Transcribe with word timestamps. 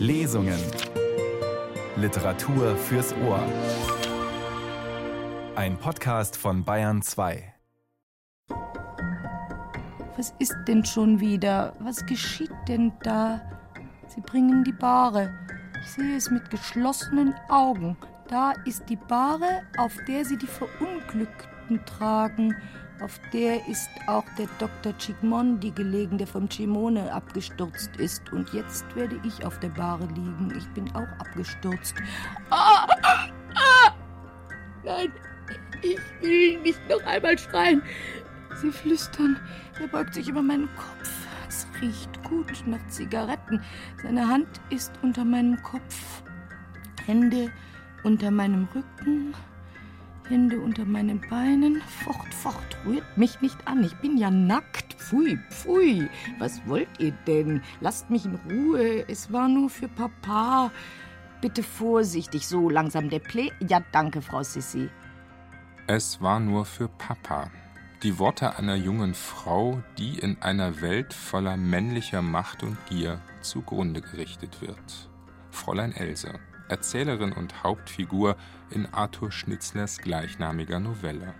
Lesungen. 0.00 0.58
Literatur 1.96 2.74
fürs 2.74 3.14
Ohr. 3.18 3.44
Ein 5.56 5.76
Podcast 5.76 6.38
von 6.38 6.64
Bayern 6.64 7.02
2. 7.02 7.52
Was 10.16 10.34
ist 10.38 10.56
denn 10.66 10.86
schon 10.86 11.20
wieder? 11.20 11.74
Was 11.80 12.06
geschieht 12.06 12.50
denn 12.66 12.92
da? 13.02 13.42
Sie 14.06 14.22
bringen 14.22 14.64
die 14.64 14.72
Bahre. 14.72 15.34
Ich 15.82 15.90
sehe 15.90 16.16
es 16.16 16.30
mit 16.30 16.48
geschlossenen 16.48 17.34
Augen. 17.50 17.98
Da 18.26 18.54
ist 18.64 18.88
die 18.88 18.96
Bahre, 18.96 19.64
auf 19.76 19.94
der 20.08 20.24
sie 20.24 20.38
die 20.38 20.46
Verunglückten 20.46 21.84
tragen. 21.84 22.56
Auf 23.00 23.18
der 23.32 23.66
ist 23.66 23.88
auch 24.06 24.24
der 24.36 24.46
Dr. 24.58 24.92
Chigmondi 24.98 25.70
gelegen, 25.70 26.18
der 26.18 26.26
vom 26.26 26.48
Chimone 26.48 27.10
abgestürzt 27.12 27.96
ist. 27.96 28.30
Und 28.30 28.52
jetzt 28.52 28.84
werde 28.94 29.18
ich 29.24 29.44
auf 29.44 29.58
der 29.60 29.70
Bahre 29.70 30.06
liegen. 30.06 30.52
Ich 30.56 30.68
bin 30.70 30.88
auch 30.90 31.08
abgestürzt. 31.18 31.94
Ah, 32.50 32.86
ah, 33.54 33.92
nein, 34.84 35.10
ich 35.82 35.98
will 36.20 36.60
nicht 36.60 36.80
noch 36.90 37.02
einmal 37.06 37.38
schreien. 37.38 37.82
Sie 38.56 38.70
flüstern. 38.70 39.38
Er 39.80 39.88
beugt 39.88 40.12
sich 40.12 40.28
über 40.28 40.42
meinen 40.42 40.68
Kopf. 40.76 41.10
Es 41.48 41.66
riecht 41.80 42.22
gut 42.22 42.62
nach 42.66 42.86
Zigaretten. 42.88 43.62
Seine 44.02 44.28
Hand 44.28 44.60
ist 44.68 44.92
unter 45.02 45.24
meinem 45.24 45.60
Kopf. 45.62 46.22
Hände 47.06 47.50
unter 48.02 48.30
meinem 48.30 48.68
Rücken. 48.74 49.34
Hände 50.30 50.60
unter 50.60 50.84
meinen 50.84 51.20
Beinen. 51.28 51.82
Fort, 52.04 52.32
fort, 52.32 52.78
rührt 52.86 53.18
mich 53.18 53.40
nicht 53.40 53.66
an. 53.66 53.82
Ich 53.82 53.96
bin 53.96 54.16
ja 54.16 54.30
nackt. 54.30 54.94
Pfui, 54.94 55.38
pfui. 55.50 56.08
Was 56.38 56.64
wollt 56.66 56.88
ihr 57.00 57.12
denn? 57.26 57.62
Lasst 57.80 58.10
mich 58.10 58.24
in 58.24 58.38
Ruhe. 58.48 59.08
Es 59.08 59.32
war 59.32 59.48
nur 59.48 59.68
für 59.68 59.88
Papa. 59.88 60.70
Bitte 61.40 61.64
vorsichtig, 61.64 62.46
so 62.46 62.70
langsam 62.70 63.10
der 63.10 63.18
Play. 63.18 63.50
Ja, 63.66 63.80
danke, 63.90 64.22
Frau 64.22 64.44
Sissi. 64.44 64.88
Es 65.88 66.22
war 66.22 66.38
nur 66.38 66.64
für 66.64 66.86
Papa. 66.86 67.50
Die 68.04 68.18
Worte 68.20 68.56
einer 68.56 68.76
jungen 68.76 69.14
Frau, 69.14 69.82
die 69.98 70.20
in 70.20 70.40
einer 70.40 70.80
Welt 70.80 71.12
voller 71.12 71.56
männlicher 71.56 72.22
Macht 72.22 72.62
und 72.62 72.78
Gier 72.86 73.20
zugrunde 73.40 74.00
gerichtet 74.00 74.62
wird. 74.62 75.10
Fräulein 75.50 75.92
Else. 75.92 76.38
Erzählerin 76.70 77.32
und 77.32 77.62
Hauptfigur 77.62 78.36
in 78.70 78.86
Arthur 78.86 79.32
Schnitzlers 79.32 79.98
gleichnamiger 79.98 80.80
Novelle. 80.80 81.34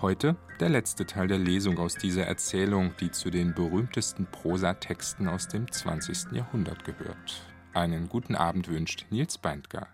Heute 0.00 0.36
der 0.58 0.68
letzte 0.68 1.06
Teil 1.06 1.28
der 1.28 1.38
Lesung 1.38 1.78
aus 1.78 1.94
dieser 1.94 2.26
Erzählung, 2.26 2.92
die 2.98 3.12
zu 3.12 3.30
den 3.30 3.54
berühmtesten 3.54 4.26
Prosatexten 4.26 5.28
aus 5.28 5.46
dem 5.46 5.70
20. 5.70 6.32
Jahrhundert 6.32 6.84
gehört. 6.84 7.46
Einen 7.72 8.08
guten 8.08 8.34
Abend 8.34 8.66
wünscht 8.66 9.06
Nils 9.10 9.38
Beindger. 9.38 9.86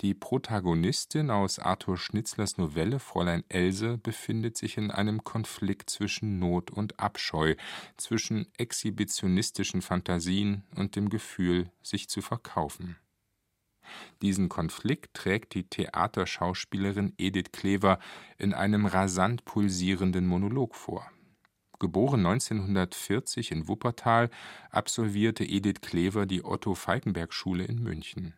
Die 0.00 0.14
Protagonistin 0.14 1.30
aus 1.30 1.58
Arthur 1.58 1.98
Schnitzlers 1.98 2.56
Novelle 2.56 2.98
Fräulein 2.98 3.44
Else 3.48 3.98
befindet 3.98 4.56
sich 4.56 4.78
in 4.78 4.90
einem 4.90 5.24
Konflikt 5.24 5.90
zwischen 5.90 6.38
Not 6.38 6.70
und 6.70 6.98
Abscheu, 6.98 7.54
zwischen 7.96 8.46
exhibitionistischen 8.56 9.82
Fantasien 9.82 10.64
und 10.74 10.96
dem 10.96 11.08
Gefühl, 11.08 11.70
sich 11.82 12.08
zu 12.08 12.22
verkaufen. 12.22 12.96
Diesen 14.22 14.48
Konflikt 14.48 15.14
trägt 15.14 15.54
die 15.54 15.68
Theaterschauspielerin 15.68 17.12
Edith 17.18 17.52
Klever 17.52 17.98
in 18.38 18.54
einem 18.54 18.86
rasant 18.86 19.44
pulsierenden 19.44 20.26
Monolog 20.26 20.74
vor. 20.74 21.10
Geboren 21.78 22.24
1940 22.24 23.52
in 23.52 23.68
Wuppertal, 23.68 24.30
absolvierte 24.70 25.44
Edith 25.44 25.82
Klever 25.82 26.24
die 26.24 26.42
Otto-Falckenberg-Schule 26.42 27.64
in 27.64 27.82
München. 27.82 28.34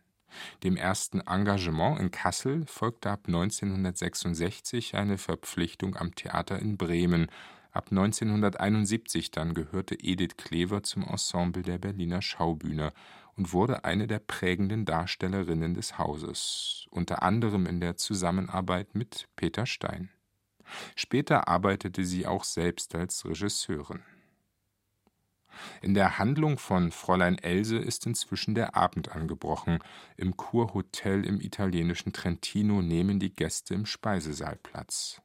Dem 0.63 0.75
ersten 0.75 1.21
Engagement 1.21 1.99
in 1.99 2.11
Kassel 2.11 2.65
folgte 2.65 3.09
ab 3.09 3.21
1966 3.27 4.95
eine 4.95 5.17
Verpflichtung 5.17 5.95
am 5.95 6.13
Theater 6.13 6.59
in 6.59 6.77
Bremen. 6.77 7.27
Ab 7.71 7.87
1971 7.91 9.31
dann 9.31 9.53
gehörte 9.53 9.95
Edith 9.95 10.37
Klever 10.37 10.83
zum 10.83 11.03
Ensemble 11.03 11.63
der 11.63 11.77
Berliner 11.77 12.21
Schaubühne 12.21 12.93
und 13.39 13.53
wurde 13.53 13.85
eine 13.85 14.05
der 14.05 14.19
prägenden 14.19 14.83
Darstellerinnen 14.83 15.73
des 15.73 15.97
Hauses, 15.97 16.87
unter 16.91 17.23
anderem 17.23 17.67
in 17.67 17.79
der 17.79 17.95
Zusammenarbeit 17.95 18.95
mit 18.95 19.29
Peter 19.37 19.65
Stein. 19.65 20.09
Später 20.97 21.47
arbeitete 21.47 22.03
sie 22.03 22.27
auch 22.27 22.43
selbst 22.43 22.93
als 22.95 23.23
Regisseurin. 23.23 24.03
In 25.81 25.93
der 25.93 26.19
Handlung 26.19 26.57
von 26.57 26.91
Fräulein 26.91 27.37
Else 27.37 27.77
ist 27.77 28.05
inzwischen 28.05 28.55
der 28.55 28.75
Abend 28.75 29.13
angebrochen. 29.13 29.79
Im 30.17 30.35
Kurhotel 30.35 31.25
im 31.25 31.39
italienischen 31.39 32.11
Trentino 32.11 32.81
nehmen 32.81 33.21
die 33.21 33.33
Gäste 33.33 33.73
im 33.73 33.85
Speisesaal 33.85 34.57
Platz. 34.61 35.21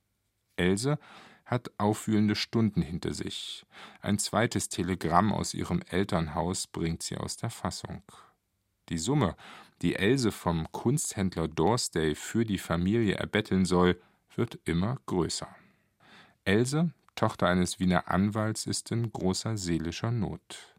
Else 0.55 0.99
hat 1.55 1.71
aufwühlende 1.79 2.35
Stunden 2.35 2.83
hinter 2.83 3.15
sich. 3.15 3.65
Ein 4.03 4.19
zweites 4.19 4.69
Telegramm 4.69 5.33
aus 5.33 5.55
ihrem 5.55 5.81
Elternhaus 5.89 6.67
bringt 6.67 7.03
sie 7.03 7.17
aus 7.17 7.37
der 7.37 7.51
Fassung. 7.51 8.03
Die 8.91 8.99
Summe, 8.99 9.37
die 9.81 9.95
Else 9.95 10.33
vom 10.33 10.71
Kunsthändler 10.73 11.49
Dorsday 11.49 12.15
für 12.15 12.45
die 12.45 12.59
Familie 12.59 13.15
erbetteln 13.15 13.65
soll, 13.65 14.01
wird 14.35 14.59
immer 14.65 14.99
größer. 15.07 15.49
Else, 16.45 16.93
Tochter 17.15 17.47
eines 17.47 17.79
Wiener 17.79 18.09
Anwalts, 18.09 18.67
ist 18.67 18.91
in 18.91 19.13
großer 19.13 19.57
seelischer 19.57 20.11
Not. 20.11 20.77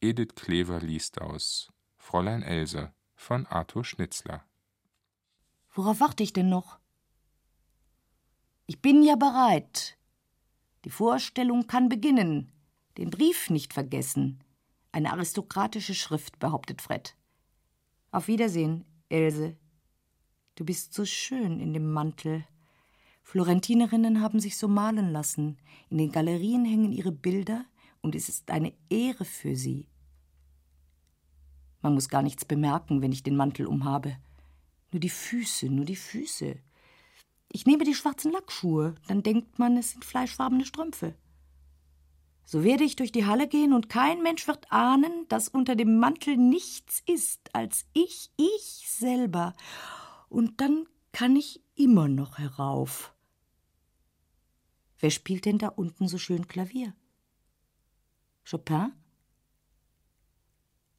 Edith 0.00 0.34
Klever 0.36 0.78
liest 0.80 1.20
aus 1.20 1.72
Fräulein 1.96 2.42
Else 2.42 2.92
von 3.14 3.46
Arthur 3.46 3.84
Schnitzler. 3.84 4.44
Worauf 5.72 6.00
warte 6.00 6.22
ich 6.22 6.32
denn 6.32 6.50
noch? 6.50 6.78
Ich 8.68 8.82
bin 8.82 9.04
ja 9.04 9.14
bereit. 9.14 9.96
Die 10.84 10.90
Vorstellung 10.90 11.68
kann 11.68 11.88
beginnen. 11.88 12.50
Den 12.98 13.10
Brief 13.10 13.48
nicht 13.48 13.72
vergessen. 13.72 14.42
Eine 14.90 15.12
aristokratische 15.12 15.94
Schrift, 15.94 16.40
behauptet 16.40 16.82
Fred. 16.82 17.16
Auf 18.10 18.26
Wiedersehen, 18.26 18.84
Else. 19.08 19.56
Du 20.56 20.64
bist 20.64 20.94
so 20.94 21.04
schön 21.04 21.60
in 21.60 21.74
dem 21.74 21.92
Mantel. 21.92 22.44
Florentinerinnen 23.22 24.20
haben 24.20 24.40
sich 24.40 24.56
so 24.56 24.66
malen 24.66 25.12
lassen. 25.12 25.58
In 25.88 25.98
den 25.98 26.10
Galerien 26.10 26.64
hängen 26.64 26.90
ihre 26.90 27.12
Bilder 27.12 27.64
und 28.00 28.16
es 28.16 28.28
ist 28.28 28.50
eine 28.50 28.72
Ehre 28.88 29.24
für 29.24 29.54
sie. 29.54 29.86
Man 31.82 31.94
muss 31.94 32.08
gar 32.08 32.22
nichts 32.22 32.44
bemerken, 32.44 33.00
wenn 33.00 33.12
ich 33.12 33.22
den 33.22 33.36
Mantel 33.36 33.66
umhabe. 33.66 34.16
Nur 34.90 34.98
die 34.98 35.10
Füße, 35.10 35.68
nur 35.68 35.84
die 35.84 35.94
Füße. 35.94 36.56
Ich 37.48 37.66
nehme 37.66 37.84
die 37.84 37.94
schwarzen 37.94 38.32
Lackschuhe, 38.32 38.94
dann 39.08 39.22
denkt 39.22 39.58
man, 39.58 39.76
es 39.76 39.92
sind 39.92 40.04
fleischfarbene 40.04 40.64
Strümpfe. 40.64 41.14
So 42.44 42.62
werde 42.62 42.84
ich 42.84 42.94
durch 42.94 43.10
die 43.10 43.26
Halle 43.26 43.48
gehen 43.48 43.72
und 43.72 43.88
kein 43.88 44.22
Mensch 44.22 44.46
wird 44.46 44.70
ahnen, 44.70 45.26
dass 45.28 45.48
unter 45.48 45.74
dem 45.74 45.98
Mantel 45.98 46.36
nichts 46.36 47.02
ist 47.06 47.54
als 47.54 47.86
ich, 47.92 48.30
ich 48.36 48.86
selber. 48.88 49.56
Und 50.28 50.60
dann 50.60 50.86
kann 51.10 51.34
ich 51.34 51.60
immer 51.74 52.06
noch 52.06 52.38
herauf. 52.38 53.12
Wer 54.98 55.10
spielt 55.10 55.44
denn 55.44 55.58
da 55.58 55.68
unten 55.68 56.08
so 56.08 56.18
schön 56.18 56.46
Klavier? 56.46 56.94
Chopin? 58.48 58.92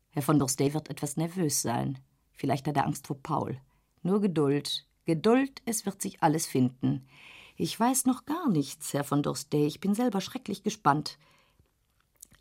Herr 0.09 0.21
von 0.21 0.39
Dorstey 0.39 0.73
wird 0.73 0.89
etwas 0.89 1.15
nervös 1.15 1.61
sein. 1.61 1.99
Vielleicht 2.33 2.67
hat 2.67 2.75
er 2.75 2.85
Angst 2.85 3.07
vor 3.07 3.21
Paul. 3.21 3.61
Nur 4.01 4.19
Geduld. 4.19 4.85
Geduld, 5.07 5.62
es 5.63 5.85
wird 5.85 6.01
sich 6.01 6.22
alles 6.22 6.47
finden. 6.47 7.07
Ich 7.56 7.79
weiß 7.79 8.06
noch 8.07 8.25
gar 8.25 8.50
nichts, 8.50 8.94
Herr 8.94 9.06
von 9.06 9.23
Dorstey. 9.23 9.66
Ich 9.66 9.79
bin 9.79 9.95
selber 9.95 10.19
schrecklich 10.19 10.63
gespannt. 10.63 11.18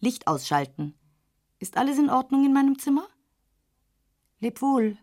Licht 0.00 0.26
ausschalten. 0.26 0.92
Ist 1.60 1.76
alles 1.76 1.96
in 1.96 2.10
Ordnung 2.10 2.44
in 2.44 2.52
meinem 2.52 2.76
Zimmer? 2.76 3.06
Leb 4.40 4.60
wohl. 4.62 4.98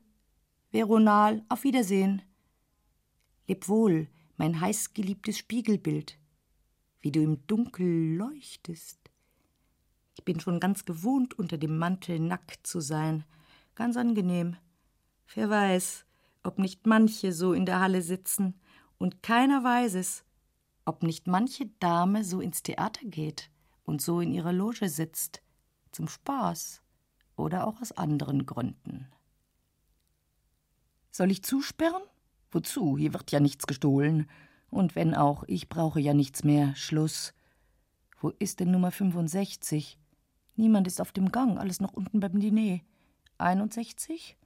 Veronal, 0.71 1.45
auf 1.47 1.63
Wiedersehen. 1.63 2.21
Leb 3.47 3.69
wohl, 3.69 4.09
mein 4.35 4.59
heißgeliebtes 4.59 5.37
Spiegelbild. 5.37 6.19
Wie 6.99 7.13
du 7.13 7.21
im 7.21 7.47
Dunkel 7.47 8.17
leuchtest. 8.17 8.99
Ich 10.17 10.25
bin 10.25 10.41
schon 10.41 10.59
ganz 10.59 10.83
gewohnt, 10.83 11.39
unter 11.39 11.57
dem 11.57 11.77
Mantel 11.77 12.19
nackt 12.19 12.67
zu 12.67 12.81
sein. 12.81 13.23
Ganz 13.73 13.95
angenehm. 13.95 14.57
Wer 15.33 15.49
weiß, 15.49 16.05
ob 16.43 16.59
nicht 16.59 16.85
manche 16.85 17.33
so 17.33 17.53
in 17.53 17.65
der 17.65 17.79
Halle 17.79 18.01
sitzen, 18.01 18.59
und 18.97 19.21
keiner 19.21 19.63
weiß 19.63 19.95
es, 19.95 20.23
ob 20.85 21.03
nicht 21.03 21.27
manche 21.27 21.65
Dame 21.79 22.23
so 22.23 22.39
ins 22.39 22.63
Theater 22.63 23.05
geht 23.05 23.49
und 23.83 24.01
so 24.01 24.21
in 24.21 24.31
ihrer 24.31 24.53
Loge 24.53 24.87
sitzt, 24.87 25.41
zum 25.91 26.07
Spaß 26.07 26.81
oder 27.35 27.67
auch 27.67 27.81
aus 27.81 27.91
anderen 27.91 28.45
Gründen. 28.45 29.07
Soll 31.11 31.31
ich 31.31 31.43
zusperren? 31.43 32.01
Wozu? 32.51 32.97
Hier 32.97 33.13
wird 33.13 33.31
ja 33.31 33.39
nichts 33.39 33.67
gestohlen. 33.67 34.27
Und 34.69 34.95
wenn 34.95 35.13
auch, 35.13 35.43
ich 35.47 35.69
brauche 35.69 35.99
ja 35.99 36.13
nichts 36.13 36.43
mehr. 36.43 36.75
Schluss. 36.75 37.33
Wo 38.19 38.29
ist 38.39 38.59
denn 38.59 38.71
Nummer 38.71 38.91
65? 38.91 39.99
Niemand 40.55 40.87
ist 40.87 41.01
auf 41.01 41.11
dem 41.11 41.31
Gang, 41.31 41.59
alles 41.59 41.79
noch 41.81 41.93
unten 41.93 42.19
beim 42.19 42.39
Diner. 42.39 42.79
61, 43.37 44.37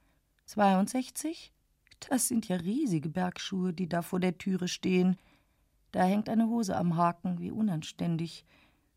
62. 0.46 1.52
Das 2.00 2.28
sind 2.28 2.48
ja 2.48 2.56
riesige 2.56 3.08
Bergschuhe, 3.08 3.72
die 3.72 3.88
da 3.88 4.02
vor 4.02 4.20
der 4.20 4.38
Türe 4.38 4.68
stehen. 4.68 5.16
Da 5.92 6.04
hängt 6.04 6.28
eine 6.28 6.48
Hose 6.48 6.76
am 6.76 6.96
Haken, 6.96 7.38
wie 7.40 7.50
unanständig. 7.50 8.44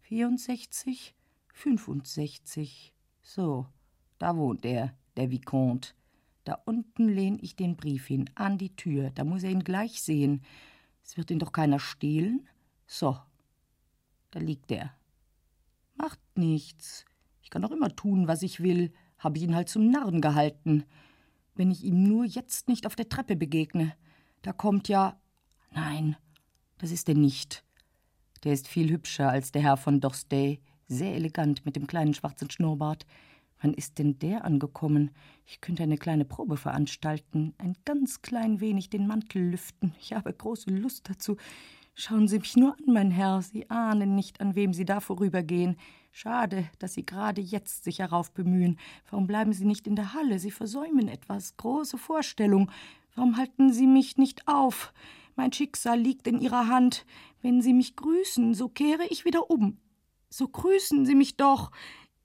64, 0.01 1.15
65. 1.53 2.93
So, 3.21 3.67
da 4.19 4.35
wohnt 4.35 4.65
er, 4.65 4.93
der 5.15 5.31
Vicomte. 5.31 5.93
Da 6.43 6.59
unten 6.65 7.07
lehn 7.07 7.37
ich 7.41 7.55
den 7.55 7.75
Brief 7.75 8.07
hin, 8.07 8.29
an 8.35 8.57
die 8.57 8.75
Tür. 8.75 9.11
Da 9.11 9.23
muss 9.23 9.43
er 9.43 9.51
ihn 9.51 9.63
gleich 9.63 10.01
sehen. 10.01 10.43
Es 11.03 11.17
wird 11.17 11.31
ihn 11.31 11.39
doch 11.39 11.51
keiner 11.51 11.79
stehlen. 11.79 12.47
So, 12.87 13.17
da 14.31 14.39
liegt 14.39 14.71
er. 14.71 14.91
Macht 15.95 16.19
nichts. 16.35 17.05
Ich 17.43 17.49
kann 17.49 17.61
doch 17.61 17.71
immer 17.71 17.95
tun, 17.95 18.27
was 18.27 18.41
ich 18.41 18.61
will. 18.61 18.91
Habe 19.19 19.37
ich 19.37 19.43
ihn 19.43 19.55
halt 19.55 19.69
zum 19.69 19.91
Narren 19.91 20.19
gehalten. 20.19 20.83
Wenn 21.61 21.69
ich 21.69 21.83
ihm 21.83 22.01
nur 22.01 22.25
jetzt 22.25 22.69
nicht 22.69 22.87
auf 22.87 22.95
der 22.95 23.07
Treppe 23.07 23.35
begegne. 23.35 23.93
Da 24.41 24.51
kommt 24.51 24.87
ja. 24.87 25.21
Nein, 25.69 26.15
das 26.79 26.89
ist 26.89 27.07
er 27.07 27.13
nicht. 27.13 27.63
Der 28.43 28.53
ist 28.53 28.67
viel 28.67 28.89
hübscher 28.89 29.29
als 29.29 29.51
der 29.51 29.61
Herr 29.61 29.77
von 29.77 30.01
Dorstey. 30.01 30.59
Sehr 30.87 31.13
elegant 31.13 31.63
mit 31.63 31.75
dem 31.75 31.85
kleinen 31.85 32.15
schwarzen 32.15 32.49
Schnurrbart. 32.49 33.05
Wann 33.61 33.75
ist 33.75 33.99
denn 33.99 34.17
der 34.17 34.43
angekommen? 34.43 35.11
Ich 35.45 35.61
könnte 35.61 35.83
eine 35.83 35.99
kleine 35.99 36.25
Probe 36.25 36.57
veranstalten, 36.57 37.53
ein 37.59 37.75
ganz 37.85 38.23
klein 38.23 38.59
wenig 38.59 38.89
den 38.89 39.05
Mantel 39.05 39.51
lüften. 39.51 39.93
Ich 39.99 40.13
habe 40.13 40.33
große 40.33 40.71
Lust 40.71 41.11
dazu. 41.11 41.37
Schauen 41.93 42.27
Sie 42.27 42.39
mich 42.39 42.55
nur 42.55 42.73
an, 42.73 42.93
mein 42.93 43.11
Herr, 43.11 43.41
Sie 43.41 43.69
ahnen 43.69 44.15
nicht, 44.15 44.41
an 44.41 44.55
wem 44.55 44.73
Sie 44.73 44.85
da 44.85 44.99
vorübergehen. 44.99 45.77
Schade, 46.11 46.69
dass 46.79 46.93
Sie 46.93 47.05
gerade 47.05 47.41
jetzt 47.41 47.83
sich 47.83 47.99
herauf 47.99 48.31
bemühen. 48.31 48.79
Warum 49.09 49.27
bleiben 49.27 49.53
Sie 49.53 49.65
nicht 49.65 49.87
in 49.87 49.95
der 49.95 50.13
Halle? 50.13 50.39
Sie 50.39 50.51
versäumen 50.51 51.07
etwas. 51.07 51.57
Große 51.57 51.97
Vorstellung. 51.97 52.71
Warum 53.15 53.37
halten 53.37 53.71
Sie 53.71 53.87
mich 53.87 54.17
nicht 54.17 54.47
auf? 54.47 54.93
Mein 55.35 55.53
Schicksal 55.53 55.99
liegt 55.99 56.27
in 56.27 56.39
Ihrer 56.39 56.67
Hand. 56.67 57.05
Wenn 57.41 57.61
Sie 57.61 57.73
mich 57.73 57.95
grüßen, 57.95 58.53
so 58.53 58.67
kehre 58.69 59.05
ich 59.09 59.25
wieder 59.25 59.49
um. 59.49 59.77
So 60.29 60.47
grüßen 60.47 61.05
Sie 61.05 61.15
mich 61.15 61.37
doch. 61.37 61.71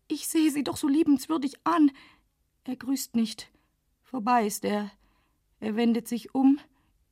Ich 0.09 0.29
sehe 0.29 0.51
Sie 0.51 0.63
doch 0.63 0.77
so 0.77 0.89
liebenswürdig 0.89 1.55
an. 1.65 1.91
Er 2.65 2.77
grüßt 2.77 3.17
nicht. 3.17 3.51
Vorbei 4.03 4.47
ist 4.47 4.65
er. 4.65 4.91
Er 5.61 5.77
wendet 5.77 6.07
sich 6.07 6.35
um. 6.35 6.59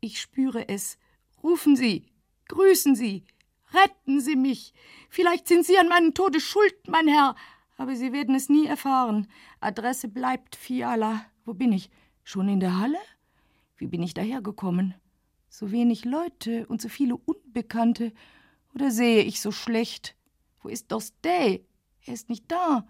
Ich 0.01 0.21
spüre 0.21 0.69
es. 0.69 0.99
Rufen 1.43 1.77
Sie. 1.77 2.06
Grüßen 2.49 2.94
Sie. 2.94 3.25
Retten 3.73 4.20
Sie 4.20 4.37
mich. 4.37 4.73
Vielleicht 5.08 5.49
sind 5.49 5.67
Sie 5.67 5.79
an 5.79 5.88
meinem 5.88 6.14
Tode 6.14 6.41
schuld, 6.41 6.75
mein 6.87 7.08
Herr. 7.08 7.35
Aber 7.76 7.96
Sie 7.96 8.12
werden 8.12 8.35
es 8.35 8.49
nie 8.49 8.67
erfahren. 8.67 9.26
Adresse 9.61 10.08
bleibt 10.08 10.56
Fiala. 10.56 11.26
Wo 11.44 11.55
bin 11.55 11.73
ich? 11.73 11.91
Schon 12.23 12.49
in 12.49 12.61
der 12.61 12.79
Halle? 12.79 12.99
Wie 13.76 13.87
bin 13.87 14.02
ich 14.02 14.14
dahergekommen? 14.14 14.94
So 15.49 15.73
wenig 15.73 16.05
Leute 16.05 16.67
und 16.67 16.81
so 16.81 16.88
viele 16.88 17.17
Unbekannte. 17.17 18.12
Oder 18.75 18.91
sehe 18.91 19.23
ich 19.23 19.41
so 19.41 19.52
schlecht? 19.52 20.17
Wo 20.62 20.69
ist 20.69 20.91
Dostay? 20.91 21.64
Er 22.06 22.14
ist 22.14 22.29
nicht 22.29 22.50
da. 22.50 22.87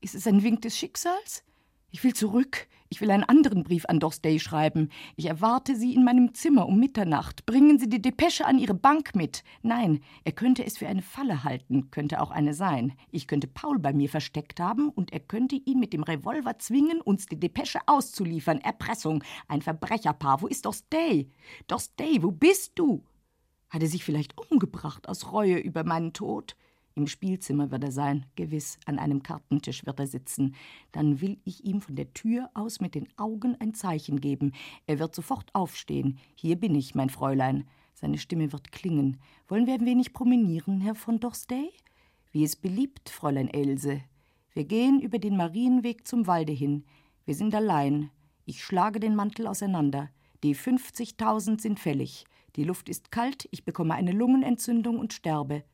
Ist 0.00 0.14
es 0.14 0.26
ein 0.26 0.42
Wink 0.42 0.62
des 0.62 0.76
Schicksals? 0.76 1.44
Ich 1.90 2.04
will 2.04 2.14
zurück. 2.14 2.68
Ich 2.92 3.00
will 3.00 3.12
einen 3.12 3.22
anderen 3.22 3.62
Brief 3.62 3.84
an 3.86 4.00
Dostay 4.00 4.40
schreiben. 4.40 4.88
Ich 5.14 5.26
erwarte 5.26 5.76
Sie 5.76 5.94
in 5.94 6.02
meinem 6.02 6.34
Zimmer 6.34 6.66
um 6.66 6.80
Mitternacht. 6.80 7.46
Bringen 7.46 7.78
Sie 7.78 7.88
die 7.88 8.02
Depesche 8.02 8.46
an 8.46 8.58
Ihre 8.58 8.74
Bank 8.74 9.14
mit. 9.14 9.44
Nein, 9.62 10.00
er 10.24 10.32
könnte 10.32 10.66
es 10.66 10.78
für 10.78 10.88
eine 10.88 11.00
Falle 11.00 11.44
halten, 11.44 11.92
könnte 11.92 12.20
auch 12.20 12.32
eine 12.32 12.52
sein. 12.52 12.94
Ich 13.12 13.28
könnte 13.28 13.46
Paul 13.46 13.78
bei 13.78 13.92
mir 13.92 14.08
versteckt 14.08 14.58
haben 14.58 14.88
und 14.88 15.12
er 15.12 15.20
könnte 15.20 15.54
ihn 15.54 15.78
mit 15.78 15.92
dem 15.92 16.02
Revolver 16.02 16.58
zwingen, 16.58 17.00
uns 17.00 17.26
die 17.26 17.38
Depesche 17.38 17.78
auszuliefern. 17.86 18.60
Erpressung. 18.60 19.22
Ein 19.46 19.62
Verbrecherpaar. 19.62 20.42
Wo 20.42 20.48
ist 20.48 20.66
Dostay? 20.66 21.30
Dostay, 21.68 22.24
wo 22.24 22.32
bist 22.32 22.72
du? 22.74 23.04
Hat 23.68 23.82
er 23.82 23.88
sich 23.88 24.02
vielleicht 24.02 24.36
umgebracht 24.36 25.08
aus 25.08 25.30
Reue 25.30 25.58
über 25.58 25.84
meinen 25.84 26.12
Tod? 26.12 26.56
Im 27.00 27.06
Spielzimmer 27.06 27.70
wird 27.70 27.82
er 27.82 27.92
sein, 27.92 28.26
gewiss, 28.36 28.78
an 28.84 28.98
einem 28.98 29.22
Kartentisch 29.22 29.86
wird 29.86 29.98
er 29.98 30.06
sitzen. 30.06 30.54
Dann 30.92 31.22
will 31.22 31.38
ich 31.46 31.64
ihm 31.64 31.80
von 31.80 31.96
der 31.96 32.12
Tür 32.12 32.50
aus 32.52 32.78
mit 32.80 32.94
den 32.94 33.08
Augen 33.16 33.56
ein 33.58 33.72
Zeichen 33.72 34.20
geben. 34.20 34.52
Er 34.86 34.98
wird 34.98 35.14
sofort 35.14 35.48
aufstehen. 35.54 36.18
Hier 36.34 36.56
bin 36.56 36.74
ich, 36.74 36.94
mein 36.94 37.08
Fräulein. 37.08 37.64
Seine 37.94 38.18
Stimme 38.18 38.52
wird 38.52 38.70
klingen. 38.70 39.16
Wollen 39.48 39.66
wir 39.66 39.72
ein 39.72 39.86
wenig 39.86 40.12
promenieren, 40.12 40.82
Herr 40.82 40.94
von 40.94 41.20
Dorstey? 41.20 41.70
Wie 42.32 42.44
es 42.44 42.54
beliebt, 42.54 43.08
Fräulein 43.08 43.48
Else. 43.48 44.02
Wir 44.52 44.64
gehen 44.66 45.00
über 45.00 45.18
den 45.18 45.38
Marienweg 45.38 46.06
zum 46.06 46.26
Walde 46.26 46.52
hin. 46.52 46.84
Wir 47.24 47.34
sind 47.34 47.54
allein. 47.54 48.10
Ich 48.44 48.62
schlage 48.62 49.00
den 49.00 49.14
Mantel 49.14 49.46
auseinander. 49.46 50.10
Die 50.42 50.54
50.000 50.54 51.62
sind 51.62 51.80
fällig. 51.80 52.26
Die 52.56 52.64
Luft 52.64 52.90
ist 52.90 53.10
kalt, 53.10 53.48
ich 53.52 53.64
bekomme 53.64 53.94
eine 53.94 54.12
Lungenentzündung 54.12 54.98
und 54.98 55.14
sterbe. 55.14 55.64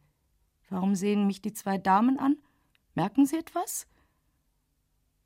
Warum 0.68 0.94
sehen 0.94 1.26
mich 1.26 1.42
die 1.42 1.52
zwei 1.52 1.78
Damen 1.78 2.18
an? 2.18 2.36
Merken 2.94 3.26
Sie 3.26 3.36
etwas? 3.36 3.86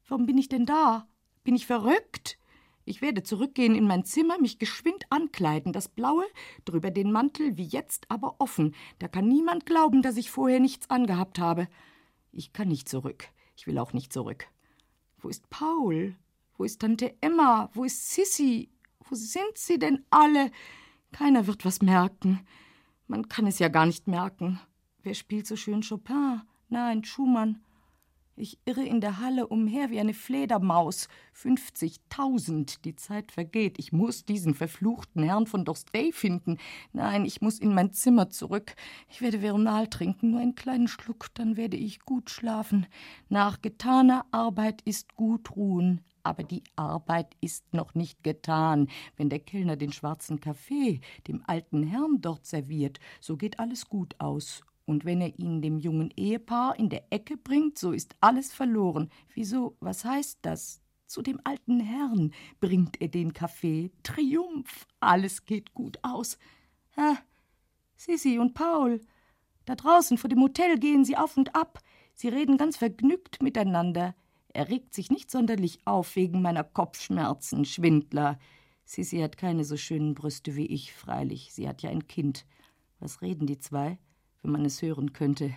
Warum 0.07 0.27
bin 0.27 0.39
ich 0.39 0.49
denn 0.49 0.67
da? 0.67 1.07
Bin 1.45 1.55
ich 1.55 1.67
verrückt? 1.67 2.39
Ich 2.85 3.01
werde 3.03 3.23
zurückgehen 3.23 3.75
in 3.75 3.87
mein 3.87 4.05
Zimmer, 4.05 4.39
mich 4.41 4.59
geschwind 4.59 5.07
ankleiden, 5.11 5.73
das 5.73 5.89
Blaue, 5.89 6.25
drüber 6.65 6.91
den 6.91 7.13
Mantel, 7.13 7.57
wie 7.57 7.67
jetzt, 7.67 8.11
aber 8.11 8.37
offen. 8.41 8.75
Da 8.99 9.07
kann 9.07 9.29
niemand 9.29 9.67
glauben, 9.67 10.03
dass 10.03 10.17
ich 10.17 10.31
vorher 10.31 10.61
nichts 10.61 10.91
angehabt 10.91 11.39
habe. 11.39 11.69
Ich 12.33 12.53
kann 12.53 12.69
nicht 12.69 12.89
zurück. 12.89 13.29
Ich 13.57 13.67
will 13.67 13.79
auch 13.79 13.93
nicht 13.93 14.13
zurück. 14.13 14.49
Wo 15.19 15.29
ist 15.29 15.49
Paul? 15.51 16.17
Wo 16.57 16.65
ist 16.65 16.81
Tante 16.81 17.15
Emma? 17.21 17.71
Wo 17.75 17.85
ist 17.85 18.11
Sissy? 18.11 18.71
Wo 19.09 19.15
sind 19.15 19.57
sie 19.57 19.79
denn 19.79 20.05
alle? 20.11 20.51
Keiner 21.13 21.47
wird 21.47 21.65
was 21.65 21.83
merken. 21.83 22.41
Man 23.07 23.29
kann 23.29 23.47
es 23.47 23.59
ja 23.59 23.69
gar 23.69 23.87
nicht 23.87 24.09
merken. 24.09 24.61
Wer 25.03 25.15
spielt 25.15 25.47
so 25.47 25.57
schön 25.57 25.83
Chopin? 25.83 26.43
Nein, 26.69 27.05
Schumann. 27.05 27.63
Ich 28.37 28.59
irre 28.65 28.85
in 28.85 29.01
der 29.01 29.19
Halle 29.19 29.47
umher 29.47 29.91
wie 29.91 29.99
eine 29.99 30.15
Fledermaus. 30.15 31.09
Fünfzigtausend. 31.33 32.85
Die 32.85 32.97
Zeit 32.97 33.33
vergeht. 33.33 33.79
Ich 33.79 33.93
muss 33.93 34.25
diesen 34.25 34.55
verfluchten 34.55 35.23
Herrn 35.23 35.47
von 35.47 35.65
Dostey 35.65 36.13
finden. 36.13 36.59
Nein, 36.93 37.25
ich 37.25 37.41
muss 37.41 37.59
in 37.59 37.75
mein 37.75 37.93
Zimmer 37.93 38.29
zurück. 38.29 38.75
Ich 39.09 39.21
werde 39.23 39.43
Veronal 39.43 39.89
trinken, 39.89 40.31
nur 40.31 40.41
einen 40.41 40.55
kleinen 40.55 40.89
Schluck, 40.89 41.27
dann 41.35 41.57
werde 41.57 41.77
ich 41.77 42.01
gut 42.01 42.31
schlafen. 42.31 42.87
Nach 43.29 43.61
getaner 43.61 44.27
Arbeit 44.31 44.83
ist 44.83 45.17
gut 45.17 45.57
ruhen. 45.57 46.03
Aber 46.23 46.43
die 46.43 46.63
Arbeit 46.77 47.37
ist 47.41 47.73
noch 47.73 47.95
nicht 47.95 48.23
getan. 48.23 48.89
Wenn 49.17 49.31
der 49.31 49.41
Kellner 49.41 49.77
den 49.77 49.93
schwarzen 49.93 50.41
Kaffee 50.41 51.01
dem 51.27 51.43
alten 51.47 51.83
Herrn 51.83 52.21
dort 52.21 52.45
serviert, 52.45 53.01
so 53.21 53.39
geht 53.39 53.59
alles 53.59 53.89
gut 53.89 54.15
aus 54.19 54.63
und 54.91 55.05
wenn 55.05 55.21
er 55.21 55.39
ihn 55.39 55.63
dem 55.63 55.79
jungen 55.79 56.13
Ehepaar 56.17 56.77
in 56.77 56.89
der 56.89 57.05
Ecke 57.11 57.37
bringt, 57.37 57.79
so 57.79 57.93
ist 57.93 58.17
alles 58.21 58.53
verloren. 58.53 59.09
Wieso? 59.35 59.77
Was 59.79 60.05
heißt 60.05 60.41
das? 60.43 60.83
Zu 61.07 61.23
dem 61.23 61.41
alten 61.45 61.79
Herrn 61.79 62.33
bringt 62.59 63.01
er 63.01 63.09
den 63.09 63.33
Kaffee. 63.33 63.93
Triumph! 64.03 64.87
Alles 64.99 65.45
geht 65.45 65.75
gut 65.75 65.99
aus. 66.03 66.39
Ha, 66.97 67.19
Sissi 67.97 68.39
und 68.39 68.55
Paul. 68.55 69.01
Da 69.65 69.77
draußen 69.77 70.19
vor 70.19 70.29
dem 70.29 70.41
Hotel 70.43 70.79
gehen 70.79 71.05
sie 71.05 71.17
auf 71.17 71.37
und 71.37 71.55
ab. 71.55 71.79
Sie 72.15 72.29
reden 72.29 72.57
ganz 72.57 72.77
vergnügt 72.77 73.43
miteinander. 73.43 74.17
Er 74.53 74.69
regt 74.69 74.93
sich 74.93 75.11
nicht 75.11 75.31
sonderlich 75.31 75.79
auf 75.85 76.17
wegen 76.17 76.43
meiner 76.43 76.65
Kopfschmerzen, 76.65 77.65
Schwindler. 77.65 78.41
Sissi 78.85 79.21
hat 79.21 79.37
keine 79.37 79.65
so 79.65 79.77
schönen 79.77 80.15
Brüste 80.15 80.57
wie 80.57 80.67
ich, 80.67 80.93
freilich. 80.93 81.53
Sie 81.53 81.69
hat 81.69 81.83
ja 81.83 81.91
ein 81.91 82.09
Kind. 82.09 82.45
Was 82.99 83.23
reden 83.23 83.47
die 83.47 83.61
zwei? 83.61 83.99
Wenn 84.43 84.53
man 84.53 84.65
es 84.65 84.83
hören 84.83 85.13
könnte. 85.13 85.53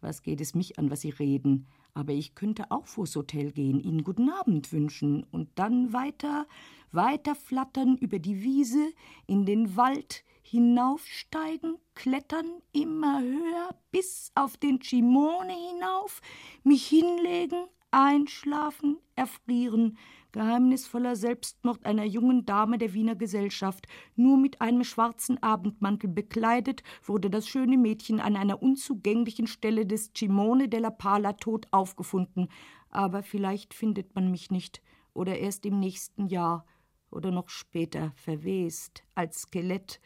Was 0.00 0.22
geht 0.22 0.40
es 0.40 0.54
mich 0.54 0.78
an, 0.78 0.90
was 0.90 1.00
Sie 1.00 1.10
reden? 1.10 1.66
Aber 1.94 2.12
ich 2.12 2.34
könnte 2.34 2.70
auch 2.70 2.86
vors 2.86 3.16
Hotel 3.16 3.52
gehen, 3.52 3.80
Ihnen 3.80 4.04
guten 4.04 4.30
Abend 4.30 4.72
wünschen 4.72 5.24
und 5.30 5.48
dann 5.54 5.92
weiter, 5.92 6.46
weiter 6.92 7.34
flattern 7.34 7.96
über 7.96 8.18
die 8.18 8.42
Wiese, 8.42 8.92
in 9.26 9.46
den 9.46 9.76
Wald, 9.76 10.24
hinaufsteigen, 10.42 11.76
klettern 11.94 12.46
immer 12.72 13.20
höher 13.20 13.74
bis 13.90 14.30
auf 14.34 14.56
den 14.56 14.80
Chimone 14.80 15.54
hinauf, 15.72 16.20
mich 16.62 16.86
hinlegen, 16.86 17.66
einschlafen, 17.90 18.98
erfrieren, 19.16 19.96
geheimnisvoller 20.36 21.16
Selbstmord 21.16 21.86
einer 21.86 22.04
jungen 22.04 22.44
Dame 22.44 22.76
der 22.76 22.92
Wiener 22.92 23.16
Gesellschaft. 23.16 23.86
Nur 24.16 24.36
mit 24.36 24.60
einem 24.60 24.84
schwarzen 24.84 25.42
Abendmantel 25.42 26.10
bekleidet, 26.10 26.82
wurde 27.02 27.30
das 27.30 27.48
schöne 27.48 27.78
Mädchen 27.78 28.20
an 28.20 28.36
einer 28.36 28.62
unzugänglichen 28.62 29.46
Stelle 29.46 29.86
des 29.86 30.12
Cimone 30.14 30.68
della 30.68 30.90
Pala 30.90 31.32
tot 31.32 31.66
aufgefunden. 31.70 32.48
Aber 32.90 33.22
vielleicht 33.22 33.72
findet 33.72 34.14
man 34.14 34.30
mich 34.30 34.50
nicht, 34.50 34.82
oder 35.14 35.38
erst 35.38 35.64
im 35.64 35.80
nächsten 35.80 36.26
Jahr, 36.26 36.66
oder 37.10 37.30
noch 37.30 37.48
später 37.48 38.12
verwest, 38.14 39.04
als 39.14 39.42
Skelett. 39.42 40.00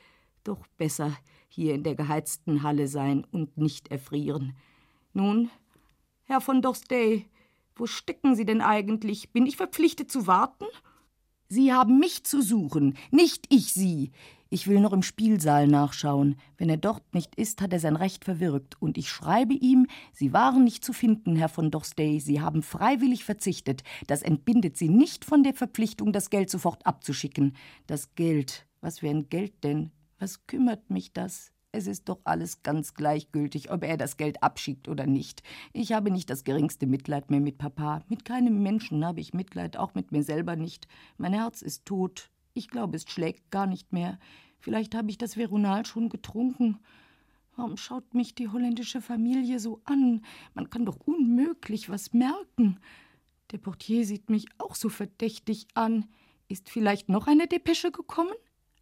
Doch 0.45 0.65
besser 0.77 1.13
hier 1.49 1.75
in 1.75 1.83
der 1.83 1.97
geheizten 1.97 2.63
Halle 2.63 2.87
sein 2.87 3.27
und 3.33 3.59
nicht 3.59 3.89
erfrieren. 3.89 4.55
Nun, 5.13 5.51
Herr 6.23 6.41
von 6.41 6.63
Dorstey, 6.63 7.27
Wo 7.81 7.87
stecken 7.87 8.37
Sie 8.37 8.45
denn 8.45 8.61
eigentlich? 8.61 9.33
Bin 9.33 9.47
ich 9.47 9.57
verpflichtet 9.57 10.13
zu 10.13 10.27
warten? 10.27 10.67
Sie 11.49 11.73
haben 11.73 11.99
mich 11.99 12.25
zu 12.25 12.43
suchen, 12.43 12.95
nicht 13.11 13.47
ich 13.49 13.73
Sie. 13.73 14.13
Ich 14.51 14.67
will 14.67 14.81
noch 14.81 14.93
im 14.93 15.03
Spielsaal 15.03 15.67
nachschauen. 15.67 16.37
Wenn 16.59 16.69
er 16.69 16.77
dort 16.77 17.15
nicht 17.15 17.37
ist, 17.37 17.63
hat 17.63 17.73
er 17.73 17.81
sein 17.81 17.97
Recht 17.97 18.27
verwirkt. 18.27 18.77
Und 18.83 18.99
ich 18.99 19.09
schreibe 19.09 19.55
ihm, 19.55 19.87
Sie 20.13 20.35
waren 20.35 20.63
nicht 20.63 20.85
zu 20.85 20.93
finden, 20.93 21.37
Herr 21.37 21.49
von 21.49 21.71
Dorstey. 21.71 22.21
Sie 22.21 22.43
haben 22.43 22.63
freiwillig 22.63 23.25
verzichtet. 23.25 23.83
Das 24.07 24.21
entbindet 24.21 24.77
Sie 24.77 24.91
nicht 24.91 25.25
von 25.25 25.43
der 25.43 25.55
Verpflichtung, 25.55 26.13
das 26.13 26.29
Geld 26.29 26.51
sofort 26.51 26.85
abzuschicken. 26.85 27.57
Das 27.87 28.15
Geld. 28.15 28.67
Was 28.83 28.99
für 28.99 29.09
ein 29.09 29.31
Geld 29.31 29.65
denn? 29.65 29.91
Was 30.19 30.47
kümmert 30.47 30.91
mich 30.91 31.15
das? 31.15 31.51
Es 31.73 31.87
ist 31.87 32.09
doch 32.09 32.19
alles 32.25 32.65
ganz 32.65 32.95
gleichgültig, 32.95 33.71
ob 33.71 33.85
er 33.85 33.97
das 33.97 34.17
Geld 34.17 34.43
abschickt 34.43 34.89
oder 34.89 35.07
nicht. 35.07 35.45
Ich 35.73 35.93
habe 35.93 36.11
nicht 36.11 36.29
das 36.29 36.43
geringste 36.43 36.87
Mitleid 36.87 37.31
mehr 37.31 37.39
mit 37.39 37.59
Papa. 37.59 38.03
Mit 38.09 38.25
keinem 38.25 38.61
Menschen 38.63 39.05
habe 39.05 39.21
ich 39.21 39.35
Mitleid, 39.35 39.77
auch 39.77 39.95
mit 39.95 40.11
mir 40.11 40.25
selber 40.25 40.57
nicht. 40.57 40.89
Mein 41.17 41.33
Herz 41.33 41.63
ist 41.63 41.85
tot. 41.85 42.31
Ich 42.55 42.69
glaube, 42.69 42.97
es 42.97 43.09
schlägt 43.09 43.53
gar 43.53 43.67
nicht 43.67 43.93
mehr. 43.93 44.19
Vielleicht 44.59 44.97
habe 44.97 45.11
ich 45.11 45.19
das 45.19 45.37
Veronal 45.37 45.87
schon 45.87 46.09
getrunken. 46.09 46.81
Warum 47.55 47.77
schaut 47.77 48.15
mich 48.15 48.35
die 48.35 48.49
holländische 48.49 49.01
Familie 49.01 49.61
so 49.61 49.81
an? 49.85 50.25
Man 50.55 50.71
kann 50.71 50.85
doch 50.85 50.99
unmöglich 51.05 51.89
was 51.89 52.13
merken. 52.13 52.81
Der 53.53 53.59
Portier 53.59 54.05
sieht 54.05 54.29
mich 54.29 54.47
auch 54.59 54.75
so 54.75 54.89
verdächtig 54.89 55.69
an. 55.75 56.07
Ist 56.49 56.69
vielleicht 56.69 57.09
noch 57.09 57.29
eine 57.29 57.47
Depesche 57.47 57.93
gekommen? 57.93 58.35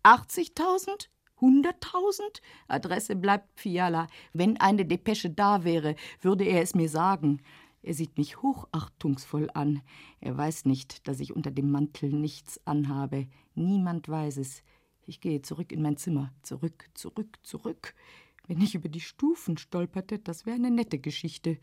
80.000? 0.05 1.09
100.000? 1.41 2.41
Adresse 2.69 3.17
bleibt 3.17 3.61
Fiala. 3.61 4.07
Wenn 4.33 4.59
eine 4.61 4.85
Depesche 4.85 5.31
da 5.31 5.65
wäre, 5.65 5.95
würde 6.21 6.45
er 6.45 6.63
es 6.63 6.75
mir 6.75 6.89
sagen. 6.89 7.41
Er 7.83 7.95
sieht 7.95 8.19
mich 8.19 8.43
hochachtungsvoll 8.43 9.49
an. 9.55 9.83
Er 10.21 10.37
weiß 10.37 10.65
nicht, 10.65 11.07
dass 11.07 11.21
ich 11.21 11.35
unter 11.35 11.51
dem 11.51 11.71
Mantel 11.71 12.11
nichts 12.11 12.61
anhabe. 12.67 13.29
Niemand 13.55 14.09
weiß 14.09 14.39
es. 14.39 14.63
Ich 15.07 15.21
gehe 15.21 15.43
zurück 15.43 15.73
in 15.73 15.83
mein 15.83 15.97
Zimmer. 15.97 16.33
Zurück, 16.43 16.91
zurück, 16.95 17.39
zurück. 17.43 17.95
Wenn 18.47 18.61
ich 18.61 18.75
über 18.75 18.89
die 18.89 19.01
Stufen 19.01 19.57
stolperte, 19.59 20.19
das 20.19 20.45
wäre 20.45 20.57
eine 20.57 20.71
nette 20.71 20.99
Geschichte. 20.99 21.59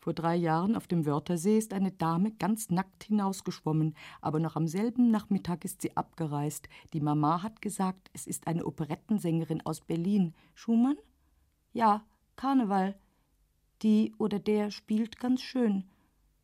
Vor 0.00 0.14
drei 0.14 0.34
Jahren 0.34 0.76
auf 0.76 0.86
dem 0.86 1.04
Wörthersee 1.04 1.58
ist 1.58 1.74
eine 1.74 1.92
Dame 1.92 2.32
ganz 2.32 2.70
nackt 2.70 3.04
hinausgeschwommen, 3.04 3.94
aber 4.22 4.40
noch 4.40 4.56
am 4.56 4.66
selben 4.66 5.10
Nachmittag 5.10 5.66
ist 5.66 5.82
sie 5.82 5.94
abgereist. 5.94 6.70
Die 6.94 7.02
Mama 7.02 7.42
hat 7.42 7.60
gesagt, 7.60 8.10
es 8.14 8.26
ist 8.26 8.46
eine 8.46 8.64
Operettensängerin 8.64 9.60
aus 9.66 9.82
Berlin. 9.82 10.34
Schumann? 10.54 10.96
Ja, 11.74 12.02
Karneval. 12.36 12.98
Die 13.82 14.14
oder 14.16 14.38
der 14.38 14.70
spielt 14.70 15.20
ganz 15.20 15.42
schön. 15.42 15.84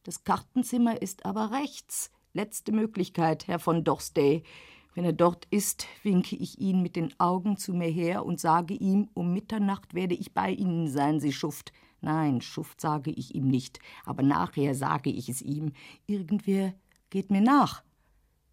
Das 0.03 0.25
Kartenzimmer 0.25 1.01
ist 1.01 1.25
aber 1.25 1.51
rechts. 1.51 2.11
Letzte 2.35 2.73
Möglichkeit, 2.73 3.49
Herr 3.49 3.59
von 3.59 3.85
Dorstey. 3.85 4.43
Wenn 4.95 5.05
er 5.07 5.15
dort 5.15 5.47
ist, 5.47 5.87
winke 6.03 6.37
ich 6.37 6.59
ihn 6.59 6.83
mit 6.83 6.95
den 6.95 7.19
Augen 7.19 7.57
zu 7.57 7.73
mir 7.73 7.89
her 7.89 8.27
und 8.27 8.39
sage 8.39 8.75
ihm, 8.75 9.09
um 9.15 9.33
Mitternacht 9.33 9.95
werde 9.95 10.15
ich 10.15 10.35
bei 10.35 10.51
Ihnen 10.51 10.89
sein, 10.89 11.21
Sie 11.21 11.33
Schuft. 11.33 11.73
Nein, 12.07 12.41
Schuft 12.41 12.81
sage 12.81 13.11
ich 13.11 13.35
ihm 13.35 13.49
nicht, 13.49 13.81
aber 14.05 14.23
nachher 14.23 14.77
sage 14.77 15.11
ich 15.11 15.29
es 15.29 15.43
ihm. 15.43 15.73
Irgendwer 16.07 16.73
geht 17.11 17.33
mir 17.33 17.41
nach. 17.41 17.83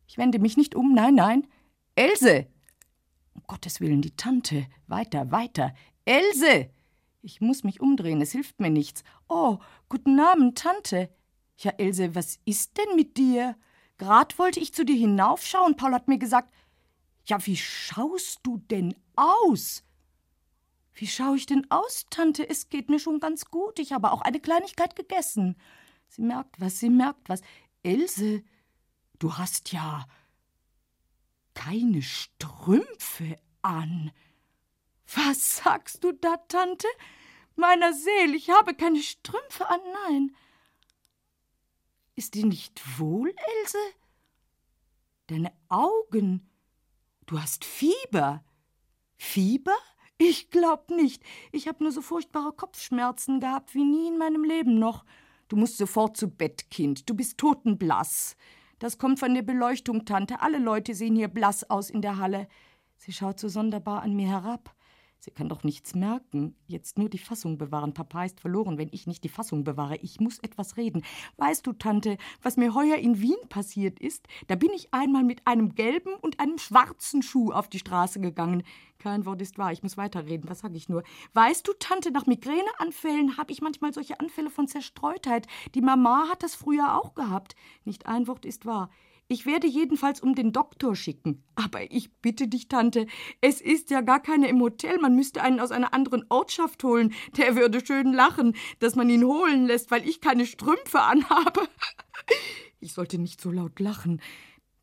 Ich 0.08 0.18
wende 0.18 0.40
mich 0.40 0.58
nicht 0.58 0.74
um, 0.74 0.96
nein, 0.96 1.14
nein. 1.14 1.46
Else! 1.94 2.48
Um 3.36 3.44
Gottes 3.46 3.80
Willen, 3.80 4.02
die 4.02 4.16
Tante. 4.16 4.66
Weiter, 4.88 5.30
weiter. 5.30 5.76
Else! 6.04 6.72
Ich 7.22 7.42
muss 7.42 7.64
mich 7.64 7.80
umdrehen, 7.80 8.22
es 8.22 8.32
hilft 8.32 8.60
mir 8.60 8.72
nichts. 8.72 9.04
Oh, 9.30 9.60
guten 9.88 10.20
Abend, 10.20 10.58
Tante. 10.58 11.12
Ja, 11.58 11.74
Else, 11.78 12.16
was 12.16 12.40
ist 12.46 12.76
denn 12.80 12.96
mit 12.96 13.18
dir? 13.18 13.56
Grad 14.00 14.40
wollte 14.40 14.62
ich 14.62 14.74
zu 14.74 14.84
dir 14.84 14.98
hinaufschauen. 14.98 15.76
Paul 15.76 15.94
hat 15.94 16.08
mir 16.08 16.18
gesagt, 16.18 16.52
ja, 17.28 17.38
wie 17.46 17.56
schaust 17.58 18.40
du 18.42 18.58
denn 18.72 18.96
aus? 19.16 19.84
Wie 20.94 21.08
schaue 21.08 21.38
ich 21.38 21.46
denn 21.46 21.70
aus, 21.72 22.06
Tante? 22.10 22.48
Es 22.48 22.70
geht 22.70 22.90
mir 22.90 23.00
schon 23.00 23.20
ganz 23.20 23.46
gut. 23.46 23.80
Ich 23.80 23.94
habe 23.94 24.12
auch 24.12 24.22
eine 24.22 24.40
Kleinigkeit 24.40 24.96
gegessen. 24.96 25.56
Sie 26.08 26.22
merkt 26.22 26.60
was, 26.60 26.80
sie 26.80 26.90
merkt 26.90 27.30
was. 27.30 27.42
Else, 27.82 28.44
du 29.20 29.38
hast 29.38 29.72
ja 29.72 30.06
keine 31.56 32.02
Strümpfe 32.02 33.38
an. 33.62 34.12
Was 35.16 35.58
sagst 35.58 36.04
du 36.04 36.12
da, 36.12 36.38
Tante? 36.48 36.88
Meiner 37.56 37.94
Seele, 37.94 38.36
ich 38.36 38.50
habe 38.50 38.74
keine 38.76 39.02
Strümpfe 39.02 39.68
an, 39.70 39.80
nein. 40.08 40.36
Ist 42.16 42.36
dir 42.36 42.46
nicht 42.46 43.00
wohl, 43.00 43.34
Else? 43.62 43.78
Deine 45.28 45.52
Augen. 45.70 46.50
Du 47.26 47.40
hast 47.40 47.66
Fieber. 47.66 48.44
Fieber? 49.18 49.78
Ich 50.26 50.50
glaub 50.52 50.90
nicht. 50.90 51.22
Ich 51.52 51.68
habe 51.68 51.84
nur 51.84 51.92
so 51.92 52.02
furchtbare 52.02 52.54
Kopfschmerzen 52.54 53.42
gehabt 53.42 53.76
wie 53.76 53.84
nie 53.84 54.08
in 54.08 54.18
meinem 54.18 54.46
Leben 54.46 54.80
noch. 54.80 55.04
Du 55.50 55.58
musst 55.58 55.78
sofort 55.78 56.16
zu 56.16 56.30
Bett, 56.30 56.72
Kind. 56.72 57.10
Du 57.10 57.14
bist 57.14 57.38
totenblass. 57.38 58.38
Das 58.80 58.98
kommt 58.98 59.20
von 59.20 59.34
der 59.34 59.42
Beleuchtung, 59.42 60.06
Tante. 60.06 60.40
Alle 60.40 60.60
Leute 60.60 60.96
sehen 60.96 61.18
hier 61.18 61.28
blass 61.28 61.70
aus 61.70 61.90
in 61.90 62.02
der 62.02 62.20
Halle. 62.20 62.48
Sie 62.96 63.12
schaut 63.12 63.38
so 63.38 63.50
sonderbar 63.50 64.02
an 64.02 64.16
mir 64.16 64.30
herab. 64.30 64.74
Sie 65.24 65.32
kann 65.32 65.48
doch 65.48 65.64
nichts 65.64 65.96
merken. 65.96 66.54
Jetzt 66.68 66.98
nur 66.98 67.08
die 67.08 67.18
Fassung 67.18 67.58
bewahren. 67.58 67.94
Papa 67.94 68.26
ist 68.26 68.42
verloren, 68.42 68.78
wenn 68.78 68.90
ich 68.92 69.08
nicht 69.08 69.24
die 69.24 69.30
Fassung 69.30 69.64
bewahre. 69.64 69.96
Ich 70.02 70.20
muss 70.20 70.40
etwas 70.40 70.76
reden. 70.76 71.02
Weißt 71.38 71.66
du, 71.66 71.72
Tante, 71.72 72.18
was 72.42 72.58
mir 72.58 72.74
heuer 72.74 72.98
in 72.98 73.22
Wien 73.22 73.38
passiert 73.48 74.02
ist? 74.02 74.28
Da 74.48 74.56
bin 74.56 74.72
ich 74.76 74.94
einmal 74.94 75.24
mit 75.24 75.48
einem 75.48 75.76
gelben 75.76 76.14
und 76.16 76.42
einem 76.42 76.58
schwarzen 76.58 77.22
Schuh 77.22 77.54
auf 77.54 77.70
die 77.70 77.80
Straße 77.80 78.20
gegangen. 78.20 78.64
Kein 79.00 79.26
Wort 79.26 79.42
ist 79.42 79.58
wahr, 79.58 79.72
ich 79.72 79.82
muss 79.82 79.96
weiterreden. 79.96 80.50
Was 80.50 80.60
sag 80.60 80.76
ich 80.76 80.90
nur? 80.90 81.04
Weißt 81.34 81.66
du, 81.66 81.72
Tante, 81.80 82.12
nach 82.12 82.26
Migräneanfällen 82.26 83.38
habe 83.38 83.54
ich 83.54 83.62
manchmal 83.62 83.94
solche 83.94 84.20
Anfälle 84.20 84.50
von 84.50 84.68
Zerstreutheit. 84.68 85.48
Die 85.74 85.82
Mama 85.82 86.28
hat 86.30 86.44
das 86.44 86.54
früher 86.54 87.02
auch 87.02 87.14
gehabt. 87.16 87.56
Nicht 87.86 88.08
ein 88.08 88.28
Wort 88.28 88.44
ist 88.44 88.66
wahr. 88.66 88.90
Ich 89.28 89.46
werde 89.46 89.68
jedenfalls 89.68 90.22
um 90.22 90.36
den 90.36 90.52
Doktor 90.52 90.96
schicken. 90.96 91.44
Aber 91.56 91.92
ich 91.92 92.12
bitte 92.22 92.48
dich, 92.48 92.68
Tante, 92.68 93.08
es 93.42 93.62
ist 93.62 93.90
ja 93.90 94.02
gar 94.02 94.22
keiner 94.22 94.50
im 94.50 94.62
Hotel. 94.62 95.00
Man 95.00 95.16
müsste 95.16 95.42
einen 95.42 95.60
aus 95.60 95.72
einer 95.72 95.94
anderen 95.94 96.26
Ortschaft 96.30 96.84
holen. 96.84 97.14
Der 97.38 97.56
würde 97.56 97.86
schön 97.86 98.14
lachen, 98.14 98.56
dass 98.80 98.96
man 98.96 99.10
ihn 99.10 99.24
holen 99.24 99.66
lässt, 99.66 99.92
weil 99.92 100.08
ich 100.08 100.22
keine 100.22 100.46
Strümpfe 100.46 101.02
anhabe. 101.02 101.68
Ich 102.80 102.94
sollte 102.94 103.18
nicht 103.18 103.40
so 103.40 103.50
laut 103.50 103.80
lachen. 103.80 104.22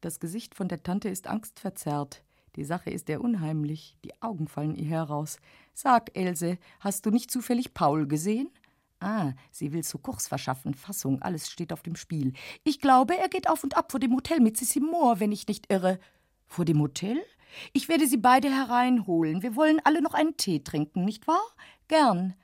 Das 0.01 0.21
Gesicht 0.21 0.55
von 0.55 0.69
der 0.69 0.83
Tante 0.83 1.09
ist 1.11 1.27
angstverzerrt. 1.27 2.25
Die 2.57 2.65
Sache 2.65 2.91
ist 2.91 3.07
sehr 3.07 3.21
unheimlich. 3.21 3.97
Die 4.05 4.21
Augen 4.23 4.49
fallen 4.49 4.75
ihr 4.75 4.87
heraus. 4.87 5.39
Sag, 5.75 6.17
Else, 6.17 6.59
hast 6.81 7.07
du 7.07 7.11
nicht 7.11 7.31
zufällig 7.31 7.75
Paul 7.75 8.07
gesehen? 8.07 8.51
Ah, 9.01 9.33
sie 9.51 9.73
will 9.73 9.83
zu 9.83 9.99
Kurs 9.99 10.29
verschaffen. 10.29 10.75
Fassung, 10.75 11.23
alles 11.23 11.51
steht 11.51 11.73
auf 11.73 11.83
dem 11.83 11.97
Spiel. 11.97 12.35
Ich 12.65 12.81
glaube, 12.81 13.17
er 13.17 13.29
geht 13.29 13.49
auf 13.49 13.65
und 13.65 13.77
ab 13.77 13.91
vor 13.91 13.99
dem 13.99 14.15
Hotel 14.15 14.41
mit 14.41 14.59
Sissi 14.59 14.81
Moore, 14.81 15.21
wenn 15.21 15.33
ich 15.33 15.49
nicht 15.49 15.73
irre. 15.73 15.99
Vor 16.47 16.67
dem 16.67 16.81
Hotel? 16.81 17.19
Ich 17.73 17.89
werde 17.89 18.07
sie 18.07 18.19
beide 18.19 18.51
hereinholen. 18.51 19.43
Wir 19.43 19.57
wollen 19.57 19.81
alle 19.85 20.03
noch 20.03 20.15
einen 20.15 20.37
Tee 20.37 20.61
trinken, 20.61 21.05
nicht 21.05 21.27
wahr? 21.27 21.43
Gern. 21.89 22.35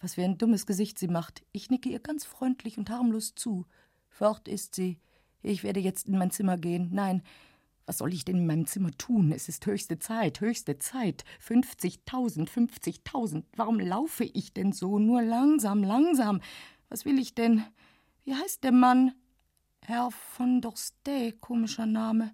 Was 0.00 0.14
für 0.14 0.24
ein 0.24 0.38
dummes 0.38 0.64
Gesicht 0.64 0.98
sie 0.98 1.08
macht. 1.08 1.42
Ich 1.52 1.68
nicke 1.68 1.90
ihr 1.90 2.00
ganz 2.00 2.24
freundlich 2.24 2.78
und 2.78 2.88
harmlos 2.88 3.34
zu. 3.34 3.66
Fort 4.08 4.48
ist 4.48 4.74
sie. 4.74 4.98
Ich 5.42 5.62
werde 5.62 5.80
jetzt 5.80 6.08
in 6.08 6.18
mein 6.18 6.30
Zimmer 6.30 6.56
gehen. 6.56 6.88
Nein, 6.92 7.22
was 7.90 7.98
soll 7.98 8.14
ich 8.14 8.24
denn 8.24 8.36
in 8.36 8.46
meinem 8.46 8.68
Zimmer 8.68 8.92
tun? 8.92 9.32
Es 9.32 9.48
ist 9.48 9.66
höchste 9.66 9.98
Zeit, 9.98 10.40
höchste 10.40 10.78
Zeit. 10.78 11.24
50.000, 11.44 12.48
50.000. 12.48 13.42
Warum 13.56 13.80
laufe 13.80 14.22
ich 14.22 14.52
denn 14.52 14.70
so? 14.70 15.00
Nur 15.00 15.22
langsam, 15.22 15.82
langsam. 15.82 16.40
Was 16.88 17.04
will 17.04 17.18
ich 17.18 17.34
denn? 17.34 17.64
Wie 18.22 18.36
heißt 18.36 18.62
der 18.62 18.70
Mann? 18.70 19.12
Herr 19.84 20.12
von 20.12 20.60
Dorstey, 20.60 21.32
komischer 21.40 21.86
Name. 21.86 22.32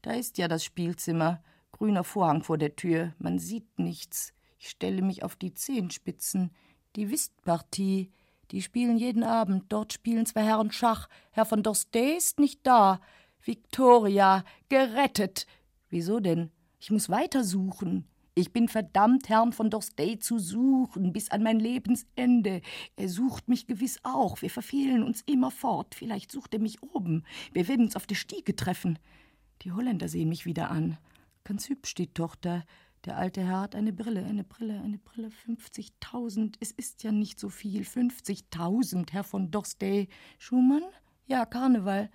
Da 0.00 0.12
ist 0.12 0.38
ja 0.38 0.48
das 0.48 0.64
Spielzimmer. 0.64 1.42
Grüner 1.72 2.02
Vorhang 2.02 2.42
vor 2.42 2.56
der 2.56 2.74
Tür. 2.74 3.12
Man 3.18 3.38
sieht 3.38 3.78
nichts. 3.78 4.32
Ich 4.58 4.70
stelle 4.70 5.02
mich 5.02 5.22
auf 5.22 5.36
die 5.36 5.52
Zehenspitzen. 5.52 6.50
Die 6.96 7.10
Whistpartie. 7.10 8.10
Die 8.52 8.62
spielen 8.62 8.96
jeden 8.96 9.22
Abend. 9.22 9.66
Dort 9.68 9.92
spielen 9.92 10.24
zwei 10.24 10.44
Herren 10.44 10.72
Schach. 10.72 11.10
Herr 11.32 11.44
von 11.44 11.62
Dorstey 11.62 12.16
ist 12.16 12.40
nicht 12.40 12.66
da. 12.66 13.02
Victoria, 13.44 14.44
gerettet. 14.68 15.46
Wieso 15.90 16.20
denn? 16.20 16.50
Ich 16.80 16.90
muss 16.90 17.10
weitersuchen. 17.10 18.06
Ich 18.34 18.52
bin 18.52 18.68
verdammt, 18.68 19.28
Herrn 19.28 19.52
von 19.52 19.68
Dorstey 19.68 20.18
zu 20.18 20.38
suchen, 20.38 21.12
bis 21.12 21.30
an 21.30 21.42
mein 21.42 21.60
Lebensende. 21.60 22.62
Er 22.96 23.08
sucht 23.08 23.48
mich 23.48 23.66
gewiss 23.66 23.98
auch. 24.04 24.40
Wir 24.40 24.48
verfehlen 24.48 25.02
uns 25.02 25.20
immerfort. 25.26 25.94
Vielleicht 25.94 26.32
sucht 26.32 26.54
er 26.54 26.60
mich 26.60 26.82
oben. 26.82 27.24
Wir 27.52 27.68
werden 27.68 27.84
uns 27.84 27.96
auf 27.96 28.06
der 28.06 28.14
Stiege 28.14 28.56
treffen. 28.56 28.98
Die 29.62 29.72
Holländer 29.72 30.08
sehen 30.08 30.30
mich 30.30 30.46
wieder 30.46 30.70
an. 30.70 30.96
Ganz 31.44 31.68
hübsch, 31.68 31.94
die 31.94 32.06
Tochter. 32.06 32.64
Der 33.04 33.18
alte 33.18 33.42
Herr 33.42 33.60
hat 33.60 33.74
eine 33.74 33.92
Brille, 33.92 34.24
eine 34.24 34.44
Brille, 34.44 34.80
eine 34.80 34.98
Brille. 34.98 35.30
50.000. 35.46 36.54
Es 36.60 36.70
ist 36.70 37.02
ja 37.02 37.12
nicht 37.12 37.38
so 37.38 37.50
viel. 37.50 37.82
50.000, 37.82 39.12
Herr 39.12 39.24
von 39.24 39.50
Dorstey. 39.50 40.08
Schumann? 40.38 40.84
Ja, 41.26 41.44
Karneval. 41.44 42.10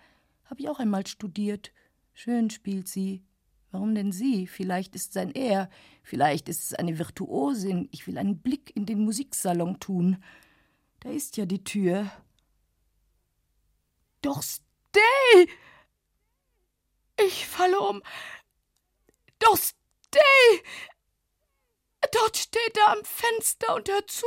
Hab 0.50 0.60
ich 0.60 0.70
auch 0.70 0.80
einmal 0.80 1.06
studiert. 1.06 1.72
Schön 2.14 2.50
spielt 2.50 2.88
sie. 2.88 3.24
Warum 3.72 3.94
denn 3.94 4.12
sie? 4.12 4.48
Vielleicht 4.48 4.96
ist 4.96 5.12
es 5.12 5.18
ein 5.18 5.32
Er. 5.32 5.70
Vielleicht 6.04 6.50
ist 6.50 6.64
es 6.64 6.74
eine 6.74 6.98
Virtuosin. 6.98 7.90
Ich 7.92 8.08
will 8.08 8.18
einen 8.18 8.42
Blick 8.42 8.76
in 8.76 8.86
den 8.86 9.04
Musiksalon 9.04 9.80
tun. 9.80 10.24
Da 11.02 11.10
ist 11.10 11.38
ja 11.38 11.46
die 11.46 11.64
Tür. 11.64 12.10
Dorstey! 14.22 15.00
Ich 17.18 17.46
falle 17.46 17.80
um. 17.80 18.02
Dorstey! 19.40 19.78
Dort 22.12 22.38
steht 22.38 22.78
er 22.78 22.94
am 22.94 23.04
Fenster 23.04 23.76
und 23.76 23.90
hört 23.90 24.10
zu. 24.10 24.26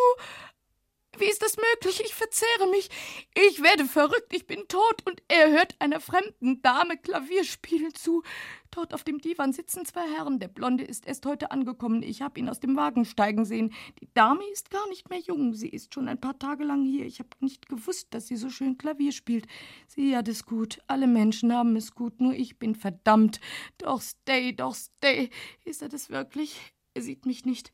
Wie 1.18 1.28
ist 1.28 1.42
das 1.42 1.56
möglich? 1.56 2.00
Ich 2.04 2.14
verzehre 2.14 2.68
mich. 2.70 2.88
Ich 3.34 3.62
werde 3.62 3.84
verrückt. 3.84 4.32
Ich 4.32 4.46
bin 4.46 4.68
tot. 4.68 5.06
Und 5.06 5.22
er 5.28 5.50
hört 5.50 5.74
einer 5.80 6.00
fremden 6.00 6.62
Dame 6.62 6.96
Klavier 6.96 7.44
spielen 7.44 7.94
zu. 7.94 8.22
Dort 8.70 8.94
auf 8.94 9.02
dem 9.02 9.18
Divan 9.18 9.52
sitzen 9.52 9.84
zwei 9.84 10.08
Herren. 10.08 10.38
Der 10.38 10.48
Blonde 10.48 10.84
ist 10.84 11.06
erst 11.06 11.26
heute 11.26 11.50
angekommen. 11.50 12.02
Ich 12.02 12.22
habe 12.22 12.38
ihn 12.38 12.48
aus 12.48 12.60
dem 12.60 12.76
Wagen 12.76 13.04
steigen 13.04 13.44
sehen. 13.44 13.74
Die 14.00 14.08
Dame 14.14 14.44
ist 14.52 14.70
gar 14.70 14.88
nicht 14.88 15.10
mehr 15.10 15.18
jung. 15.18 15.54
Sie 15.54 15.68
ist 15.68 15.92
schon 15.94 16.08
ein 16.08 16.20
paar 16.20 16.38
Tage 16.38 16.62
lang 16.62 16.84
hier. 16.84 17.04
Ich 17.04 17.18
habe 17.18 17.30
nicht 17.40 17.68
gewusst, 17.68 18.14
dass 18.14 18.28
sie 18.28 18.36
so 18.36 18.48
schön 18.48 18.78
Klavier 18.78 19.10
spielt. 19.10 19.46
Sie 19.88 20.16
hat 20.16 20.28
es 20.28 20.46
gut. 20.46 20.78
Alle 20.86 21.08
Menschen 21.08 21.52
haben 21.52 21.74
es 21.74 21.94
gut. 21.94 22.20
Nur 22.20 22.34
ich 22.34 22.58
bin 22.58 22.76
verdammt. 22.76 23.40
Doch 23.78 24.00
stay, 24.00 24.52
doch 24.52 24.76
stay. 24.76 25.30
Ist 25.64 25.82
er 25.82 25.88
das 25.88 26.08
wirklich? 26.08 26.72
Er 26.94 27.02
sieht 27.02 27.26
mich 27.26 27.44
nicht. 27.44 27.72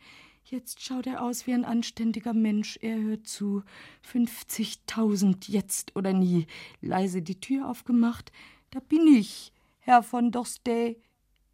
Jetzt 0.49 0.81
schaut 0.81 1.09
er 1.09 1.25
aus 1.25 1.49
wie 1.49 1.55
ein 1.55 1.65
anständiger 1.65 2.33
Mensch. 2.33 2.79
Er 2.81 2.97
hört 3.01 3.27
zu. 3.27 3.65
Fünfzigtausend 4.01 5.49
jetzt 5.49 5.97
oder 5.97 6.13
nie. 6.13 6.47
Leise 6.81 7.21
die 7.21 7.41
Tür 7.41 7.69
aufgemacht. 7.69 8.31
Da 8.71 8.79
bin 8.79 9.09
ich, 9.09 9.53
Herr 9.81 10.05
von 10.05 10.31
Dorstey. 10.31 10.99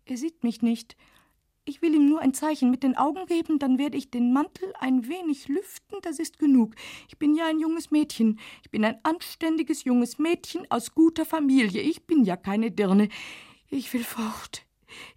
Er 0.04 0.16
sieht 0.18 0.44
mich 0.44 0.60
nicht. 0.60 0.94
Ich 1.64 1.80
will 1.80 1.94
ihm 1.94 2.06
nur 2.06 2.20
ein 2.20 2.34
Zeichen 2.34 2.70
mit 2.70 2.82
den 2.82 2.94
Augen 2.94 3.24
geben, 3.24 3.58
dann 3.58 3.78
werde 3.78 3.96
ich 3.96 4.10
den 4.10 4.34
Mantel 4.34 4.70
ein 4.78 5.08
wenig 5.08 5.48
lüften, 5.48 5.96
das 6.02 6.18
ist 6.18 6.38
genug. 6.38 6.74
Ich 7.08 7.16
bin 7.18 7.34
ja 7.34 7.46
ein 7.46 7.60
junges 7.60 7.92
Mädchen. 7.92 8.40
Ich 8.62 8.70
bin 8.70 8.84
ein 8.84 8.98
anständiges 9.04 9.84
junges 9.84 10.18
Mädchen 10.18 10.70
aus 10.70 10.94
guter 10.94 11.24
Familie. 11.24 11.80
Ich 11.80 12.02
bin 12.02 12.24
ja 12.24 12.36
keine 12.36 12.70
Dirne. 12.70 13.08
Ich 13.70 13.90
will 13.94 14.04
fort. 14.04 14.66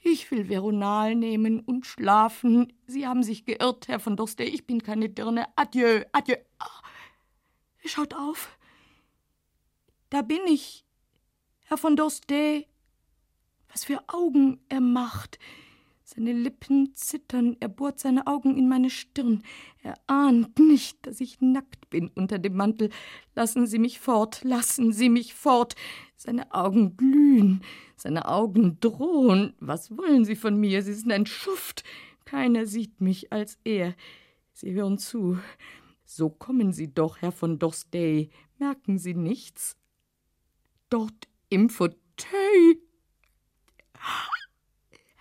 Ich 0.02 0.30
will 0.32 0.50
Veronal 0.50 1.16
nehmen 1.16 1.60
und 1.60 1.86
schlafen. 1.86 2.74
Sie 2.88 3.08
haben 3.08 3.24
sich 3.24 3.46
geirrt, 3.46 3.88
Herr 3.88 4.00
von 4.00 4.16
Dorstey. 4.16 4.46
Ich 4.46 4.66
bin 4.66 4.82
keine 4.82 5.10
Dirne. 5.10 5.48
Adieu, 5.56 6.04
adieu. 6.12 6.36
Ah, 6.60 6.82
schaut 7.84 8.14
auf. 8.14 8.58
Da 10.10 10.22
bin 10.22 10.42
ich, 10.48 10.86
Herr 11.66 11.78
von 11.78 11.96
Dorstey. 11.96 12.68
Was 13.70 13.84
für 13.84 14.04
Augen 14.08 14.62
er 14.70 14.82
macht. 14.82 15.40
Seine 16.08 16.34
Lippen 16.34 16.94
zittern, 16.94 17.58
er 17.60 17.68
bohrt 17.68 18.00
seine 18.00 18.28
Augen 18.28 18.60
in 18.60 18.70
meine 18.70 18.92
Stirn. 18.92 19.42
Er 19.82 19.96
ahnt 20.06 20.60
nicht, 20.60 21.08
dass 21.08 21.20
ich 21.20 21.42
nackt 21.42 21.90
bin 21.90 22.10
unter 22.10 22.38
dem 22.38 22.56
Mantel. 22.56 22.92
Lassen 23.34 23.66
Sie 23.66 23.80
mich 23.80 24.00
fort, 24.00 24.44
lassen 24.44 24.94
Sie 24.94 25.10
mich 25.10 25.34
fort. 25.34 25.76
Seine 26.16 26.54
Augen 26.54 26.96
glühen, 26.96 27.64
seine 27.98 28.28
Augen 28.28 28.80
drohen. 28.80 29.56
Was 29.60 29.98
wollen 29.98 30.26
Sie 30.26 30.36
von 30.36 30.60
mir? 30.60 30.84
Sie 30.84 30.94
sind 30.94 31.12
ein 31.12 31.26
Schuft. 31.26 31.84
Keiner 32.24 32.68
sieht 32.68 33.02
mich 33.02 33.34
als 33.34 33.58
er. 33.64 33.96
Sie 34.54 34.74
hören 34.74 35.00
zu. 35.00 35.40
So 36.04 36.30
kommen 36.30 36.72
Sie 36.72 36.94
doch, 36.94 37.24
Herr 37.24 37.32
von 37.32 37.58
Dorstey. 37.58 38.30
Merken 38.60 39.00
Sie 39.00 39.16
nichts? 39.16 39.76
Dort 40.92 41.28
im 41.50 41.72
Fauteuil 41.72 42.78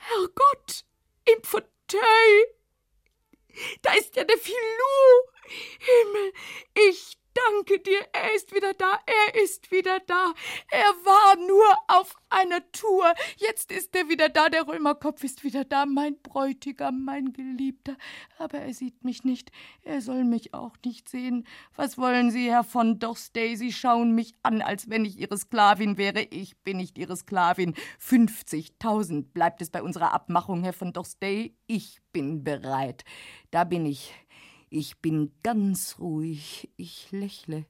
Herrgott, 0.09 0.85
im 1.25 1.43
Fauteuil. 1.43 2.47
Da 3.83 3.95
ist 3.95 4.17
ja 4.17 4.25
der 4.25 4.38
Filou. 4.38 4.55
Himmel, 5.79 6.33
ich 6.88 7.19
danke 7.35 7.81
dir, 7.81 7.99
er 8.12 8.35
ist 8.35 8.55
wieder 8.55 8.75
da, 8.75 8.99
er 9.07 9.42
ist 9.42 9.70
wieder 9.70 10.01
da. 10.01 10.33
Er 10.70 10.92
war 11.05 11.37
nur 11.37 11.64
auf 11.88 12.14
einer 12.31 12.61
Tour. 12.73 13.12
Jetzt 13.37 13.73
ist 13.73 13.94
er 13.94 14.09
wieder 14.09 14.29
da, 14.29 14.49
der 14.49 14.66
Römerkopf 14.66 15.25
ist 15.25 15.44
wieder 15.44 15.64
da, 15.64 15.87
mein 15.87 16.20
Bräutigam, 16.23 17.05
mein 17.05 17.33
Geliebter. 17.33 17.97
Aber 18.38 18.59
er 18.59 18.75
sieht 18.75 19.05
mich 19.05 19.25
nicht, 19.25 19.51
er 19.83 20.01
soll 20.01 20.25
mich 20.25 20.55
auch 20.55 20.77
nicht 20.85 21.09
sehen. 21.09 21.47
Was 21.77 21.99
wollen 21.99 22.31
Sie, 22.31 22.51
Herr 22.51 22.64
von 22.64 22.99
Dorstey? 22.99 23.57
Sie 23.57 23.73
schauen 23.73 24.12
mich 24.12 24.35
an, 24.42 24.62
als 24.62 24.88
wenn 24.88 25.05
ich 25.05 25.18
Ihre 25.18 25.37
Sklavin 25.37 25.99
wäre. 25.99 26.23
Ich 26.23 26.57
bin 26.59 26.79
nicht 26.79 26.99
Ihre 26.99 27.16
Sklavin. 27.16 27.75
Fünfzigtausend 27.99 29.35
bleibt 29.35 29.62
es 29.62 29.70
bei 29.70 29.83
unserer 29.83 30.12
Abmachung, 30.12 30.62
Herr 30.62 30.73
von 30.73 30.92
Dorstey. 30.92 31.57
Ich 31.66 32.01
bin 32.12 32.44
bereit. 32.44 33.05
Da 33.51 33.64
bin 33.64 33.87
ich. 33.87 34.14
Ich 34.77 34.99
bin 34.99 35.31
ganz 35.45 36.01
ruhig, 36.01 36.69
ich 36.77 37.13
lächle. 37.13 37.65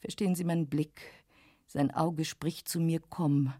Verstehen 0.00 0.34
Sie 0.34 0.42
meinen 0.42 0.66
Blick? 0.66 1.00
Sein 1.68 1.92
Auge 1.92 2.24
spricht 2.24 2.68
zu 2.68 2.80
mir, 2.80 3.00
komm. 3.08 3.52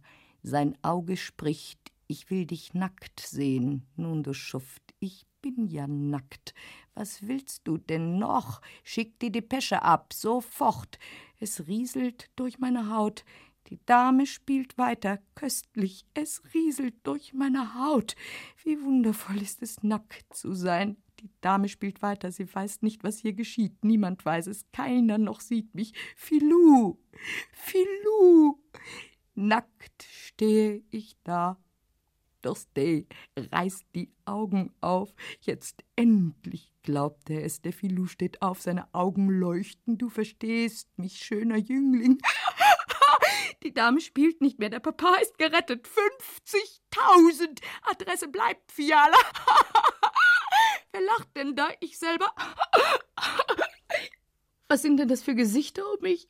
Sein 0.43 0.77
Auge 0.83 1.17
spricht, 1.17 1.79
ich 2.09 2.31
will 2.31 2.47
dich 2.47 2.75
nackt 2.75 3.21
sehen. 3.21 3.87
Nun, 3.95 4.25
du 4.25 4.35
Schuft, 4.35 4.83
ich 4.99 5.25
bin 5.41 5.69
ja 5.69 5.87
nackt. 5.87 6.53
Was 6.95 7.29
willst 7.29 7.61
du 7.69 7.79
denn 7.79 8.19
noch? 8.19 8.61
Schick 8.83 9.21
die 9.21 9.31
Depesche 9.31 9.83
ab, 9.83 10.13
sofort. 10.13 10.99
Es 11.39 11.69
rieselt 11.69 12.29
durch 12.35 12.59
meine 12.59 12.91
Haut. 12.91 13.25
Die 13.69 13.79
Dame 13.87 14.27
spielt 14.27 14.77
weiter, 14.79 15.21
köstlich, 15.37 16.07
es 16.15 16.43
rieselt 16.53 16.97
durch 17.05 17.35
meine 17.35 17.77
Haut. 17.77 18.17
Wie 18.65 18.83
wundervoll 18.83 19.41
ist 19.41 19.63
es, 19.63 19.85
nackt 19.85 20.35
zu 20.35 20.55
sein. 20.55 20.97
Die 21.21 21.31
Dame 21.41 21.69
spielt 21.69 22.03
weiter, 22.03 22.31
sie 22.33 22.53
weiß 22.53 22.83
nicht, 22.83 23.05
was 23.05 23.19
hier 23.19 23.33
geschieht. 23.33 23.85
Niemand 23.85 24.25
weiß 24.25 24.47
es, 24.49 24.67
keiner 24.73 25.19
noch 25.19 25.41
sieht 25.41 25.75
mich. 25.75 25.93
Filou, 26.17 26.99
Filou. 27.53 28.59
Nackt 29.35 30.03
stehe 30.03 30.83
ich 30.91 31.17
da. 31.25 31.59
Dorstey 32.43 33.07
reißt 33.37 33.87
die 33.95 34.13
Augen 34.27 34.75
auf. 34.81 35.15
Jetzt 35.41 35.83
endlich 35.97 36.71
glaubt 36.83 37.31
er 37.31 37.43
es. 37.43 37.63
Der 37.63 37.73
Filou 37.73 38.07
steht 38.07 38.43
auf, 38.43 38.61
seine 38.61 38.93
Augen 38.95 39.29
leuchten. 39.29 39.97
Du 39.97 40.11
verstehst 40.11 40.89
mich, 40.99 41.17
schöner 41.17 41.57
Jüngling. 41.57 42.19
Die 43.63 43.73
Dame 43.73 44.01
spielt 44.03 44.43
nicht 44.43 44.59
mehr, 44.59 44.69
der 44.69 44.81
Papa 44.81 45.15
ist 45.23 45.39
gerettet. 45.39 45.89
50.000! 45.89 47.63
Adresse 47.85 48.29
bleibt 48.29 48.71
Fiala. 48.71 49.17
Wer 50.95 51.03
lacht 51.03 51.37
denn 51.37 51.57
da? 51.57 51.71
Ich 51.81 51.99
selber? 51.99 52.33
Was 54.69 54.81
sind 54.81 54.97
denn 54.99 55.09
das 55.09 55.25
für 55.25 55.35
Gesichter 55.35 55.83
um 55.93 56.01
mich? 56.01 56.29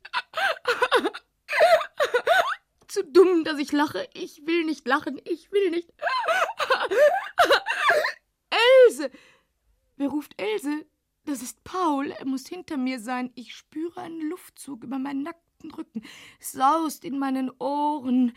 Zu 2.87 3.03
dumm, 3.03 3.43
dass 3.43 3.59
ich 3.59 3.71
lache. 3.71 4.09
Ich 4.15 4.47
will 4.47 4.63
nicht 4.63 4.87
lachen. 4.87 5.21
Ich 5.23 5.51
will 5.51 5.69
nicht. 5.69 5.93
Else! 8.89 9.11
Wer 9.97 10.07
ruft 10.07 10.33
Else? 10.41 10.87
Das 11.25 11.43
ist 11.43 11.63
Paul. 11.63 12.09
Er 12.09 12.25
muss 12.25 12.47
hinter 12.47 12.77
mir 12.77 12.99
sein. 12.99 13.31
Ich 13.35 13.53
spüre 13.53 14.01
einen 14.01 14.21
Luftzug 14.21 14.83
über 14.83 14.97
meinen 14.97 15.21
nackten 15.21 15.69
Rücken. 15.69 16.03
Es 16.39 16.53
saust 16.53 17.05
in 17.05 17.19
meinen 17.19 17.51
Ohren. 17.59 18.35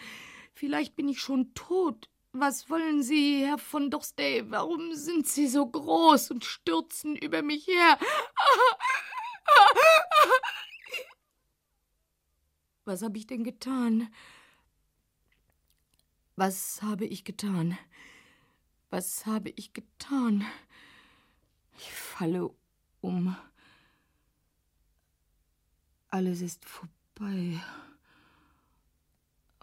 Vielleicht 0.53 0.95
bin 0.95 1.09
ich 1.09 1.23
schon 1.23 1.55
tot. 1.55 2.11
Was 2.41 2.71
wollen 2.71 3.03
Sie, 3.03 3.45
Herr 3.45 3.59
von 3.59 3.91
Dorstey? 3.91 4.49
Warum 4.49 4.95
sind 4.95 5.27
Sie 5.27 5.49
so 5.49 5.67
groß 5.67 6.31
und 6.31 6.45
stürzen 6.45 7.17
über 7.17 7.43
mich 7.43 7.67
her? 7.67 7.99
Was 12.85 13.03
habe 13.03 13.19
ich 13.19 13.27
denn 13.27 13.43
getan? 13.43 14.15
Was 16.37 16.81
habe 16.81 17.07
ich 17.07 17.25
getan? 17.25 17.77
Was 18.91 19.27
habe 19.27 19.51
ich 19.57 19.73
getan? 19.73 20.47
Ich 21.77 21.91
falle 21.91 22.55
um. 23.01 23.37
Alles 26.07 26.41
ist 26.41 26.65
vorbei. 26.65 27.61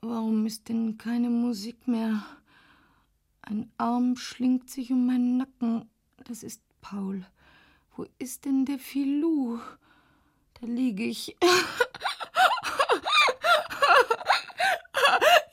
Warum 0.01 0.45
ist 0.45 0.67
denn 0.67 0.97
keine 0.97 1.29
Musik 1.29 1.87
mehr? 1.87 2.21
Ein 3.47 3.71
Arm 3.77 4.17
schlingt 4.17 4.71
sich 4.71 4.91
um 4.91 5.05
meinen 5.05 5.37
Nacken. 5.37 5.87
Das 6.23 6.41
ist 6.41 6.61
Paul. 6.81 7.25
Wo 7.95 8.07
ist 8.17 8.45
denn 8.45 8.65
der 8.65 8.79
Filou? 8.79 9.59
Da 10.59 10.65
liege 10.65 11.03
ich. 11.03 11.37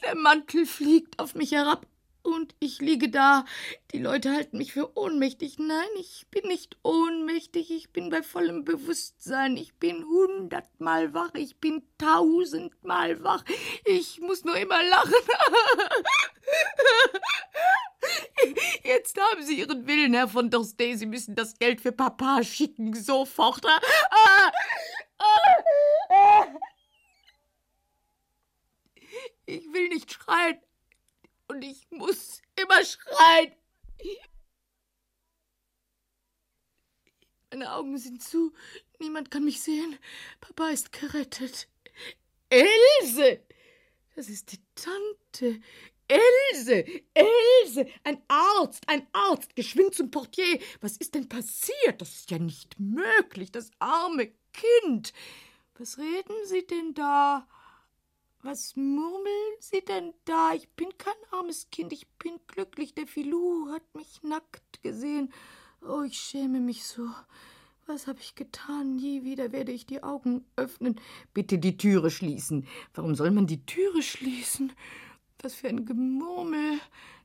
Der 0.02 0.16
Mantel 0.16 0.64
fliegt 0.66 1.18
auf 1.18 1.34
mich 1.34 1.52
herab. 1.52 1.86
Und 2.22 2.54
ich 2.60 2.80
liege 2.80 3.08
da. 3.08 3.44
Die 3.92 3.98
Leute 3.98 4.32
halten 4.32 4.58
mich 4.58 4.72
für 4.72 4.96
ohnmächtig. 4.96 5.58
Nein, 5.58 5.88
ich 5.98 6.26
bin 6.30 6.48
nicht 6.48 6.76
ohnmächtig. 6.82 7.70
Ich 7.70 7.90
bin 7.90 8.10
bei 8.10 8.22
vollem 8.22 8.64
Bewusstsein. 8.64 9.56
Ich 9.56 9.74
bin 9.74 10.04
hundertmal 10.04 11.14
wach. 11.14 11.34
Ich 11.34 11.58
bin 11.58 11.82
tausendmal 11.98 13.22
wach. 13.22 13.44
Ich 13.84 14.20
muss 14.20 14.44
nur 14.44 14.56
immer 14.56 14.82
lachen. 14.82 15.12
Jetzt 18.84 19.18
haben 19.20 19.42
Sie 19.42 19.60
Ihren 19.60 19.86
Willen, 19.86 20.14
Herr 20.14 20.28
von 20.28 20.50
Dorstey. 20.50 20.96
Sie 20.96 21.06
müssen 21.06 21.34
das 21.34 21.58
Geld 21.58 21.80
für 21.80 21.92
Papa 21.92 22.42
schicken. 22.42 22.94
Sofort. 22.94 23.64
Ich 29.46 29.72
will 29.72 29.88
nicht 29.88 30.12
schreien 30.12 30.58
und 31.52 31.62
ich 31.62 31.86
muss 31.90 32.40
immer 32.60 32.82
schreien. 32.84 33.52
Meine 37.50 37.72
Augen 37.74 37.98
sind 37.98 38.22
zu, 38.22 38.54
niemand 38.98 39.30
kann 39.30 39.44
mich 39.44 39.60
sehen. 39.60 39.98
Papa 40.40 40.70
ist 40.70 40.92
gerettet. 40.92 41.68
Else! 42.48 43.42
Das 44.14 44.30
ist 44.30 44.52
die 44.52 44.60
Tante. 44.74 45.60
Else! 46.08 46.84
Else! 47.12 47.86
Ein 48.04 48.22
Arzt! 48.28 48.88
Ein 48.88 49.06
Arzt! 49.12 49.54
Geschwind 49.54 49.94
zum 49.94 50.10
Portier! 50.10 50.58
Was 50.80 50.96
ist 50.96 51.14
denn 51.14 51.28
passiert? 51.28 52.00
Das 52.00 52.14
ist 52.14 52.30
ja 52.30 52.38
nicht 52.38 52.80
möglich, 52.80 53.52
das 53.52 53.70
arme 53.78 54.32
Kind! 54.54 55.12
Was 55.74 55.98
reden 55.98 56.46
Sie 56.46 56.66
denn 56.66 56.94
da? 56.94 57.46
Was 58.44 58.74
murmeln 58.74 59.54
Sie 59.60 59.84
denn 59.84 60.14
da? 60.24 60.52
Ich 60.52 60.68
bin 60.70 60.88
kein 60.98 61.14
armes 61.30 61.70
Kind, 61.70 61.92
ich 61.92 62.08
bin 62.18 62.40
glücklich. 62.48 62.92
Der 62.92 63.06
Filou 63.06 63.68
hat 63.70 63.94
mich 63.94 64.20
nackt 64.24 64.82
gesehen. 64.82 65.32
Oh, 65.80 66.02
ich 66.02 66.18
schäme 66.18 66.58
mich 66.58 66.84
so. 66.84 67.08
Was 67.86 68.08
habe 68.08 68.18
ich 68.20 68.34
getan? 68.34 68.96
Nie 68.96 69.22
wieder 69.22 69.52
werde 69.52 69.70
ich 69.70 69.86
die 69.86 70.02
Augen 70.02 70.44
öffnen. 70.56 71.00
Bitte 71.32 71.58
die 71.58 71.76
Türe 71.76 72.10
schließen. 72.10 72.66
Warum 72.94 73.14
soll 73.14 73.30
man 73.30 73.46
die 73.46 73.64
Türe 73.64 74.02
schließen? 74.02 74.72
Was 75.40 75.54
für 75.54 75.68
ein 75.68 75.84
Gemurmel. 75.84 76.80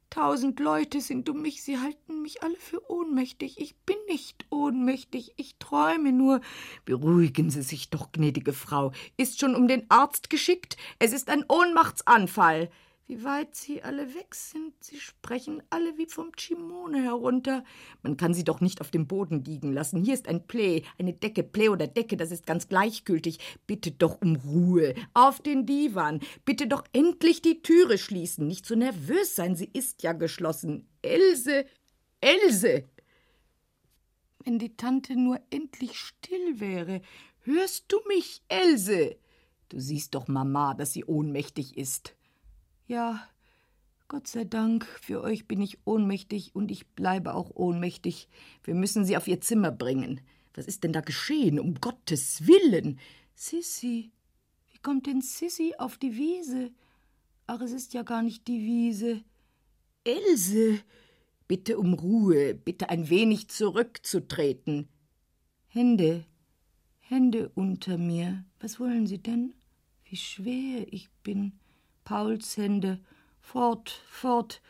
Tausend 0.10 0.60
Leute 0.60 1.02
sind 1.02 1.30
um 1.30 1.42
mich, 1.42 1.62
sie 1.62 1.80
halten 1.80 2.22
mich 2.22 2.42
alle 2.42 2.56
für 2.56 2.90
ohnmächtig. 2.90 3.60
Ich 3.60 3.76
bin 3.86 3.98
nicht 4.08 4.46
ohnmächtig, 4.50 5.34
ich 5.36 5.58
träume 5.58 6.14
nur. 6.14 6.40
Beruhigen 6.86 7.50
Sie 7.50 7.62
sich 7.62 7.90
doch, 7.90 8.12
gnädige 8.14 8.54
Frau. 8.54 8.94
Ist 9.18 9.40
schon 9.40 9.54
um 9.54 9.68
den 9.68 9.86
Arzt 9.90 10.30
geschickt? 10.30 10.78
Es 10.98 11.12
ist 11.12 11.30
ein 11.30 11.44
Ohnmachtsanfall. 11.48 12.70
Wie 13.10 13.24
weit 13.24 13.56
sie 13.56 13.84
alle 13.84 14.14
weg 14.16 14.36
sind. 14.36 14.74
Sie 14.84 15.00
sprechen 15.00 15.64
alle 15.70 15.98
wie 15.98 16.08
vom 16.08 16.34
Chimone 16.36 17.02
herunter. 17.02 17.64
Man 18.04 18.18
kann 18.18 18.34
sie 18.34 18.44
doch 18.44 18.60
nicht 18.60 18.82
auf 18.82 18.92
dem 18.92 19.08
Boden 19.08 19.46
liegen 19.46 19.72
lassen. 19.72 20.04
Hier 20.04 20.14
ist 20.14 20.28
ein 20.28 20.46
Play, 20.46 20.84
eine 21.00 21.14
Decke, 21.14 21.44
Play 21.44 21.70
oder 21.70 21.88
Decke, 21.88 22.18
das 22.18 22.32
ist 22.32 22.46
ganz 22.46 22.68
gleichgültig. 22.68 23.40
Bitte 23.66 23.92
doch 23.92 24.22
um 24.22 24.36
Ruhe. 24.36 24.94
Auf 25.14 25.40
den 25.40 25.66
Divan. 25.66 26.20
Bitte 26.44 26.68
doch 26.68 26.84
endlich 26.92 27.42
die 27.42 27.62
Türe 27.62 27.98
schließen. 27.98 28.46
Nicht 28.46 28.66
so 28.66 28.76
nervös 28.76 29.36
sein, 29.36 29.56
sie 29.56 29.70
ist 29.72 30.04
ja 30.04 30.12
geschlossen. 30.12 30.86
Else, 31.02 31.66
Else. 32.20 32.84
Wenn 34.44 34.60
die 34.60 34.76
Tante 34.76 35.16
nur 35.16 35.40
endlich 35.50 35.98
still 35.98 36.60
wäre. 36.60 37.02
Hörst 37.44 37.86
du 37.88 38.02
mich, 38.10 38.42
Else? 38.50 39.16
Du 39.70 39.80
siehst 39.80 40.14
doch, 40.14 40.28
Mama, 40.28 40.74
dass 40.74 40.92
sie 40.92 41.06
ohnmächtig 41.06 41.78
ist. 41.78 42.17
Ja, 42.88 43.28
Gott 44.08 44.28
sei 44.28 44.46
Dank, 44.46 44.86
für 44.86 45.22
euch 45.22 45.46
bin 45.46 45.62
ich 45.62 45.80
ohnmächtig 45.84 46.56
und 46.56 46.72
ich 46.72 46.88
bleibe 46.88 47.34
auch 47.34 47.52
ohnmächtig. 47.54 48.30
Wir 48.64 48.76
müssen 48.76 49.04
sie 49.04 49.18
auf 49.18 49.28
ihr 49.28 49.42
Zimmer 49.42 49.72
bringen. 49.72 50.22
Was 50.54 50.68
ist 50.68 50.86
denn 50.86 50.94
da 50.94 51.02
geschehen, 51.02 51.60
um 51.60 51.76
Gottes 51.82 52.48
Willen? 52.48 52.98
Sissi, 53.36 54.12
wie 54.72 54.78
kommt 54.78 55.06
denn 55.06 55.20
Sissi 55.20 55.74
auf 55.78 55.98
die 55.98 56.16
Wiese? 56.16 56.72
Ach, 57.46 57.60
es 57.60 57.74
ist 57.74 57.94
ja 57.94 58.04
gar 58.04 58.22
nicht 58.22 58.48
die 58.48 58.62
Wiese. 58.62 59.22
Else, 60.06 60.80
bitte 61.50 61.78
um 61.78 61.94
Ruhe, 61.94 62.56
bitte 62.56 62.88
ein 62.88 63.10
wenig 63.10 63.50
zurückzutreten. 63.50 64.88
Hände, 65.68 66.26
Hände 67.02 67.52
unter 67.54 67.98
mir. 67.98 68.46
Was 68.62 68.80
wollen 68.80 69.08
Sie 69.08 69.20
denn? 69.20 69.54
Wie 70.06 70.16
schwer 70.16 70.86
ich 70.90 71.10
bin. 71.24 71.60
Pauls 72.08 72.56
Hände. 72.56 73.02
Fort, 73.42 74.02
fort. 74.10 74.62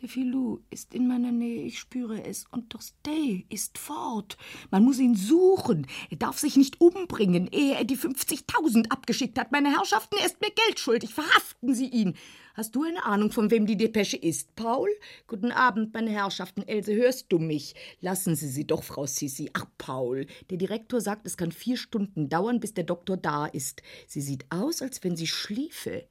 Der 0.00 0.08
Filou 0.08 0.60
ist 0.70 0.94
in 0.94 1.08
meiner 1.08 1.32
Nähe, 1.32 1.64
ich 1.64 1.80
spüre 1.80 2.22
es. 2.24 2.44
Und 2.52 2.72
doch 2.72 2.82
Stay 2.82 3.46
ist 3.48 3.78
fort. 3.78 4.36
Man 4.70 4.84
muss 4.84 5.00
ihn 5.00 5.16
suchen. 5.16 5.88
Er 6.10 6.18
darf 6.18 6.38
sich 6.38 6.56
nicht 6.56 6.80
umbringen, 6.80 7.48
ehe 7.50 7.74
er 7.74 7.82
die 7.82 7.96
50.000 7.96 8.92
abgeschickt 8.92 9.40
hat. 9.40 9.50
Meine 9.50 9.76
Herrschaften, 9.76 10.14
er 10.20 10.26
ist 10.26 10.40
mir 10.40 10.52
Geld 10.52 10.78
schuldig. 10.78 11.12
Verhaften 11.12 11.74
Sie 11.74 11.88
ihn. 11.88 12.14
Hast 12.54 12.76
du 12.76 12.84
eine 12.84 13.04
Ahnung, 13.04 13.32
von 13.32 13.50
wem 13.50 13.66
die 13.66 13.76
Depesche 13.76 14.16
ist, 14.16 14.54
Paul? 14.54 14.88
Guten 15.26 15.50
Abend, 15.50 15.92
meine 15.94 16.10
Herrschaften. 16.10 16.62
Else, 16.62 16.94
hörst 16.94 17.26
du 17.32 17.40
mich? 17.40 17.74
Lassen 18.02 18.36
Sie 18.36 18.48
sie 18.48 18.68
doch, 18.68 18.84
Frau 18.84 19.06
Sissi. 19.06 19.50
Ach, 19.54 19.66
Paul. 19.78 20.28
Der 20.48 20.58
Direktor 20.58 21.00
sagt, 21.00 21.26
es 21.26 21.36
kann 21.36 21.50
vier 21.50 21.76
Stunden 21.76 22.28
dauern, 22.28 22.60
bis 22.60 22.72
der 22.72 22.84
Doktor 22.84 23.16
da 23.16 23.46
ist. 23.46 23.82
Sie 24.06 24.20
sieht 24.20 24.46
aus, 24.50 24.80
als 24.80 25.02
wenn 25.02 25.16
sie 25.16 25.26
schliefe. 25.26 26.06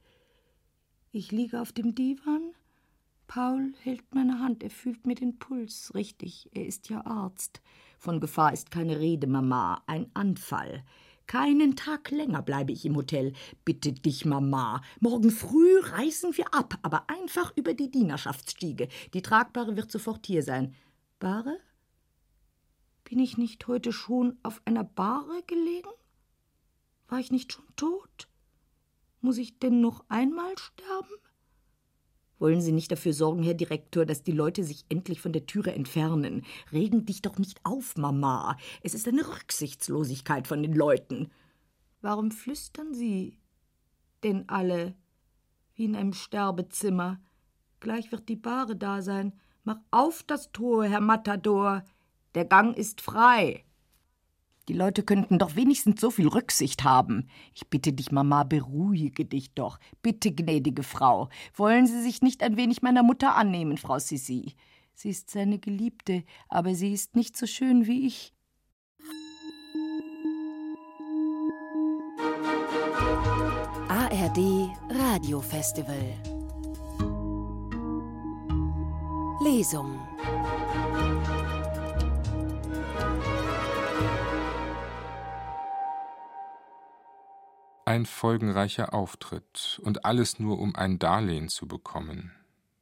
Ich 1.16 1.30
liege 1.30 1.60
auf 1.60 1.70
dem 1.70 1.94
Divan. 1.94 2.56
Paul 3.28 3.72
hält 3.84 4.02
meine 4.16 4.40
Hand, 4.40 4.64
er 4.64 4.70
fühlt 4.70 5.06
mir 5.06 5.14
den 5.14 5.38
Puls. 5.38 5.94
Richtig, 5.94 6.50
er 6.54 6.66
ist 6.66 6.88
ja 6.88 7.06
Arzt. 7.06 7.62
Von 8.00 8.18
Gefahr 8.18 8.52
ist 8.52 8.72
keine 8.72 8.98
Rede, 8.98 9.28
Mama. 9.28 9.80
Ein 9.86 10.10
Anfall. 10.14 10.82
Keinen 11.28 11.76
Tag 11.76 12.10
länger 12.10 12.42
bleibe 12.42 12.72
ich 12.72 12.84
im 12.84 12.96
Hotel. 12.96 13.32
Bitte 13.64 13.92
dich, 13.92 14.24
Mama. 14.24 14.82
Morgen 14.98 15.30
früh 15.30 15.78
reisen 15.82 16.36
wir 16.36 16.52
ab, 16.52 16.80
aber 16.82 17.08
einfach 17.08 17.56
über 17.56 17.74
die 17.74 17.92
Dienerschaftsstiege. 17.92 18.88
Die 19.14 19.22
tragbare 19.22 19.76
wird 19.76 19.92
sofort 19.92 20.26
hier 20.26 20.42
sein. 20.42 20.74
Bahre? 21.20 21.60
Bin 23.04 23.20
ich 23.20 23.38
nicht 23.38 23.68
heute 23.68 23.92
schon 23.92 24.36
auf 24.42 24.60
einer 24.64 24.82
Bahre 24.82 25.44
gelegen? 25.46 25.90
War 27.06 27.20
ich 27.20 27.30
nicht 27.30 27.52
schon 27.52 27.68
tot? 27.76 28.26
Muss 29.24 29.38
ich 29.38 29.58
denn 29.58 29.80
noch 29.80 30.04
einmal 30.10 30.52
sterben? 30.58 31.16
Wollen 32.38 32.60
Sie 32.60 32.72
nicht 32.72 32.92
dafür 32.92 33.14
sorgen, 33.14 33.42
Herr 33.42 33.54
Direktor, 33.54 34.04
dass 34.04 34.22
die 34.22 34.32
Leute 34.32 34.64
sich 34.64 34.84
endlich 34.90 35.22
von 35.22 35.32
der 35.32 35.46
Türe 35.46 35.72
entfernen? 35.72 36.44
Regen 36.72 37.06
dich 37.06 37.22
doch 37.22 37.38
nicht 37.38 37.58
auf, 37.64 37.96
Mama. 37.96 38.58
Es 38.82 38.92
ist 38.92 39.08
eine 39.08 39.26
Rücksichtslosigkeit 39.26 40.46
von 40.46 40.62
den 40.62 40.74
Leuten. 40.74 41.30
Warum 42.02 42.32
flüstern 42.32 42.92
Sie 42.92 43.38
denn 44.22 44.46
alle 44.46 44.94
wie 45.74 45.86
in 45.86 45.96
einem 45.96 46.12
Sterbezimmer? 46.12 47.18
Gleich 47.80 48.12
wird 48.12 48.28
die 48.28 48.36
Bahre 48.36 48.76
da 48.76 49.00
sein. 49.00 49.32
Mach 49.62 49.78
auf 49.90 50.22
das 50.22 50.52
Tor, 50.52 50.84
Herr 50.84 51.00
Matador. 51.00 51.82
Der 52.34 52.44
Gang 52.44 52.76
ist 52.76 53.00
frei. 53.00 53.64
Die 54.68 54.72
Leute 54.72 55.02
könnten 55.02 55.38
doch 55.38 55.56
wenigstens 55.56 56.00
so 56.00 56.10
viel 56.10 56.28
Rücksicht 56.28 56.84
haben. 56.84 57.28
Ich 57.54 57.68
bitte 57.68 57.92
dich, 57.92 58.10
Mama, 58.10 58.44
beruhige 58.44 59.24
dich 59.26 59.52
doch. 59.52 59.78
Bitte, 60.00 60.32
gnädige 60.32 60.82
Frau. 60.82 61.28
Wollen 61.54 61.86
Sie 61.86 62.02
sich 62.02 62.22
nicht 62.22 62.42
ein 62.42 62.56
wenig 62.56 62.80
meiner 62.80 63.02
Mutter 63.02 63.34
annehmen, 63.34 63.76
Frau 63.76 63.98
Sissi? 63.98 64.54
Sie 64.94 65.10
ist 65.10 65.30
seine 65.30 65.58
Geliebte, 65.58 66.24
aber 66.48 66.74
sie 66.74 66.92
ist 66.92 67.16
nicht 67.16 67.36
so 67.36 67.46
schön 67.46 67.86
wie 67.86 68.06
ich. 68.06 68.32
ARD 73.88 74.70
Radiofestival 74.88 76.14
Lesung 79.42 79.98
Ein 87.94 88.06
folgenreicher 88.06 88.92
Auftritt 88.92 89.80
und 89.84 90.04
alles 90.04 90.40
nur, 90.40 90.58
um 90.58 90.74
ein 90.74 90.98
Darlehen 90.98 91.48
zu 91.48 91.68
bekommen. 91.68 92.32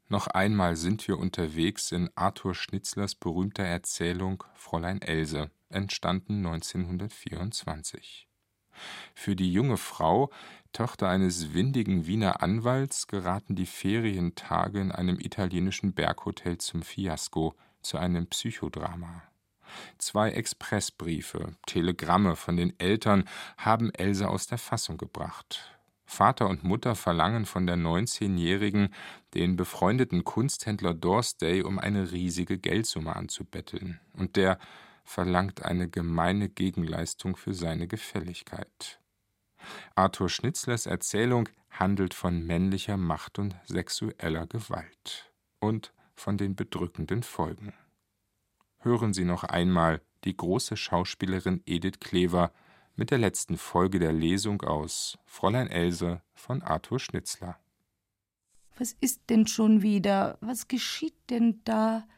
Noch 0.08 0.26
einmal 0.26 0.74
sind 0.74 1.06
wir 1.06 1.18
unterwegs 1.18 1.92
in 1.92 2.08
Arthur 2.14 2.54
Schnitzlers 2.54 3.14
berühmter 3.14 3.62
Erzählung 3.62 4.42
Fräulein 4.54 5.02
Else, 5.02 5.50
entstanden 5.68 6.46
1924. 6.46 8.26
Für 9.14 9.36
die 9.36 9.52
junge 9.52 9.76
Frau, 9.76 10.30
Tochter 10.72 11.10
eines 11.10 11.52
windigen 11.52 12.06
Wiener 12.06 12.42
Anwalts, 12.42 13.06
geraten 13.06 13.54
die 13.54 13.66
Ferientage 13.66 14.80
in 14.80 14.92
einem 14.92 15.20
italienischen 15.20 15.92
Berghotel 15.92 16.56
zum 16.56 16.80
Fiasko, 16.80 17.54
zu 17.82 17.98
einem 17.98 18.28
Psychodrama. 18.28 19.24
Zwei 19.98 20.30
Expressbriefe, 20.30 21.54
Telegramme 21.66 22.36
von 22.36 22.56
den 22.56 22.78
Eltern 22.78 23.24
haben 23.56 23.92
Else 23.94 24.28
aus 24.28 24.46
der 24.46 24.58
Fassung 24.58 24.98
gebracht. 24.98 25.72
Vater 26.04 26.48
und 26.48 26.62
Mutter 26.62 26.94
verlangen 26.94 27.46
von 27.46 27.66
der 27.66 27.76
19-Jährigen, 27.76 28.92
den 29.34 29.56
befreundeten 29.56 30.24
Kunsthändler 30.24 30.92
Dorsday 30.92 31.62
um 31.62 31.78
eine 31.78 32.12
riesige 32.12 32.58
Geldsumme 32.58 33.16
anzubetteln, 33.16 33.98
und 34.12 34.36
der 34.36 34.58
verlangt 35.04 35.64
eine 35.64 35.88
gemeine 35.88 36.48
Gegenleistung 36.48 37.36
für 37.36 37.54
seine 37.54 37.88
Gefälligkeit. 37.88 39.00
Arthur 39.94 40.28
Schnitzlers 40.28 40.86
Erzählung 40.86 41.48
handelt 41.70 42.14
von 42.14 42.44
männlicher 42.44 42.96
Macht 42.96 43.38
und 43.38 43.56
sexueller 43.64 44.46
Gewalt 44.46 45.32
und 45.60 45.92
von 46.14 46.36
den 46.36 46.54
bedrückenden 46.54 47.22
Folgen. 47.22 47.72
Hören 48.84 49.14
Sie 49.14 49.24
noch 49.24 49.44
einmal 49.44 50.02
die 50.24 50.36
große 50.36 50.76
Schauspielerin 50.76 51.62
Edith 51.66 52.00
Klever 52.00 52.50
mit 52.96 53.12
der 53.12 53.18
letzten 53.18 53.56
Folge 53.56 54.00
der 54.00 54.12
Lesung 54.12 54.60
aus 54.62 55.18
Fräulein 55.24 55.68
Else 55.68 56.20
von 56.34 56.62
Arthur 56.62 56.98
Schnitzler. 56.98 57.56
Was 58.76 58.96
ist 59.00 59.22
denn 59.30 59.46
schon 59.46 59.82
wieder? 59.82 60.36
Was 60.40 60.66
geschieht 60.66 61.14
denn 61.30 61.60
da? 61.62 62.08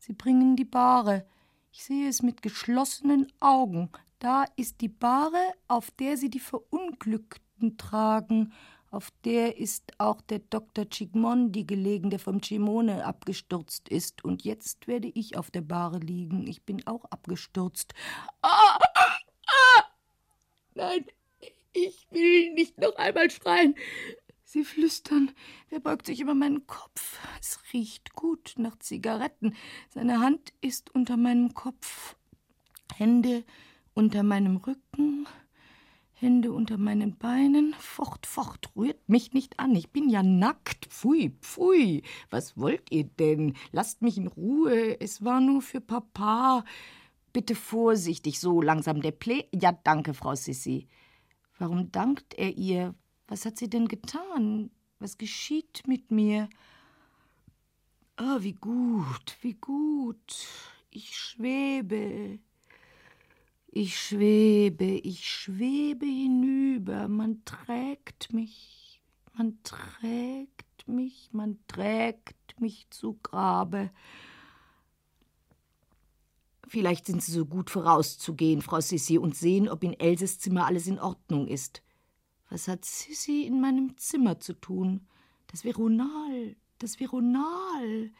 Sie 0.00 0.12
bringen 0.12 0.54
die 0.54 0.66
Bahre. 0.66 1.24
Ich 1.72 1.82
sehe 1.84 2.10
es 2.10 2.22
mit 2.22 2.42
geschlossenen 2.42 3.32
Augen. 3.40 3.88
Da 4.18 4.44
ist 4.56 4.82
die 4.82 4.90
Bahre, 4.90 5.54
auf 5.66 5.90
der 5.92 6.18
sie 6.18 6.28
die 6.28 6.40
Verunglückten 6.40 7.78
tragen. 7.78 8.52
Auf 8.92 9.10
der 9.24 9.56
ist 9.56 9.94
auch 9.96 10.20
der 10.20 10.40
Dr. 10.40 10.84
Cigmondi 10.92 11.64
gelegen, 11.64 12.10
der 12.10 12.18
vom 12.18 12.42
Cimone 12.42 13.06
abgestürzt 13.06 13.88
ist. 13.88 14.22
Und 14.22 14.44
jetzt 14.44 14.86
werde 14.86 15.10
ich 15.14 15.38
auf 15.38 15.50
der 15.50 15.62
Bahre 15.62 15.98
liegen. 15.98 16.46
Ich 16.46 16.62
bin 16.62 16.86
auch 16.86 17.06
abgestürzt. 17.06 17.94
Ah! 18.42 18.78
Ah! 19.46 19.84
Nein, 20.74 21.06
ich 21.72 22.06
will 22.10 22.52
nicht 22.52 22.76
noch 22.76 22.94
einmal 22.96 23.30
schreien. 23.30 23.76
Sie 24.44 24.62
flüstern. 24.62 25.30
Wer 25.70 25.80
beugt 25.80 26.04
sich 26.04 26.20
über 26.20 26.34
meinen 26.34 26.66
Kopf? 26.66 27.18
Es 27.40 27.60
riecht 27.72 28.12
gut 28.12 28.52
nach 28.58 28.78
Zigaretten. 28.78 29.56
Seine 29.88 30.20
Hand 30.20 30.52
ist 30.60 30.94
unter 30.94 31.16
meinem 31.16 31.54
Kopf. 31.54 32.14
Hände 32.94 33.44
unter 33.94 34.22
meinem 34.22 34.58
Rücken. 34.58 35.26
Hände 36.22 36.52
unter 36.52 36.78
meinen 36.78 37.18
Beinen. 37.18 37.74
Fort, 37.80 38.26
fort, 38.26 38.70
rührt 38.76 39.08
mich 39.08 39.32
nicht 39.32 39.58
an. 39.58 39.74
Ich 39.74 39.90
bin 39.90 40.08
ja 40.08 40.22
nackt. 40.22 40.86
Pfui, 40.86 41.36
pfui. 41.40 42.04
Was 42.30 42.56
wollt 42.56 42.92
ihr 42.92 43.02
denn? 43.02 43.56
Lasst 43.72 44.02
mich 44.02 44.18
in 44.18 44.28
Ruhe. 44.28 45.00
Es 45.00 45.24
war 45.24 45.40
nur 45.40 45.62
für 45.62 45.80
Papa. 45.80 46.64
Bitte 47.32 47.56
vorsichtig, 47.56 48.38
so 48.38 48.62
langsam 48.62 49.02
der 49.02 49.10
Play. 49.10 49.48
Ja, 49.52 49.72
danke, 49.72 50.14
Frau 50.14 50.36
Sissi. 50.36 50.86
Warum 51.58 51.90
dankt 51.90 52.34
er 52.34 52.56
ihr? 52.56 52.94
Was 53.26 53.44
hat 53.44 53.58
sie 53.58 53.68
denn 53.68 53.88
getan? 53.88 54.70
Was 55.00 55.18
geschieht 55.18 55.82
mit 55.88 56.12
mir? 56.12 56.48
Ah, 58.14 58.36
oh, 58.36 58.42
wie 58.44 58.54
gut, 58.54 59.38
wie 59.40 59.54
gut. 59.54 60.46
Ich 60.90 61.16
schwebe. 61.16 62.38
Ich 63.74 63.98
schwebe, 63.98 64.84
ich 64.84 65.26
schwebe 65.26 66.04
hinüber. 66.04 67.08
Man 67.08 67.42
trägt 67.46 68.30
mich, 68.30 69.00
man 69.32 69.62
trägt 69.62 70.86
mich, 70.86 71.30
man 71.32 71.58
trägt 71.68 72.60
mich 72.60 72.86
zu 72.90 73.18
Grabe. 73.22 73.90
Vielleicht 76.68 77.06
sind 77.06 77.22
Sie 77.22 77.32
so 77.32 77.46
gut 77.46 77.70
vorauszugehen, 77.70 78.60
Frau 78.60 78.82
Sissi, 78.82 79.16
und 79.16 79.34
sehen, 79.34 79.70
ob 79.70 79.82
in 79.84 79.98
Elses 79.98 80.38
Zimmer 80.38 80.66
alles 80.66 80.86
in 80.86 80.98
Ordnung 81.00 81.48
ist. 81.48 81.82
Was 82.50 82.68
hat 82.68 82.84
Sissy 82.84 83.46
in 83.46 83.62
meinem 83.62 83.96
Zimmer 83.96 84.38
zu 84.38 84.52
tun? 84.52 85.08
Das 85.46 85.64
Veronal, 85.64 86.56
das 86.76 87.00
Veronal. 87.00 88.10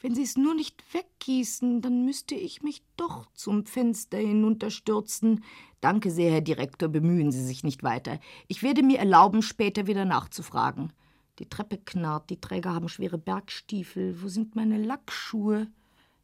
Wenn 0.00 0.14
Sie 0.14 0.22
es 0.22 0.36
nur 0.36 0.54
nicht 0.54 0.82
weggießen, 0.92 1.80
dann 1.80 2.04
müsste 2.04 2.34
ich 2.34 2.62
mich 2.62 2.82
doch 2.98 3.26
zum 3.32 3.64
Fenster 3.64 4.18
hinunterstürzen. 4.18 5.42
Danke 5.80 6.10
sehr, 6.10 6.32
Herr 6.32 6.42
Direktor, 6.42 6.90
bemühen 6.90 7.32
Sie 7.32 7.42
sich 7.42 7.64
nicht 7.64 7.82
weiter. 7.82 8.20
Ich 8.46 8.62
werde 8.62 8.82
mir 8.82 8.98
erlauben, 8.98 9.40
später 9.40 9.86
wieder 9.86 10.04
nachzufragen. 10.04 10.92
Die 11.38 11.48
Treppe 11.48 11.78
knarrt, 11.78 12.28
die 12.28 12.40
Träger 12.40 12.74
haben 12.74 12.88
schwere 12.88 13.16
Bergstiefel. 13.16 14.22
Wo 14.22 14.28
sind 14.28 14.54
meine 14.54 14.78
Lackschuhe? 14.78 15.68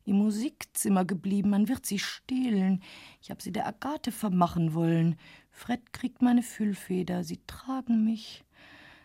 Im 0.05 0.17
Musikzimmer 0.17 1.05
geblieben, 1.05 1.51
man 1.51 1.69
wird 1.69 1.87
sie 1.87 1.99
stehlen. 1.99 2.83
Ich 3.23 3.31
habe 3.31 3.41
sie 3.41 3.53
der 3.53 3.67
Agathe 3.67 4.13
vermachen 4.13 4.75
wollen. 4.75 5.17
Fred 5.51 5.93
kriegt 5.93 6.23
meine 6.23 6.43
Füllfeder. 6.43 7.25
Sie 7.25 7.41
tragen 7.47 8.05
mich. 8.05 8.45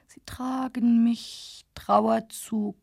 Sie 0.08 0.22
tragen 0.26 1.04
mich. 1.04 1.66
Trauerzug. 1.76 2.78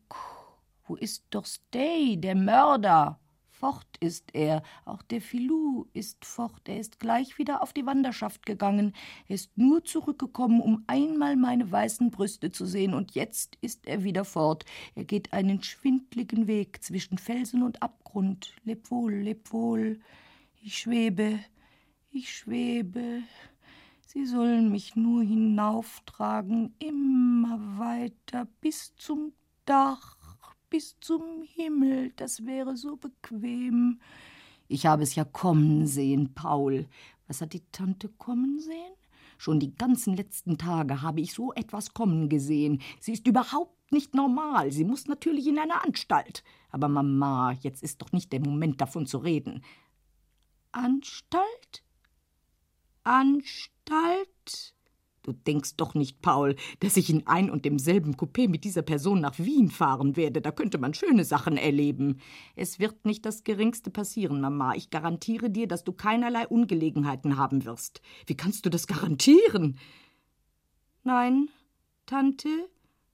Wo 0.87 0.95
ist 0.95 1.25
doch 1.31 1.45
Stay, 1.45 2.17
der 2.17 2.35
Mörder? 2.35 3.19
Fort 3.49 3.87
ist 4.01 4.35
er. 4.35 4.61
Auch 4.83 5.01
der 5.01 5.21
Filou 5.21 5.87
ist 5.93 6.25
fort. 6.25 6.67
Er 6.67 6.79
ist 6.79 6.99
gleich 6.99 7.37
wieder 7.37 7.63
auf 7.63 7.73
die 7.73 7.85
Wanderschaft 7.85 8.45
gegangen. 8.45 8.93
Er 9.27 9.35
ist 9.35 9.57
nur 9.57 9.83
zurückgekommen, 9.83 10.61
um 10.61 10.83
einmal 10.87 11.37
meine 11.37 11.71
weißen 11.71 12.11
Brüste 12.11 12.51
zu 12.51 12.65
sehen. 12.65 12.93
Und 12.93 13.15
jetzt 13.15 13.57
ist 13.61 13.87
er 13.87 14.03
wieder 14.03 14.25
fort. 14.25 14.65
Er 14.93 15.05
geht 15.05 15.33
einen 15.33 15.63
schwindligen 15.63 16.47
Weg 16.47 16.83
zwischen 16.83 17.17
Felsen 17.17 17.63
und 17.63 17.81
Abgrund. 17.81 18.53
Leb 18.65 18.91
wohl, 18.91 19.13
leb 19.13 19.51
wohl. 19.53 19.99
Ich 20.61 20.77
schwebe. 20.77 21.39
Ich 22.11 22.35
schwebe. 22.35 23.23
Sie 24.05 24.25
sollen 24.25 24.71
mich 24.71 24.95
nur 24.95 25.23
hinauftragen, 25.23 26.75
immer 26.79 27.79
weiter 27.79 28.47
bis 28.61 28.95
zum 28.95 29.33
Dach, 29.65 30.14
bis 30.75 30.99
zum 30.99 31.41
Himmel, 31.43 32.11
das 32.17 32.45
wäre 32.45 32.75
so 32.75 32.97
bequem. 32.97 34.01
Ich 34.67 34.85
habe 34.85 35.03
es 35.03 35.15
ja 35.15 35.23
kommen 35.23 35.87
sehen, 35.87 36.33
Paul. 36.33 36.89
Was 37.27 37.39
hat 37.39 37.53
die 37.53 37.63
Tante 37.71 38.09
kommen 38.09 38.59
sehen? 38.59 38.93
Schon 39.37 39.61
die 39.61 39.73
ganzen 39.73 40.17
letzten 40.17 40.57
Tage 40.57 41.01
habe 41.01 41.21
ich 41.21 41.33
so 41.33 41.53
etwas 41.53 41.93
kommen 41.93 42.27
gesehen. 42.27 42.81
Sie 42.99 43.13
ist 43.13 43.25
überhaupt 43.25 43.89
nicht 43.93 44.15
normal. 44.15 44.73
Sie 44.73 44.83
muss 44.83 45.07
natürlich 45.07 45.47
in 45.47 45.59
eine 45.59 45.81
Anstalt. 45.81 46.43
Aber 46.71 46.89
Mama, 46.89 47.53
jetzt 47.61 47.81
ist 47.81 48.01
doch 48.01 48.11
nicht 48.11 48.33
der 48.33 48.41
Moment 48.41 48.81
davon 48.81 49.05
zu 49.05 49.19
reden. 49.19 49.63
Anstalt? 50.73 51.85
Anstalt? 53.05 54.74
Du 55.25 55.33
denkst 55.33 55.75
doch 55.77 55.95
nicht, 55.95 56.21
Paul, 56.21 56.55
dass 56.81 56.97
ich 56.97 57.09
in 57.09 57.25
ein 57.25 57.49
und 57.49 57.65
demselben 57.65 58.15
Coupé 58.15 58.47
mit 58.47 58.63
dieser 58.63 58.83
Person 58.83 59.21
nach 59.21 59.39
Wien 59.39 59.71
fahren 59.71 60.15
werde. 60.15 60.39
Da 60.39 60.51
könnte 60.51 60.77
man 60.77 60.93
schöne 60.93 61.23
Sachen 61.23 61.57
erleben. 61.57 62.19
Es 62.55 62.77
wird 62.77 63.07
nicht 63.07 63.25
das 63.25 63.43
Geringste 63.43 63.89
passieren, 63.89 64.39
Mama. 64.39 64.75
Ich 64.75 64.91
garantiere 64.91 65.49
dir, 65.49 65.67
dass 65.67 65.83
du 65.83 65.93
keinerlei 65.93 66.47
Ungelegenheiten 66.47 67.37
haben 67.37 67.65
wirst. 67.65 68.03
Wie 68.27 68.37
kannst 68.37 68.67
du 68.67 68.69
das 68.69 68.85
garantieren? 68.85 69.79
Nein, 71.03 71.49
Tante, 72.05 72.49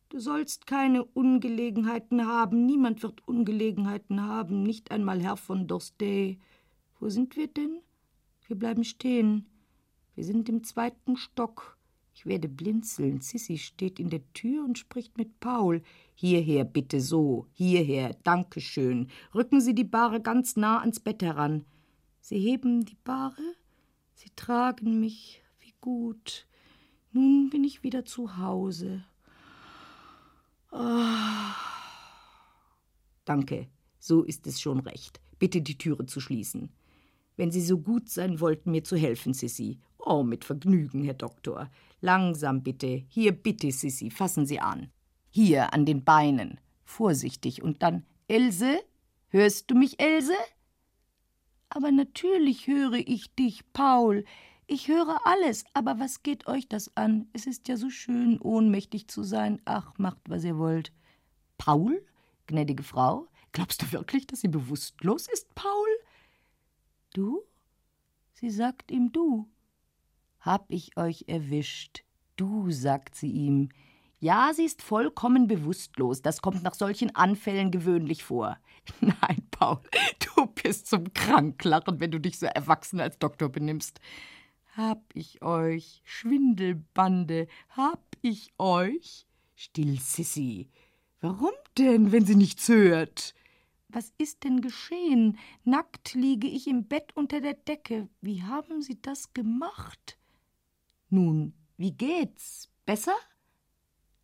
du 0.10 0.20
sollst 0.20 0.68
keine 0.68 1.06
Ungelegenheiten 1.06 2.28
haben. 2.28 2.66
Niemand 2.66 3.04
wird 3.04 3.26
Ungelegenheiten 3.26 4.22
haben, 4.22 4.64
nicht 4.64 4.92
einmal 4.92 5.22
Herr 5.22 5.38
von 5.38 5.66
Dorstey. 5.66 6.40
Wo 7.00 7.08
sind 7.08 7.38
wir 7.38 7.48
denn? 7.48 7.80
Wir 8.48 8.58
bleiben 8.58 8.84
stehen. 8.84 9.46
Wir 10.16 10.26
sind 10.26 10.50
im 10.50 10.66
zweiten 10.66 11.16
Stock. 11.16 11.78
Ich 12.22 12.28
werde 12.28 12.48
blinzeln. 12.48 13.20
Sissy 13.20 13.58
steht 13.58 14.00
in 14.00 14.12
der 14.12 14.22
Tür 14.34 14.64
und 14.64 14.78
spricht 14.78 15.18
mit 15.18 15.40
Paul. 15.40 15.82
Hierher, 16.14 16.66
bitte 16.66 17.02
so. 17.02 17.48
Hierher. 17.52 18.16
Dankeschön. 18.24 19.10
Rücken 19.34 19.60
Sie 19.60 19.74
die 19.74 19.84
Bahre 19.84 20.22
ganz 20.22 20.56
nah 20.56 20.82
ans 20.82 21.00
Bett 21.00 21.24
heran. 21.24 21.66
Sie 22.20 22.38
heben 22.38 22.86
die 22.86 22.98
Bahre. 23.04 23.42
Sie 24.14 24.30
tragen 24.36 25.00
mich. 25.00 25.42
Wie 25.62 25.74
gut. 25.82 26.46
Nun 27.12 27.50
bin 27.50 27.64
ich 27.64 27.82
wieder 27.82 28.06
zu 28.06 28.38
Hause. 28.38 29.04
Oh. 30.72 30.78
Danke. 33.26 33.68
So 33.98 34.22
ist 34.22 34.46
es 34.46 34.62
schon 34.62 34.80
recht. 34.80 35.20
Bitte 35.40 35.64
die 35.64 35.80
Türe 35.80 36.06
zu 36.06 36.20
schließen. 36.20 36.70
Wenn 37.36 37.50
Sie 37.50 37.62
so 37.62 37.80
gut 37.80 38.10
sein 38.10 38.40
wollten, 38.40 38.70
mir 38.70 38.84
zu 38.84 38.96
helfen, 38.96 39.34
Sissy. 39.34 39.80
Oh, 40.04 40.24
mit 40.24 40.46
Vergnügen, 40.46 41.04
Herr 41.04 41.14
Doktor. 41.14 41.70
Langsam 42.02 42.64
bitte. 42.64 43.04
Hier 43.08 43.32
bitte, 43.34 43.72
Sissy, 43.72 44.10
fassen 44.10 44.48
Sie 44.48 44.60
an. 44.60 44.92
Hier 45.30 45.74
an 45.74 45.86
den 45.86 46.04
Beinen. 46.04 46.60
Vorsichtig. 46.84 47.62
Und 47.62 47.84
dann 47.84 48.04
Else? 48.28 48.82
Hörst 49.30 49.70
du 49.70 49.76
mich, 49.76 50.00
Else? 50.00 50.34
Aber 51.70 51.92
natürlich 51.92 52.68
höre 52.68 52.96
ich 52.96 53.34
dich, 53.36 53.62
Paul. 53.74 54.26
Ich 54.66 54.88
höre 54.88 55.26
alles, 55.26 55.66
aber 55.74 56.00
was 56.00 56.24
geht 56.24 56.48
euch 56.48 56.68
das 56.68 56.96
an? 56.98 57.28
Es 57.34 57.46
ist 57.46 57.68
ja 57.68 57.78
so 57.78 57.90
schön, 57.90 58.42
ohnmächtig 58.42 59.08
zu 59.08 59.22
sein. 59.22 59.62
Ach, 59.66 59.94
macht, 59.98 60.18
was 60.28 60.44
ihr 60.44 60.58
wollt. 60.58 60.92
Paul? 61.58 62.04
Gnädige 62.48 62.84
Frau? 62.84 63.28
Glaubst 63.52 63.84
du 63.84 63.92
wirklich, 63.92 64.26
dass 64.26 64.42
sie 64.42 64.48
bewusstlos 64.48 65.28
ist, 65.32 65.54
Paul? 65.54 65.90
Du? 67.14 67.44
Sie 68.34 68.50
sagt 68.50 68.90
ihm 68.90 69.12
du 69.12 69.48
hab 70.42 70.66
ich 70.72 70.98
euch 70.98 71.26
erwischt. 71.28 72.04
Du, 72.36 72.72
sagt 72.72 73.16
sie 73.16 73.32
ihm. 73.32 73.70
Ja, 74.20 74.52
sie 74.54 74.66
ist 74.66 74.82
vollkommen 74.82 75.48
bewusstlos. 75.48 76.22
Das 76.22 76.42
kommt 76.42 76.62
nach 76.62 76.76
solchen 76.76 77.16
Anfällen 77.16 77.72
gewöhnlich 77.72 78.24
vor. 78.24 78.58
Nein, 79.02 79.48
Paul, 79.50 79.80
du 80.36 80.46
bist 80.48 80.88
zum 80.88 81.12
Kranklachen, 81.14 82.00
wenn 82.00 82.12
du 82.12 82.20
dich 82.20 82.38
so 82.38 82.46
erwachsen 82.46 83.00
als 83.00 83.18
Doktor 83.18 83.50
benimmst. 83.50 84.00
Hab 84.76 85.04
ich 85.14 85.42
euch, 85.42 86.02
Schwindelbande, 86.06 87.48
hab 87.70 88.04
ich 88.22 88.54
euch? 88.58 89.26
Still, 89.56 90.00
Sissy. 90.00 90.70
Warum 91.20 91.52
denn, 91.78 92.12
wenn 92.12 92.26
sie 92.26 92.36
nichts 92.36 92.68
hört? 92.70 93.36
Was 93.90 94.14
ist 94.18 94.44
denn 94.44 94.62
geschehen? 94.62 95.38
Nackt 95.64 96.14
liege 96.14 96.48
ich 96.48 96.68
im 96.68 96.88
Bett 96.88 97.16
unter 97.16 97.42
der 97.42 97.56
Decke. 97.56 98.08
Wie 98.22 98.44
haben 98.44 98.82
Sie 98.82 99.02
das 99.02 99.34
gemacht? 99.34 100.18
Nun, 101.12 101.54
wie 101.76 101.92
geht's? 101.92 102.70
Besser? 102.86 103.16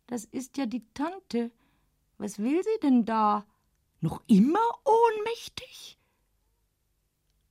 Das 0.06 0.24
ist 0.24 0.56
ja 0.56 0.64
die 0.64 0.86
Tante. 0.94 1.52
Was 2.16 2.38
will 2.38 2.62
sie 2.64 2.80
denn 2.82 3.04
da? 3.04 3.46
Noch 4.00 4.22
immer 4.26 4.58
ohnmächtig? 4.84 5.98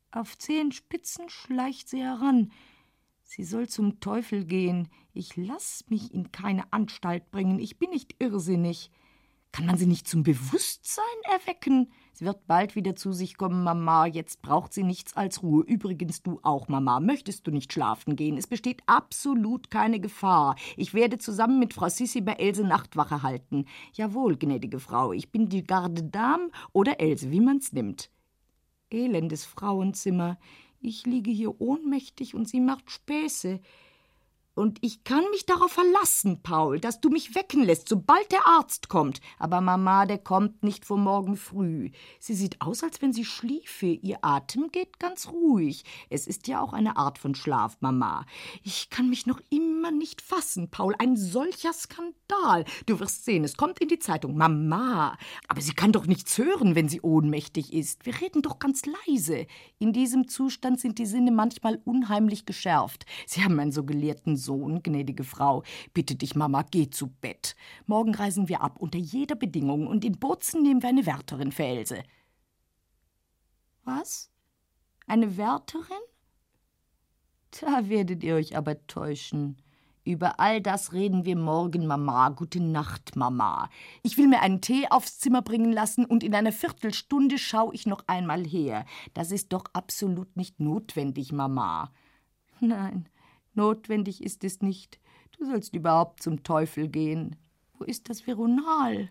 Auf 0.10 0.38
Zehenspitzen 0.40 1.30
schleicht 1.30 1.88
sie 1.88 2.02
heran. 2.02 2.52
Sie 3.22 3.44
soll 3.44 3.70
zum 3.70 4.00
Teufel 4.00 4.44
gehen. 4.44 4.90
Ich 5.14 5.38
lass 5.38 5.86
mich 5.88 6.14
in 6.16 6.32
keine 6.32 6.74
Anstalt 6.74 7.30
bringen. 7.30 7.60
Ich 7.60 7.78
bin 7.78 7.92
nicht 7.92 8.16
irrsinnig. 8.20 8.90
Kann 9.52 9.68
man 9.68 9.78
sie 9.78 9.86
nicht 9.86 10.08
zum 10.08 10.24
Bewusstsein 10.24 11.06
erwecken? 11.26 11.92
Sie 12.18 12.26
wird 12.26 12.48
bald 12.48 12.76
wieder 12.76 12.96
zu 12.96 13.14
sich 13.14 13.38
kommen, 13.38 13.64
Mama. 13.64 14.08
Jetzt 14.08 14.42
braucht 14.42 14.74
sie 14.74 14.82
nichts 14.82 15.16
als 15.16 15.44
Ruhe. 15.44 15.64
Übrigens 15.64 16.24
du 16.24 16.40
auch, 16.42 16.68
Mama. 16.68 17.00
Möchtest 17.00 17.46
du 17.46 17.52
nicht 17.52 17.72
schlafen 17.72 18.16
gehen? 18.16 18.40
Es 18.40 18.48
besteht 18.48 18.82
absolut 18.88 19.70
keine 19.70 20.00
Gefahr. 20.00 20.56
Ich 20.78 20.96
werde 20.96 21.20
zusammen 21.20 21.60
mit 21.60 21.76
Frau 21.76 21.90
Sissi 21.90 22.22
bei 22.22 22.32
Else 22.32 22.64
Nachtwache 22.64 23.22
halten. 23.22 23.66
Jawohl, 23.94 24.36
gnädige 24.36 24.80
Frau. 24.80 25.14
Ich 25.14 25.32
bin 25.32 25.48
die 25.48 25.64
Gardedame 25.64 26.50
oder 26.74 27.00
Else, 27.00 27.30
wie 27.30 27.40
man's 27.40 27.72
nimmt. 27.72 28.10
Elendes 28.90 29.46
Frauenzimmer. 29.46 30.40
Ich 30.80 31.06
liege 31.06 31.30
hier 31.30 31.62
ohnmächtig 31.62 32.34
und 32.34 32.50
sie 32.50 32.62
macht 32.62 32.90
Späße. 32.90 33.60
Und 34.58 34.80
ich 34.82 35.04
kann 35.04 35.24
mich 35.30 35.46
darauf 35.46 35.72
verlassen, 35.72 36.42
Paul, 36.42 36.80
dass 36.80 37.00
du 37.00 37.10
mich 37.10 37.36
wecken 37.36 37.64
lässt, 37.64 37.88
sobald 37.88 38.32
der 38.32 38.48
Arzt 38.48 38.90
kommt. 38.90 39.22
Aber 39.38 39.62
Mama, 39.62 40.08
der 40.08 40.18
kommt 40.18 40.64
nicht 40.64 40.84
vor 40.84 40.98
morgen 40.98 41.38
früh. 41.38 41.92
Sie 42.20 42.34
sieht 42.34 42.60
aus, 42.60 42.82
als 42.82 43.00
wenn 43.04 43.14
sie 43.14 43.24
schliefe. 43.24 43.86
Ihr 43.86 44.18
Atem 44.24 44.72
geht 44.72 44.98
ganz 44.98 45.28
ruhig. 45.28 45.84
Es 46.10 46.26
ist 46.26 46.48
ja 46.48 46.60
auch 46.60 46.74
eine 46.74 46.98
Art 46.98 47.20
von 47.20 47.36
Schlaf, 47.36 47.78
Mama. 47.82 48.26
Ich 48.64 48.90
kann 48.90 49.12
mich 49.12 49.28
noch 49.28 49.40
immer 49.52 49.92
nicht 49.92 50.24
fassen, 50.24 50.72
Paul. 50.72 50.96
Ein 50.98 51.18
solcher 51.18 51.74
Skandal. 51.74 52.66
Du 52.88 53.00
wirst 53.00 53.26
sehen, 53.26 53.44
es 53.44 53.58
kommt 53.58 53.78
in 53.78 53.90
die 53.90 54.00
Zeitung. 54.00 54.38
Mama. 54.38 55.20
Aber 55.48 55.62
sie 55.62 55.74
kann 55.74 55.92
doch 55.92 56.08
nichts 56.08 56.36
hören, 56.40 56.74
wenn 56.74 56.90
sie 56.90 57.02
ohnmächtig 57.02 57.74
ist. 57.74 58.08
Wir 58.08 58.20
reden 58.22 58.42
doch 58.42 58.58
ganz 58.58 58.82
leise. 59.06 59.46
In 59.78 59.94
diesem 59.94 60.28
Zustand 60.28 60.80
sind 60.80 60.98
die 60.98 61.06
Sinne 61.06 61.30
manchmal 61.30 61.80
unheimlich 61.86 62.48
geschärft. 62.48 63.06
Sie 63.28 63.44
haben 63.44 63.60
einen 63.60 63.72
so 63.72 63.84
gelehrten 63.84 64.36
Sohn, 64.48 64.82
gnädige 64.82 65.26
Frau. 65.26 65.64
Bitte 65.94 66.16
dich, 66.16 66.36
Mama, 66.36 66.64
geh 66.72 66.90
zu 66.90 67.08
Bett. 67.08 67.56
Morgen 67.86 68.16
reisen 68.16 68.48
wir 68.48 68.62
ab, 68.62 68.78
unter 68.80 68.98
jeder 68.98 69.36
Bedingung, 69.36 69.88
und 69.88 70.06
in 70.06 70.20
Bozen 70.20 70.64
nehmen 70.64 70.82
wir 70.82 70.90
eine 70.90 71.06
Wärterin 71.06 71.52
für 71.52 71.66
Else. 71.66 72.04
Was? 73.84 74.32
Eine 75.06 75.38
Wärterin? 75.38 76.06
Da 77.62 77.90
werdet 77.90 78.24
ihr 78.24 78.36
euch 78.36 78.56
aber 78.56 78.86
täuschen. 78.88 79.58
Über 80.08 80.40
all 80.40 80.62
das 80.62 80.94
reden 80.94 81.26
wir 81.26 81.36
morgen, 81.36 81.86
Mama. 81.86 82.30
Gute 82.30 82.62
Nacht, 82.62 83.18
Mama. 83.18 83.70
Ich 84.04 84.18
will 84.18 84.28
mir 84.28 84.42
einen 84.42 84.62
Tee 84.62 84.88
aufs 84.90 85.20
Zimmer 85.20 85.42
bringen 85.42 85.74
lassen 85.74 86.06
und 86.06 86.24
in 86.24 86.34
einer 86.34 86.54
Viertelstunde 86.54 87.38
schaue 87.38 87.74
ich 87.74 87.86
noch 87.86 88.06
einmal 88.08 88.46
her. 88.46 88.86
Das 89.14 89.32
ist 89.32 89.52
doch 89.52 89.66
absolut 89.74 90.38
nicht 90.38 90.62
notwendig, 90.62 91.34
Mama. 91.34 91.92
Nein, 92.62 93.10
Notwendig 93.58 94.24
ist 94.24 94.44
es 94.44 94.62
nicht. 94.62 95.00
Du 95.32 95.44
sollst 95.46 95.74
überhaupt 95.74 96.22
zum 96.22 96.44
Teufel 96.44 96.88
gehen. 96.88 97.36
Wo 97.74 97.84
ist 97.86 98.08
das 98.08 98.28
Veronal? 98.28 99.10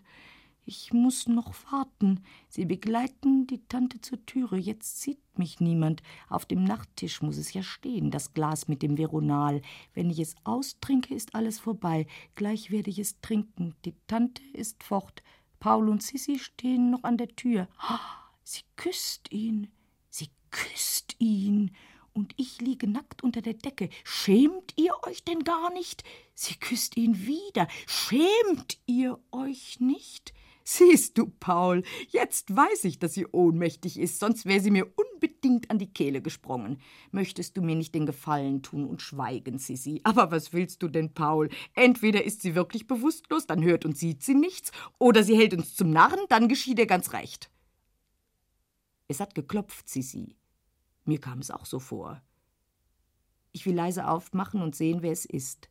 Ich 0.63 0.93
muss 0.93 1.27
noch 1.27 1.53
warten. 1.69 2.21
Sie 2.47 2.63
begleiten 2.63 3.45
die 3.45 3.61
Tante 3.67 3.99
zur 3.99 4.25
Türe. 4.25 4.55
Jetzt 4.55 5.01
sieht 5.01 5.19
mich 5.37 5.59
niemand. 5.59 6.01
Auf 6.29 6.45
dem 6.45 6.63
Nachttisch 6.63 7.21
muss 7.21 7.35
es 7.35 7.51
ja 7.51 7.61
stehen, 7.61 8.09
das 8.09 8.33
Glas 8.33 8.69
mit 8.69 8.81
dem 8.81 8.97
Veronal. 8.97 9.61
Wenn 9.93 10.09
ich 10.09 10.19
es 10.19 10.35
austrinke, 10.45 11.13
ist 11.13 11.35
alles 11.35 11.59
vorbei. 11.59 12.07
Gleich 12.35 12.71
werde 12.71 12.89
ich 12.89 12.99
es 12.99 13.19
trinken. 13.19 13.75
Die 13.83 13.95
Tante 14.07 14.41
ist 14.53 14.81
fort. 14.81 15.23
Paul 15.59 15.89
und 15.89 16.01
Sissi 16.01 16.39
stehen 16.39 16.89
noch 16.89 17.03
an 17.03 17.17
der 17.17 17.35
Tür. 17.35 17.67
Sie 18.43 18.61
küsst 18.77 19.29
ihn. 19.29 19.67
Sie 20.09 20.29
küsst 20.51 21.17
ihn 21.19 21.71
und 22.17 22.33
ich 22.35 22.59
liege 22.61 22.89
nackt 22.89 23.23
unter 23.23 23.41
der 23.43 23.53
Decke. 23.53 23.89
Schämt 24.03 24.73
ihr 24.75 24.91
euch 25.03 25.23
denn 25.23 25.43
gar 25.43 25.71
nicht? 25.71 26.03
Sie 26.33 26.55
küsst 26.55 26.97
ihn 26.97 27.27
wieder. 27.27 27.67
Schämt 27.85 28.79
ihr 28.87 29.19
euch 29.31 29.79
nicht? 29.79 30.33
Siehst 30.63 31.17
du, 31.17 31.27
Paul, 31.39 31.83
jetzt 32.09 32.53
weiß 32.53 32.85
ich, 32.85 32.99
dass 32.99 33.13
sie 33.13 33.27
ohnmächtig 33.27 33.99
ist, 33.99 34.19
sonst 34.19 34.45
wäre 34.45 34.59
sie 34.59 34.71
mir 34.71 34.91
unbedingt 34.97 35.69
an 35.69 35.77
die 35.77 35.93
Kehle 35.93 36.21
gesprungen. 36.21 36.81
Möchtest 37.11 37.55
du 37.55 37.61
mir 37.61 37.75
nicht 37.75 37.93
den 37.95 38.07
Gefallen 38.07 38.63
tun 38.63 38.85
und 38.85 39.01
schweigen, 39.01 39.59
Sissi? 39.59 40.01
Aber 40.03 40.31
was 40.31 40.51
willst 40.53 40.81
du 40.81 40.87
denn, 40.87 41.13
Paul? 41.13 41.49
Entweder 41.73 42.23
ist 42.23 42.41
sie 42.41 42.55
wirklich 42.55 42.87
bewusstlos, 42.87 43.45
dann 43.45 43.63
hört 43.63 43.85
und 43.85 43.97
sieht 43.97 44.23
sie 44.23 44.33
nichts, 44.33 44.71
oder 44.97 45.23
sie 45.23 45.37
hält 45.37 45.53
uns 45.53 45.75
zum 45.75 45.91
Narren, 45.91 46.19
dann 46.29 46.49
geschieht 46.49 46.79
ihr 46.79 46.87
ganz 46.87 47.13
recht. 47.13 47.49
Es 49.07 49.19
hat 49.19 49.35
geklopft, 49.35 49.87
Sissi. 49.87 50.36
Mir 51.07 51.21
kam 51.21 51.39
es 51.39 51.51
auch 51.51 51.65
so 51.65 51.79
vor. 51.79 52.21
Ich 53.53 53.65
will 53.65 53.73
leise 53.73 54.07
aufmachen 54.07 54.61
und 54.61 54.75
sehen, 54.75 55.01
wer 55.01 55.13
es 55.13 55.23
ist. 55.23 55.69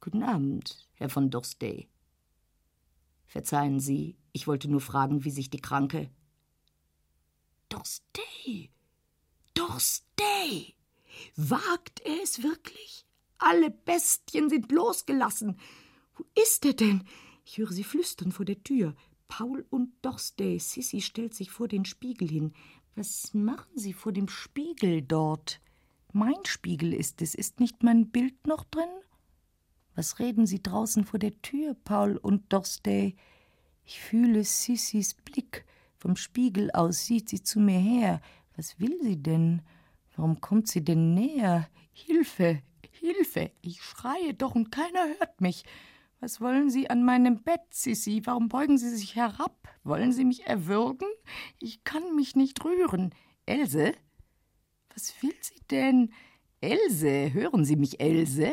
Guten 0.00 0.22
Abend, 0.22 0.88
Herr 0.94 1.10
von 1.10 1.30
Dorstey. 1.30 1.88
Verzeihen 3.26 3.80
Sie, 3.80 4.16
ich 4.32 4.46
wollte 4.46 4.70
nur 4.70 4.80
fragen, 4.80 5.24
wie 5.24 5.32
sich 5.32 5.50
die 5.50 5.60
Kranke. 5.60 6.10
Dorstey! 7.68 8.70
Dorstey! 9.54 10.76
Wagt 11.34 12.00
er 12.04 12.22
es 12.22 12.44
wirklich? 12.44 13.04
Alle 13.38 13.70
Bestien 13.70 14.48
sind 14.48 14.70
losgelassen. 14.70 15.58
Wo 16.14 16.24
ist 16.40 16.64
er 16.64 16.74
denn? 16.74 17.02
Ich 17.44 17.58
höre 17.58 17.72
sie 17.72 17.82
flüstern 17.82 18.30
vor 18.30 18.44
der 18.44 18.62
Tür. 18.62 18.94
Paul 19.26 19.66
und 19.70 19.92
Dorstey. 20.02 20.60
Sissy 20.60 21.00
stellt 21.00 21.34
sich 21.34 21.50
vor 21.50 21.66
den 21.66 21.84
Spiegel 21.84 22.28
hin. 22.28 22.54
Was 22.96 23.34
machen 23.34 23.76
Sie 23.76 23.92
vor 23.92 24.12
dem 24.12 24.28
Spiegel 24.28 25.02
dort? 25.02 25.60
Mein 26.12 26.44
Spiegel 26.44 26.94
ist 26.94 27.22
es. 27.22 27.34
Ist 27.34 27.58
nicht 27.58 27.82
mein 27.82 28.10
Bild 28.10 28.46
noch 28.46 28.62
drin? 28.64 28.88
Was 29.96 30.20
reden 30.20 30.46
Sie 30.46 30.62
draußen 30.62 31.04
vor 31.04 31.18
der 31.18 31.40
Tür, 31.42 31.74
Paul 31.84 32.16
und 32.16 32.52
Dorstey? 32.52 33.16
Ich 33.84 34.00
fühle 34.00 34.44
Sissys 34.44 35.14
Blick. 35.14 35.64
Vom 35.96 36.14
Spiegel 36.16 36.70
aus 36.70 37.04
sieht 37.06 37.28
sie 37.28 37.42
zu 37.42 37.58
mir 37.58 37.78
her. 37.78 38.20
Was 38.56 38.78
will 38.78 38.96
sie 39.02 39.20
denn? 39.20 39.62
Warum 40.14 40.40
kommt 40.40 40.68
sie 40.68 40.84
denn 40.84 41.14
näher? 41.14 41.68
Hilfe! 41.92 42.62
Hilfe! 42.92 43.50
Ich 43.60 43.82
schreie 43.82 44.34
doch 44.34 44.54
und 44.54 44.70
keiner 44.70 45.06
hört 45.18 45.40
mich. 45.40 45.64
Was 46.20 46.40
wollen 46.40 46.70
Sie 46.70 46.88
an 46.88 47.04
meinem 47.04 47.42
Bett, 47.42 47.60
Sissy? 47.70 48.22
Warum 48.24 48.48
beugen 48.48 48.78
Sie 48.78 48.88
sich 48.88 49.16
herab? 49.16 49.68
Wollen 49.82 50.12
Sie 50.12 50.24
mich 50.24 50.46
erwürgen? 50.46 51.08
Ich 51.58 51.84
kann 51.84 52.16
mich 52.16 52.34
nicht 52.36 52.64
rühren. 52.64 53.14
Else? 53.46 53.92
Was 54.94 55.22
will 55.22 55.34
sie 55.40 55.60
denn? 55.70 56.12
Else, 56.60 57.32
hören 57.34 57.64
Sie 57.64 57.76
mich, 57.76 58.00
Else? 58.00 58.52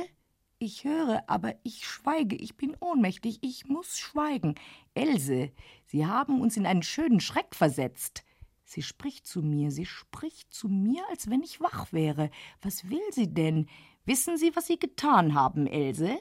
Ich 0.59 0.83
höre, 0.83 1.23
aber 1.27 1.55
ich 1.63 1.87
schweige, 1.87 2.35
ich 2.35 2.55
bin 2.57 2.75
ohnmächtig, 2.79 3.39
ich 3.41 3.65
muss 3.67 3.97
schweigen. 3.97 4.55
Else, 4.93 5.51
Sie 5.85 6.05
haben 6.05 6.41
uns 6.41 6.57
in 6.57 6.65
einen 6.65 6.83
schönen 6.83 7.19
Schreck 7.19 7.55
versetzt. 7.55 8.23
Sie 8.63 8.81
spricht 8.81 9.27
zu 9.27 9.41
mir, 9.41 9.69
sie 9.71 9.85
spricht 9.85 10.53
zu 10.53 10.69
mir, 10.69 11.03
als 11.09 11.29
wenn 11.29 11.43
ich 11.43 11.59
wach 11.59 11.91
wäre. 11.91 12.29
Was 12.61 12.89
will 12.89 13.01
sie 13.11 13.33
denn? 13.33 13.67
Wissen 14.05 14.37
Sie, 14.37 14.55
was 14.55 14.67
Sie 14.67 14.79
getan 14.79 15.33
haben, 15.33 15.67
Else? 15.67 16.19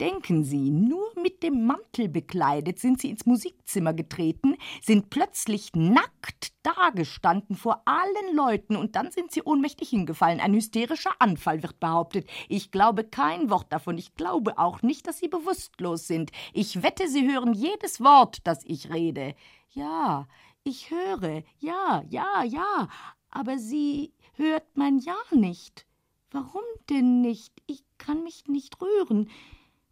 Denken 0.00 0.44
Sie, 0.44 0.70
nur 0.70 1.10
mit 1.22 1.42
dem 1.42 1.66
Mantel 1.66 2.08
bekleidet 2.08 2.78
sind 2.78 3.00
Sie 3.00 3.10
ins 3.10 3.24
Musikzimmer 3.24 3.94
getreten, 3.94 4.56
sind 4.82 5.08
plötzlich 5.08 5.70
nackt 5.74 6.52
dagestanden 6.62 7.56
vor 7.56 7.82
allen 7.86 8.34
Leuten 8.34 8.76
und 8.76 8.96
dann 8.96 9.10
sind 9.10 9.30
Sie 9.30 9.42
ohnmächtig 9.42 9.88
hingefallen. 9.88 10.40
Ein 10.40 10.54
hysterischer 10.54 11.12
Anfall 11.18 11.62
wird 11.62 11.80
behauptet. 11.80 12.28
Ich 12.48 12.70
glaube 12.70 13.04
kein 13.04 13.48
Wort 13.50 13.72
davon. 13.72 13.96
Ich 13.96 14.14
glaube 14.14 14.58
auch 14.58 14.82
nicht, 14.82 15.06
dass 15.06 15.18
Sie 15.18 15.28
bewusstlos 15.28 16.06
sind. 16.06 16.30
Ich 16.52 16.82
wette, 16.82 17.08
Sie 17.08 17.26
hören 17.26 17.54
jedes 17.54 18.00
Wort, 18.00 18.40
das 18.44 18.64
ich 18.64 18.92
rede. 18.92 19.34
Ja, 19.70 20.26
ich 20.64 20.90
höre. 20.90 21.42
Ja, 21.58 22.02
ja, 22.08 22.42
ja. 22.42 22.88
Aber 23.30 23.58
sie 23.58 24.12
hört 24.34 24.64
mein 24.74 24.98
Ja 24.98 25.16
nicht. 25.30 25.86
Warum 26.30 26.62
denn 26.90 27.20
nicht? 27.20 27.52
Ich 27.66 27.84
kann 27.98 28.22
mich 28.24 28.46
nicht 28.46 28.80
rühren. 28.80 29.30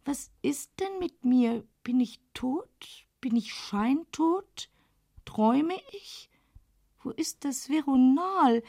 Was 0.05 0.31
ist 0.43 0.79
denn 0.79 0.99
mit 0.99 1.25
mir? 1.25 1.67
Bin 1.83 1.99
ich 1.99 2.21
tot? 2.35 3.07
Bin 3.21 3.35
ich 3.35 3.51
scheintot? 3.53 4.69
Träume 5.25 5.73
ich? 5.91 6.29
Wo 7.01 7.09
ist 7.09 7.43
das 7.43 7.69
Veronal? 7.69 8.61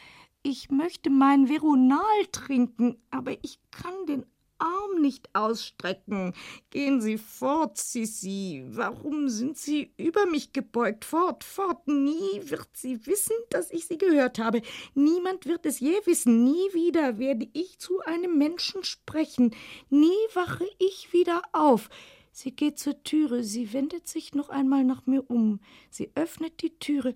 Ich 0.43 0.70
möchte 0.70 1.11
mein 1.11 1.49
Veronal 1.49 2.26
trinken, 2.32 2.97
aber 3.11 3.32
ich 3.45 3.61
kann 3.70 4.07
den 4.07 4.24
Arm 4.59 5.00
nicht 5.00 5.28
ausstrecken. 5.34 6.34
Gehen 6.70 7.00
Sie 7.00 7.18
fort, 7.18 7.78
Sissi. 7.78 8.64
Warum 8.68 9.28
sind 9.28 9.57
Sie 9.57 9.92
über 9.96 10.26
mich 10.26 10.52
gebeugt? 10.52 11.04
Fort, 11.04 11.44
fort. 11.44 11.86
Nie 11.86 12.40
wird 12.42 12.68
sie 12.74 13.07
wissen, 13.07 13.36
dass 13.50 13.70
ich 13.70 13.86
sie 13.86 13.98
gehört 13.98 14.38
habe. 14.38 14.62
Niemand 14.94 15.46
wird 15.46 15.66
es 15.66 15.80
je 15.80 15.94
wissen. 16.04 16.44
Nie 16.44 16.72
wieder 16.72 17.18
werde 17.18 17.48
ich 17.52 17.78
zu 17.78 18.00
einem 18.00 18.38
Menschen 18.38 18.84
sprechen. 18.84 19.54
Nie 19.90 20.09
wache 20.34 20.66
ich 20.78 21.12
wieder 21.12 21.42
auf. 21.52 21.88
Sie 22.32 22.52
geht 22.52 22.78
zur 22.78 23.02
Türe. 23.02 23.42
Sie 23.44 23.72
wendet 23.72 24.09
sich 24.09 24.34
noch 24.34 24.50
einmal 24.50 24.84
nach 24.84 25.07
mir 25.07 25.30
um. 25.30 25.61
Sie 25.90 26.11
öffnet 26.14 26.61
die 26.62 26.78
Türe. 26.78 27.14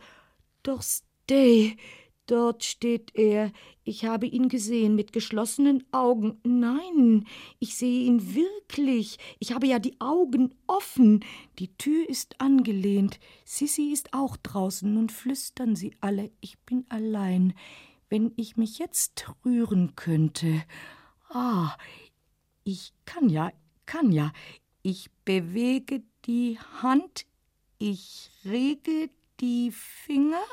Doch 0.63 0.83
stay. 0.83 1.77
Dort 2.31 2.63
steht 2.63 3.17
er. 3.17 3.51
Ich 3.83 4.05
habe 4.05 4.25
ihn 4.25 4.49
gesehen 4.49 4.95
mit 4.95 5.13
geschlossenen 5.13 5.83
Augen. 5.91 6.39
Nein, 6.45 7.27
ich 7.59 7.75
sehe 7.75 8.05
ihn 8.05 8.37
wirklich. 8.37 9.19
Ich 9.41 9.53
habe 9.53 9.67
ja 9.67 9.81
die 9.81 10.01
Augen 10.01 10.55
offen. 10.69 11.25
Die 11.59 11.77
Tür 11.77 12.09
ist 12.09 12.41
angelehnt. 12.41 13.19
Sissy 13.45 13.91
ist 13.93 14.15
auch 14.15 14.37
draußen. 14.37 14.95
Nun 14.95 15.09
flüstern 15.09 15.75
sie 15.75 15.93
alle. 16.01 16.31
Ich 16.41 16.57
bin 16.61 16.87
allein. 16.89 17.53
Wenn 18.09 18.31
ich 18.37 18.57
mich 18.57 18.79
jetzt 18.79 19.27
rühren 19.45 19.97
könnte. 19.97 20.63
Ah, 21.31 21.77
ich 22.63 22.93
kann 23.07 23.29
ja, 23.29 23.51
kann 23.87 24.13
ja. 24.13 24.33
Ich 24.83 25.11
bewege 25.25 26.05
die 26.27 26.61
Hand. 26.81 27.27
Ich 27.79 28.31
rege 28.45 29.11
die 29.41 29.73
Finger. 29.73 30.45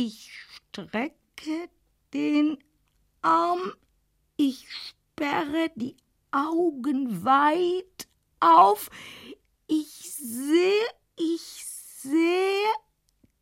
Ich 0.00 0.30
strecke 0.48 1.68
den 2.14 2.58
Arm, 3.20 3.72
ich 4.36 4.64
sperre 4.70 5.72
die 5.74 5.96
Augen 6.30 7.24
weit 7.24 8.06
auf. 8.38 8.90
Ich 9.66 9.88
sehe, 9.88 10.84
ich 11.16 11.64
sehe, 11.66 12.70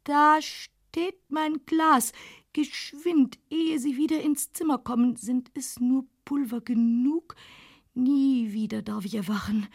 da 0.04 0.40
steht 0.40 1.20
mein 1.28 1.60
Glas. 1.66 2.12
Geschwind, 2.54 3.38
ehe 3.50 3.78
Sie 3.78 3.98
wieder 3.98 4.22
ins 4.22 4.50
Zimmer 4.54 4.78
kommen, 4.78 5.16
sind 5.16 5.50
es 5.52 5.78
nur 5.78 6.06
Pulver 6.24 6.62
genug? 6.62 7.36
Nie 7.92 8.54
wieder 8.54 8.80
darf 8.80 9.04
ich 9.04 9.16
erwachen. 9.16 9.68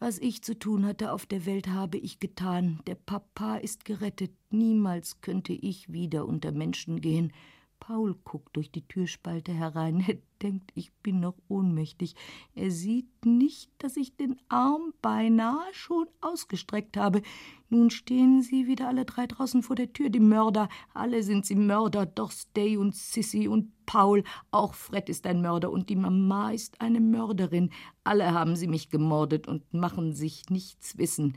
Was 0.00 0.18
ich 0.18 0.42
zu 0.42 0.56
tun 0.56 0.86
hatte 0.86 1.12
auf 1.12 1.26
der 1.26 1.44
Welt, 1.44 1.66
habe 1.68 1.98
ich 1.98 2.20
getan. 2.20 2.80
Der 2.86 2.94
Papa 2.94 3.56
ist 3.56 3.84
gerettet. 3.84 4.30
Niemals 4.50 5.20
könnte 5.22 5.52
ich 5.52 5.92
wieder 5.92 6.26
unter 6.26 6.52
Menschen 6.52 7.00
gehen. 7.00 7.32
Paul 7.80 8.14
guckt 8.24 8.56
durch 8.56 8.70
die 8.70 8.86
Türspalte 8.86 9.52
herein. 9.52 10.04
Er 10.08 10.18
denkt, 10.50 10.70
ich 10.76 10.92
bin 11.02 11.18
noch 11.18 11.34
ohnmächtig. 11.48 12.14
Er 12.54 12.70
sieht 12.70 13.26
nicht, 13.26 13.72
dass 13.78 13.96
ich 13.96 14.16
den 14.16 14.36
Arm 14.48 14.94
beinahe 15.02 15.66
schon 15.72 16.06
ausgestreckt 16.20 16.96
habe. 16.96 17.22
Nun 17.70 17.90
stehen 17.90 18.40
sie 18.42 18.68
wieder 18.68 18.86
alle 18.86 19.04
drei 19.04 19.26
draußen 19.26 19.64
vor 19.64 19.74
der 19.74 19.92
Tür, 19.92 20.10
die 20.10 20.20
Mörder. 20.20 20.68
Alle 20.94 21.24
sind 21.24 21.44
sie 21.44 21.56
Mörder, 21.56 22.06
doch 22.06 22.30
Stay 22.30 22.76
und 22.76 22.94
Sissy 22.94 23.48
und 23.48 23.72
Paul. 23.84 24.22
Auch 24.52 24.74
Fred 24.74 25.08
ist 25.08 25.26
ein 25.26 25.42
Mörder 25.42 25.72
und 25.72 25.88
die 25.88 25.96
Mama 25.96 26.52
ist 26.52 26.80
eine 26.80 27.00
Mörderin. 27.00 27.70
Alle 28.04 28.32
haben 28.32 28.54
sie 28.54 28.68
mich 28.68 28.90
gemordet 28.90 29.48
und 29.48 29.74
machen 29.74 30.12
sich 30.12 30.50
nichts 30.50 30.98
wissen. 30.98 31.36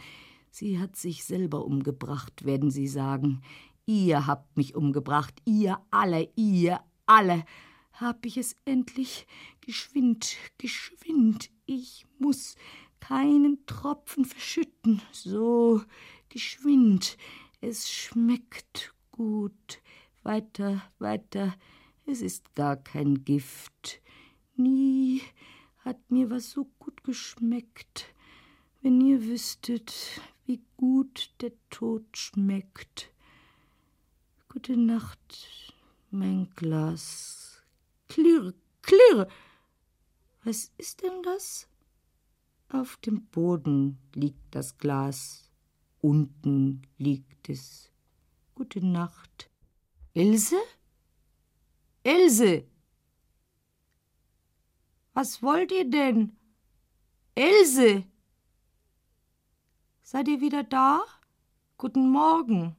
Sie 0.52 0.80
hat 0.80 0.98
sich 0.98 1.24
selber 1.24 1.66
umgebracht, 1.66 2.44
werden 2.44 2.72
sie 2.72 2.88
sagen. 2.88 3.42
Ihr 3.86 4.28
habt 4.28 4.56
mich 4.56 4.76
umgebracht, 4.76 5.42
ihr 5.46 5.80
alle, 5.90 6.30
ihr 6.36 6.82
alle. 7.06 7.46
Hab 7.94 8.26
ich 8.26 8.38
es 8.38 8.56
endlich? 8.66 9.28
Geschwind, 9.62 10.38
geschwind, 10.58 11.50
ich 11.66 12.06
muss 12.20 12.56
keinen 13.00 13.66
Tropfen 13.66 14.26
verschütten. 14.26 15.02
So, 15.12 15.82
geschwind, 16.30 17.18
es 17.60 17.92
schmeckt 17.92 18.94
gut. 19.12 19.82
Weiter, 20.24 20.84
weiter, 21.00 21.56
es 22.06 22.22
ist 22.22 22.56
gar 22.56 22.78
kein 22.78 23.24
Gift. 23.24 24.02
Nie 24.56 25.22
hat 25.80 26.12
mir 26.12 26.30
was 26.30 26.52
so 26.52 26.66
gut 26.80 27.04
geschmeckt. 27.04 28.14
Wenn 28.82 29.02
ihr 29.02 29.26
wüsstet, 29.26 30.22
wie 30.46 30.62
gut 30.78 31.34
der 31.42 31.52
Tod 31.70 32.06
schmeckt. 32.18 33.11
Gute 34.54 34.76
Nacht, 34.76 35.74
mein 36.10 36.50
Glas. 36.58 37.64
Klirr, 38.10 38.54
klirr. 38.82 39.30
Was 40.44 40.74
ist 40.78 41.02
denn 41.02 41.24
das? 41.24 41.70
Auf 42.68 42.98
dem 42.98 43.28
Boden 43.28 43.98
liegt 44.14 44.54
das 44.54 44.78
Glas. 44.78 45.50
Unten 46.02 46.82
liegt 46.98 47.48
es. 47.48 47.94
Gute 48.54 48.86
Nacht. 48.86 49.50
Ilse? 50.14 50.60
Ilse! 52.04 52.66
Was 55.14 55.42
wollt 55.42 55.72
ihr 55.72 55.90
denn? 55.90 56.36
Ilse! 57.36 58.04
Seid 60.04 60.28
ihr 60.28 60.42
wieder 60.42 60.66
da? 60.66 61.06
Guten 61.78 62.10
Morgen. 62.10 62.76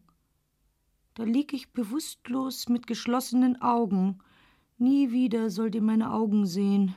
Da 1.14 1.24
lieg 1.24 1.52
ich 1.52 1.72
bewusstlos 1.72 2.68
mit 2.68 2.86
geschlossenen 2.86 3.60
Augen. 3.60 4.18
Nie 4.78 5.12
wieder 5.12 5.50
sollt 5.50 5.74
ihr 5.74 5.82
meine 5.82 6.12
Augen 6.12 6.46
sehen. 6.46 6.94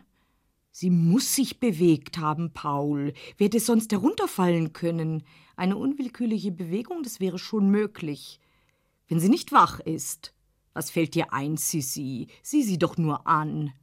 Sie 0.72 0.90
muss 0.90 1.36
sich 1.36 1.60
bewegt 1.60 2.18
haben, 2.18 2.52
Paul. 2.54 3.14
Wer 3.38 3.46
hätte 3.46 3.60
sonst 3.60 3.92
herunterfallen 3.92 4.74
können? 4.74 5.24
Eine 5.56 5.78
unwillkürliche 5.78 6.52
Bewegung, 6.52 7.04
das 7.04 7.20
wäre 7.20 7.40
schon 7.40 7.70
möglich. 7.70 8.40
Wenn 9.08 9.20
sie 9.20 9.30
nicht 9.30 9.52
wach 9.52 9.80
ist. 9.80 10.34
Was 10.74 10.92
fällt 10.92 11.16
dir 11.16 11.32
ein, 11.32 11.58
Sissi? 11.58 12.28
Sieh 12.42 12.64
sie 12.64 12.78
doch 12.78 12.98
nur 12.98 13.28
an. 13.28 13.74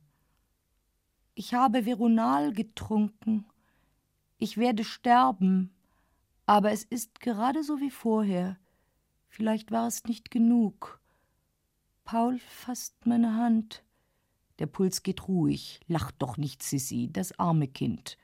Ich 1.34 1.54
habe 1.54 1.86
Veronal 1.86 2.52
getrunken. 2.52 3.46
Ich 4.38 4.58
werde 4.58 4.84
sterben. 4.84 5.70
Aber 6.44 6.72
es 6.72 6.84
ist 6.84 7.20
gerade 7.20 7.62
so 7.62 7.80
wie 7.80 7.90
vorher. 7.90 8.58
Vielleicht 9.34 9.70
war 9.70 9.86
es 9.86 10.04
nicht 10.04 10.30
genug. 10.30 11.00
Paul 12.04 12.38
fasst 12.38 13.06
meine 13.06 13.34
Hand. 13.34 13.82
Der 14.58 14.66
Puls 14.66 15.02
geht 15.02 15.26
ruhig. 15.26 15.80
Lach 15.86 16.10
doch 16.10 16.36
nicht, 16.36 16.62
Sissy, 16.62 17.08
das 17.10 17.38
arme 17.38 17.66
Kind. 17.66 18.18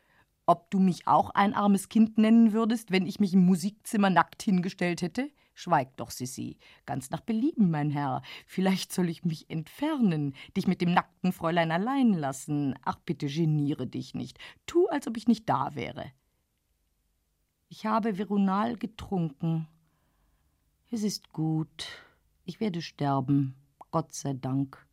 Ob 0.45 0.71
du 0.71 0.79
mich 0.79 1.09
auch 1.09 1.31
ein 1.31 1.55
armes 1.55 1.89
Kind 1.89 2.19
nennen 2.19 2.53
würdest, 2.53 2.91
wenn 2.91 3.07
ich 3.07 3.21
mich 3.21 3.33
im 3.33 3.47
Musikzimmer 3.47 4.11
nackt 4.11 4.43
hingestellt 4.43 5.01
hätte? 5.01 5.31
Schweig 5.55 5.97
doch, 5.97 6.11
Sissy. 6.11 6.59
Ganz 6.85 7.09
nach 7.09 7.23
Belieben, 7.23 7.71
mein 7.71 7.91
Herr. 7.91 8.21
Vielleicht 8.45 8.93
soll 8.93 9.09
ich 9.09 9.25
mich 9.25 9.49
entfernen, 9.49 10.35
dich 10.59 10.67
mit 10.67 10.83
dem 10.83 10.93
nackten 10.93 11.33
Fräulein 11.33 11.73
allein 11.73 12.13
lassen. 12.13 12.75
Ach, 12.85 12.97
bitte 13.07 13.29
geniere 13.29 13.87
dich 13.87 14.15
nicht. 14.15 14.39
Tu, 14.67 14.87
als 14.89 15.09
ob 15.09 15.17
ich 15.17 15.27
nicht 15.27 15.49
da 15.49 15.75
wäre. 15.75 16.13
Ich 17.71 17.87
habe 17.87 18.19
Veronal 18.19 18.77
getrunken. 18.77 19.69
Es 20.91 21.03
ist 21.03 21.33
gut. 21.33 21.87
Ich 22.47 22.61
werde 22.61 22.81
sterben. 22.81 23.55
Gott 23.91 24.15
sei 24.15 24.33
Dank. 24.33 24.87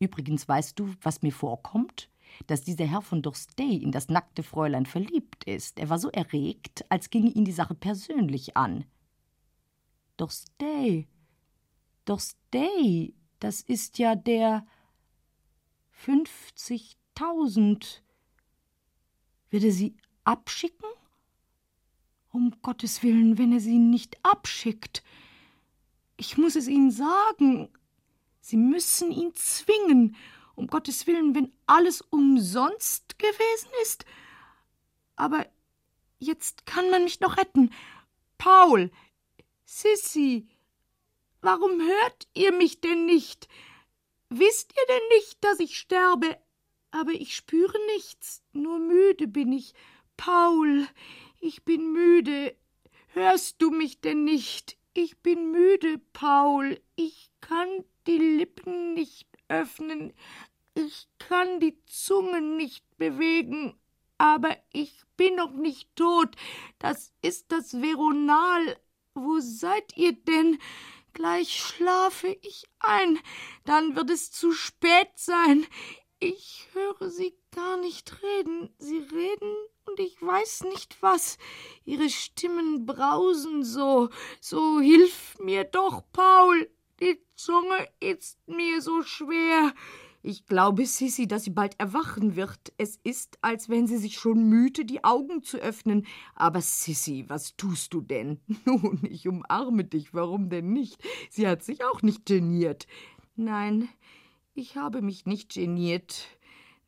Übrigens 0.00 0.48
weißt 0.48 0.76
du, 0.78 0.92
was 1.02 1.22
mir 1.22 1.32
vorkommt? 1.32 2.10
Dass 2.48 2.62
dieser 2.62 2.84
Herr 2.84 3.02
von 3.02 3.22
Dorstey 3.22 3.76
in 3.76 3.92
das 3.92 4.08
nackte 4.08 4.42
Fräulein 4.42 4.86
verliebt 4.86 5.44
ist. 5.44 5.78
Er 5.78 5.88
war 5.88 6.00
so 6.00 6.10
erregt, 6.10 6.84
als 6.88 7.10
ginge 7.10 7.30
ihn 7.30 7.44
die 7.44 7.52
Sache 7.52 7.74
persönlich 7.74 8.56
an. 8.56 8.84
Dorstey. 10.16 11.06
Dorstey, 12.04 13.14
das 13.38 13.60
ist 13.60 13.98
ja 13.98 14.16
der 14.16 14.66
fünfzigtausend. 15.90 18.02
Wird 19.50 19.62
er 19.62 19.72
sie 19.72 19.94
abschicken? 20.24 20.88
Um 22.36 22.54
Gottes 22.60 23.02
Willen, 23.02 23.38
wenn 23.38 23.50
er 23.50 23.60
sie 23.60 23.78
nicht 23.78 24.22
abschickt. 24.22 25.02
Ich 26.18 26.36
muss 26.36 26.54
es 26.54 26.68
Ihnen 26.68 26.90
sagen. 26.90 27.70
Sie 28.42 28.58
müssen 28.58 29.10
ihn 29.10 29.34
zwingen. 29.34 30.16
Um 30.54 30.66
Gottes 30.66 31.06
Willen, 31.06 31.34
wenn 31.34 31.50
alles 31.64 32.02
umsonst 32.02 33.18
gewesen 33.18 33.70
ist. 33.84 34.04
Aber 35.16 35.46
jetzt 36.18 36.66
kann 36.66 36.90
man 36.90 37.04
mich 37.04 37.20
noch 37.20 37.38
retten. 37.38 37.70
Paul, 38.36 38.90
Sissy, 39.64 40.46
warum 41.40 41.80
hört 41.80 42.28
ihr 42.34 42.52
mich 42.52 42.82
denn 42.82 43.06
nicht? 43.06 43.48
Wisst 44.28 44.74
ihr 44.76 44.94
denn 44.94 45.08
nicht, 45.16 45.42
dass 45.42 45.58
ich 45.58 45.78
sterbe? 45.78 46.36
aber 46.90 47.12
ich 47.12 47.36
spüre 47.36 47.78
nichts, 47.94 48.42
nur 48.52 48.78
müde 48.78 49.28
bin 49.28 49.52
ich. 49.52 49.74
Paul, 50.16 50.86
ich 51.46 51.64
bin 51.64 51.92
müde. 51.92 52.56
Hörst 53.08 53.62
du 53.62 53.70
mich 53.70 54.00
denn 54.00 54.24
nicht? 54.24 54.76
Ich 54.94 55.18
bin 55.18 55.52
müde, 55.52 55.98
Paul. 56.12 56.80
Ich 56.96 57.30
kann 57.40 57.84
die 58.06 58.18
Lippen 58.18 58.94
nicht 58.94 59.28
öffnen. 59.48 60.12
Ich 60.74 61.06
kann 61.18 61.60
die 61.60 61.78
Zunge 61.86 62.40
nicht 62.40 62.84
bewegen. 62.98 63.78
Aber 64.18 64.56
ich 64.72 65.04
bin 65.16 65.36
noch 65.36 65.52
nicht 65.52 65.94
tot. 65.94 66.34
Das 66.78 67.12
ist 67.22 67.52
das 67.52 67.80
Veronal. 67.80 68.78
Wo 69.14 69.38
seid 69.38 69.96
ihr 69.96 70.12
denn? 70.12 70.58
Gleich 71.12 71.54
schlafe 71.54 72.36
ich 72.42 72.64
ein. 72.80 73.18
Dann 73.64 73.94
wird 73.94 74.10
es 74.10 74.32
zu 74.32 74.52
spät 74.52 75.10
sein. 75.14 75.64
Ich 76.18 76.66
höre 76.72 77.08
sie 77.10 77.38
gar 77.54 77.76
nicht 77.76 78.20
reden. 78.22 78.74
Sie 78.78 78.98
reden 78.98 79.56
und 79.86 80.00
ich 80.00 80.20
weiß 80.20 80.64
nicht 80.64 80.96
was. 81.00 81.38
Ihre 81.84 82.10
Stimmen 82.10 82.86
brausen 82.86 83.64
so. 83.64 84.08
So 84.40 84.80
hilf 84.80 85.38
mir 85.40 85.64
doch, 85.64 86.02
Paul. 86.12 86.68
Die 87.00 87.20
Zunge 87.34 87.88
ist 88.00 88.38
mir 88.46 88.80
so 88.80 89.02
schwer. 89.02 89.74
Ich 90.22 90.46
glaube, 90.46 90.86
Sissy, 90.86 91.28
dass 91.28 91.44
sie 91.44 91.50
bald 91.50 91.78
erwachen 91.78 92.34
wird. 92.34 92.72
Es 92.78 92.98
ist, 93.04 93.38
als 93.42 93.68
wenn 93.68 93.86
sie 93.86 93.98
sich 93.98 94.18
schon 94.18 94.48
mühte, 94.48 94.84
die 94.84 95.04
Augen 95.04 95.44
zu 95.44 95.58
öffnen. 95.58 96.04
Aber 96.34 96.60
Sissy, 96.60 97.24
was 97.28 97.56
tust 97.56 97.94
du 97.94 98.00
denn? 98.00 98.40
Nun, 98.64 99.00
ich 99.08 99.28
umarme 99.28 99.84
dich. 99.84 100.14
Warum 100.14 100.48
denn 100.48 100.72
nicht? 100.72 101.00
Sie 101.30 101.46
hat 101.46 101.62
sich 101.62 101.84
auch 101.84 102.02
nicht 102.02 102.26
geniert. 102.26 102.88
Nein, 103.36 103.88
ich 104.54 104.76
habe 104.76 105.00
mich 105.00 105.26
nicht 105.26 105.54
geniert. 105.54 106.26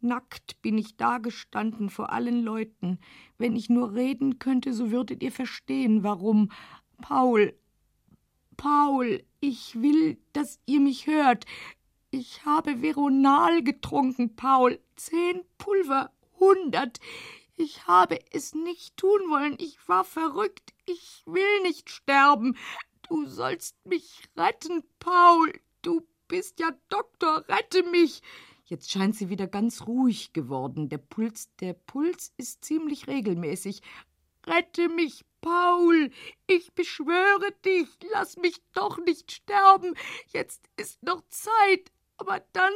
Nackt 0.00 0.62
bin 0.62 0.78
ich 0.78 0.96
dagestanden 0.96 1.90
vor 1.90 2.12
allen 2.12 2.42
Leuten. 2.42 2.98
Wenn 3.36 3.56
ich 3.56 3.68
nur 3.68 3.94
reden 3.94 4.38
könnte, 4.38 4.72
so 4.72 4.90
würdet 4.90 5.22
ihr 5.22 5.32
verstehen, 5.32 6.04
warum. 6.04 6.50
Paul, 7.00 7.54
Paul, 8.56 9.24
ich 9.40 9.80
will, 9.80 10.18
dass 10.32 10.60
ihr 10.66 10.80
mich 10.80 11.06
hört. 11.06 11.46
Ich 12.10 12.44
habe 12.44 12.82
Veronal 12.82 13.62
getrunken, 13.62 14.34
Paul. 14.34 14.80
Zehn 14.96 15.42
Pulver, 15.58 16.12
hundert. 16.40 17.00
Ich 17.56 17.86
habe 17.86 18.18
es 18.32 18.54
nicht 18.54 18.96
tun 18.96 19.20
wollen. 19.28 19.56
Ich 19.58 19.76
war 19.88 20.04
verrückt. 20.04 20.74
Ich 20.86 21.22
will 21.26 21.62
nicht 21.62 21.90
sterben. 21.90 22.56
Du 23.08 23.26
sollst 23.26 23.76
mich 23.84 24.22
retten, 24.36 24.82
Paul. 25.00 25.52
Du 25.82 26.06
bist 26.28 26.60
ja 26.60 26.70
Doktor, 26.88 27.44
rette 27.48 27.82
mich. 27.90 28.22
Jetzt 28.68 28.92
scheint 28.92 29.16
sie 29.16 29.30
wieder 29.30 29.46
ganz 29.46 29.86
ruhig 29.86 30.34
geworden. 30.34 30.90
Der 30.90 30.98
Puls, 30.98 31.48
der 31.56 31.72
Puls 31.72 32.34
ist 32.36 32.62
ziemlich 32.66 33.06
regelmäßig. 33.06 33.80
Rette 34.46 34.90
mich, 34.90 35.24
Paul. 35.40 36.10
Ich 36.46 36.74
beschwöre 36.74 37.50
dich, 37.64 37.88
lass 38.12 38.36
mich 38.36 38.60
doch 38.74 38.98
nicht 38.98 39.32
sterben. 39.32 39.94
Jetzt 40.34 40.68
ist 40.76 41.02
noch 41.02 41.22
Zeit, 41.30 41.90
aber 42.18 42.40
dann 42.52 42.72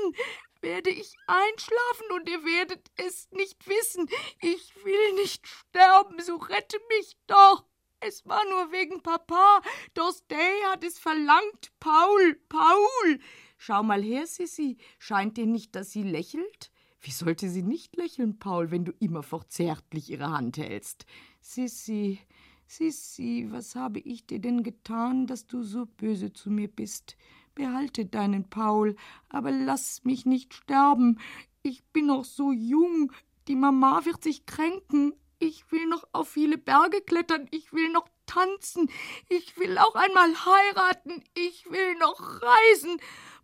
werde 0.63 0.89
ich 0.89 1.15
einschlafen 1.27 2.07
und 2.15 2.27
ihr 2.27 2.43
werdet 2.43 2.91
es 2.97 3.31
nicht 3.33 3.69
wissen. 3.69 4.09
Ich 4.41 4.75
will 4.85 5.13
nicht 5.17 5.47
sterben, 5.47 6.23
so 6.23 6.37
rette 6.37 6.79
mich 6.89 7.19
doch. 7.27 7.67
Es 8.01 8.27
war 8.27 8.43
nur 8.47 8.73
wegen 8.73 9.03
Papa. 9.03 9.61
Dostay 9.93 10.63
hat 10.69 10.83
es 10.85 10.99
verlangt. 10.99 11.71
Paul, 11.81 12.35
Paul. 12.49 13.21
Schau 13.65 13.85
mal 13.85 14.03
her, 14.03 14.27
Sissy. 14.27 14.77
Scheint 14.99 15.37
dir 15.37 15.47
nicht, 15.47 15.77
dass 15.77 15.93
sie 15.93 16.03
lächelt? 16.03 16.73
Wie 17.01 17.13
sollte 17.13 17.49
sie 17.49 17.63
nicht 17.63 17.95
lächeln, 17.95 18.41
Paul, 18.41 18.73
wenn 18.73 18.85
du 18.85 18.91
immerfort 18.99 19.53
zärtlich 19.53 20.11
ihre 20.11 20.33
Hand 20.33 20.57
hältst? 20.57 21.07
Sissy, 21.41 22.19
Sissy, 22.67 23.47
was 23.51 23.77
habe 23.77 24.01
ich 24.01 24.27
dir 24.27 24.41
denn 24.41 24.65
getan, 24.65 25.29
dass 25.29 25.47
du 25.47 25.63
so 25.63 25.87
böse 25.87 26.33
zu 26.33 26.51
mir 26.51 26.67
bist? 26.67 27.17
Behalte 27.55 28.05
deinen 28.05 28.51
Paul, 28.51 28.97
aber 29.29 29.53
lass 29.53 30.03
mich 30.03 30.27
nicht 30.27 30.55
sterben. 30.55 31.21
Ich 31.63 31.85
bin 31.85 32.07
noch 32.07 32.25
so 32.25 32.51
jung. 32.51 33.13
Die 33.47 33.55
Mama 33.55 34.05
wird 34.05 34.25
sich 34.25 34.45
kränken. 34.45 35.13
Ich 35.39 35.71
will 35.71 35.87
noch 35.87 36.03
auf 36.11 36.31
viele 36.31 36.59
Berge 36.59 37.01
klettern. 37.01 37.47
Ich 37.53 37.73
will 37.73 37.91
noch 37.91 38.09
tanzen. 38.27 38.91
Ich 39.29 39.57
will 39.57 39.79
auch 39.79 39.95
einmal 39.95 40.33
heiraten. 40.35 41.23
Ich 41.35 41.71
will 41.71 41.97
noch 41.99 42.43
reisen. 42.43 43.01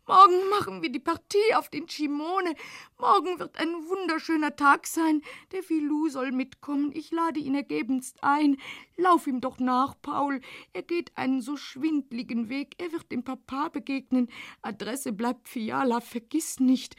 Morgen 0.09 0.49
machen 0.49 0.81
wir 0.81 0.91
die 0.91 1.01
Partie 1.01 1.55
auf 1.55 1.69
den 1.69 1.87
Chimone. 1.87 2.55
Morgen 2.99 3.39
wird 3.39 3.59
ein 3.59 3.69
wunderschöner 3.69 4.57
Tag 4.57 4.87
sein. 4.87 5.21
Der 5.53 5.63
Filou 5.63 6.09
soll 6.09 6.33
mitkommen. 6.33 6.93
Ich 6.95 7.11
lade 7.11 7.39
ihn 7.39 7.55
ergebenst 7.55 8.17
ein. 8.25 8.57
Lauf 8.97 9.27
ihm 9.27 9.43
doch 9.43 9.59
nach, 9.59 9.97
Paul. 10.01 10.41
Er 10.73 10.83
geht 10.83 11.13
einen 11.19 11.43
so 11.43 11.59
schwindligen 11.59 12.49
Weg. 12.49 12.77
Er 12.79 12.91
wird 12.91 13.13
dem 13.13 13.23
Papa 13.23 13.69
begegnen. 13.69 14.29
Adresse 14.63 15.13
bleibt 15.13 15.47
Fiala. 15.47 16.01
Vergiss 16.01 16.59
nicht. 16.59 16.97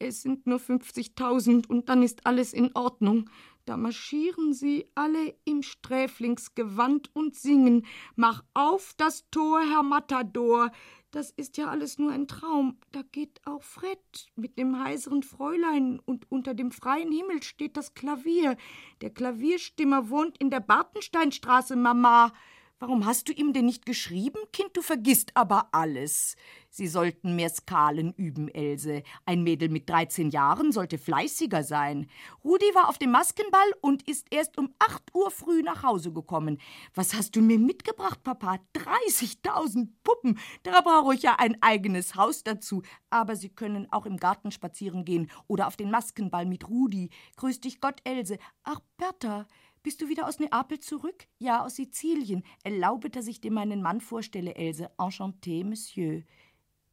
Es 0.00 0.22
sind 0.22 0.48
nur 0.48 0.58
50.000 0.58 1.68
und 1.68 1.88
dann 1.88 2.02
ist 2.02 2.26
alles 2.26 2.52
in 2.52 2.74
Ordnung. 2.74 3.30
Da 3.68 3.76
marschieren 3.76 4.54
sie 4.54 4.90
alle 4.94 5.34
im 5.44 5.62
Sträflingsgewand 5.62 7.14
und 7.14 7.36
singen. 7.36 7.84
Mach 8.16 8.42
auf 8.54 8.94
das 8.96 9.28
Tor, 9.30 9.60
Herr 9.60 9.82
Matador. 9.82 10.72
Das 11.10 11.30
ist 11.32 11.58
ja 11.58 11.68
alles 11.68 11.98
nur 11.98 12.10
ein 12.10 12.26
Traum. 12.26 12.78
Da 12.92 13.02
geht 13.02 13.42
auch 13.44 13.62
Fred 13.62 13.98
mit 14.36 14.58
dem 14.58 14.82
heiseren 14.82 15.22
Fräulein 15.22 16.00
und 16.06 16.32
unter 16.32 16.54
dem 16.54 16.70
freien 16.70 17.12
Himmel 17.12 17.42
steht 17.42 17.76
das 17.76 17.92
Klavier. 17.92 18.56
Der 19.02 19.10
Klavierstimmer 19.10 20.08
wohnt 20.08 20.38
in 20.38 20.48
der 20.48 20.60
Bartensteinstraße, 20.60 21.76
Mama. 21.76 22.32
Warum 22.80 23.06
hast 23.06 23.28
du 23.28 23.32
ihm 23.32 23.52
denn 23.52 23.66
nicht 23.66 23.86
geschrieben, 23.86 24.38
Kind? 24.52 24.76
Du 24.76 24.82
vergisst 24.82 25.32
aber 25.34 25.68
alles. 25.72 26.36
Sie 26.70 26.86
sollten 26.86 27.34
mehr 27.34 27.48
Skalen 27.48 28.12
üben, 28.12 28.46
Else. 28.46 29.02
Ein 29.26 29.42
Mädel 29.42 29.68
mit 29.68 29.90
13 29.90 30.30
Jahren 30.30 30.70
sollte 30.70 30.96
fleißiger 30.96 31.64
sein. 31.64 32.08
Rudi 32.44 32.66
war 32.74 32.88
auf 32.88 32.96
dem 32.96 33.10
Maskenball 33.10 33.68
und 33.80 34.08
ist 34.08 34.28
erst 34.30 34.58
um 34.58 34.72
8 34.78 35.12
Uhr 35.12 35.32
früh 35.32 35.62
nach 35.62 35.82
Hause 35.82 36.12
gekommen. 36.12 36.60
Was 36.94 37.14
hast 37.14 37.34
du 37.34 37.40
mir 37.40 37.58
mitgebracht, 37.58 38.22
Papa? 38.22 38.58
30.000 38.76 39.88
Puppen. 40.04 40.38
Da 40.62 40.80
brauche 40.80 41.16
ich 41.16 41.22
ja 41.22 41.34
ein 41.36 41.60
eigenes 41.60 42.14
Haus 42.14 42.44
dazu. 42.44 42.82
Aber 43.10 43.34
Sie 43.34 43.48
können 43.48 43.90
auch 43.90 44.06
im 44.06 44.18
Garten 44.18 44.52
spazieren 44.52 45.04
gehen 45.04 45.32
oder 45.48 45.66
auf 45.66 45.76
den 45.76 45.90
Maskenball 45.90 46.46
mit 46.46 46.68
Rudi. 46.68 47.10
Grüß 47.38 47.60
dich 47.60 47.80
Gott, 47.80 48.00
Else. 48.04 48.38
Ach, 48.62 48.78
Bertha. 48.96 49.48
Bist 49.82 50.00
du 50.00 50.08
wieder 50.08 50.26
aus 50.26 50.38
Neapel 50.38 50.80
zurück? 50.80 51.26
Ja, 51.38 51.64
aus 51.64 51.76
Sizilien. 51.76 52.44
Erlaube, 52.64 53.10
dass 53.10 53.26
ich 53.26 53.40
dir 53.40 53.50
meinen 53.50 53.82
Mann 53.82 54.00
vorstelle, 54.00 54.54
Else. 54.54 54.90
Enchanté, 54.98 55.64
Monsieur. 55.64 56.22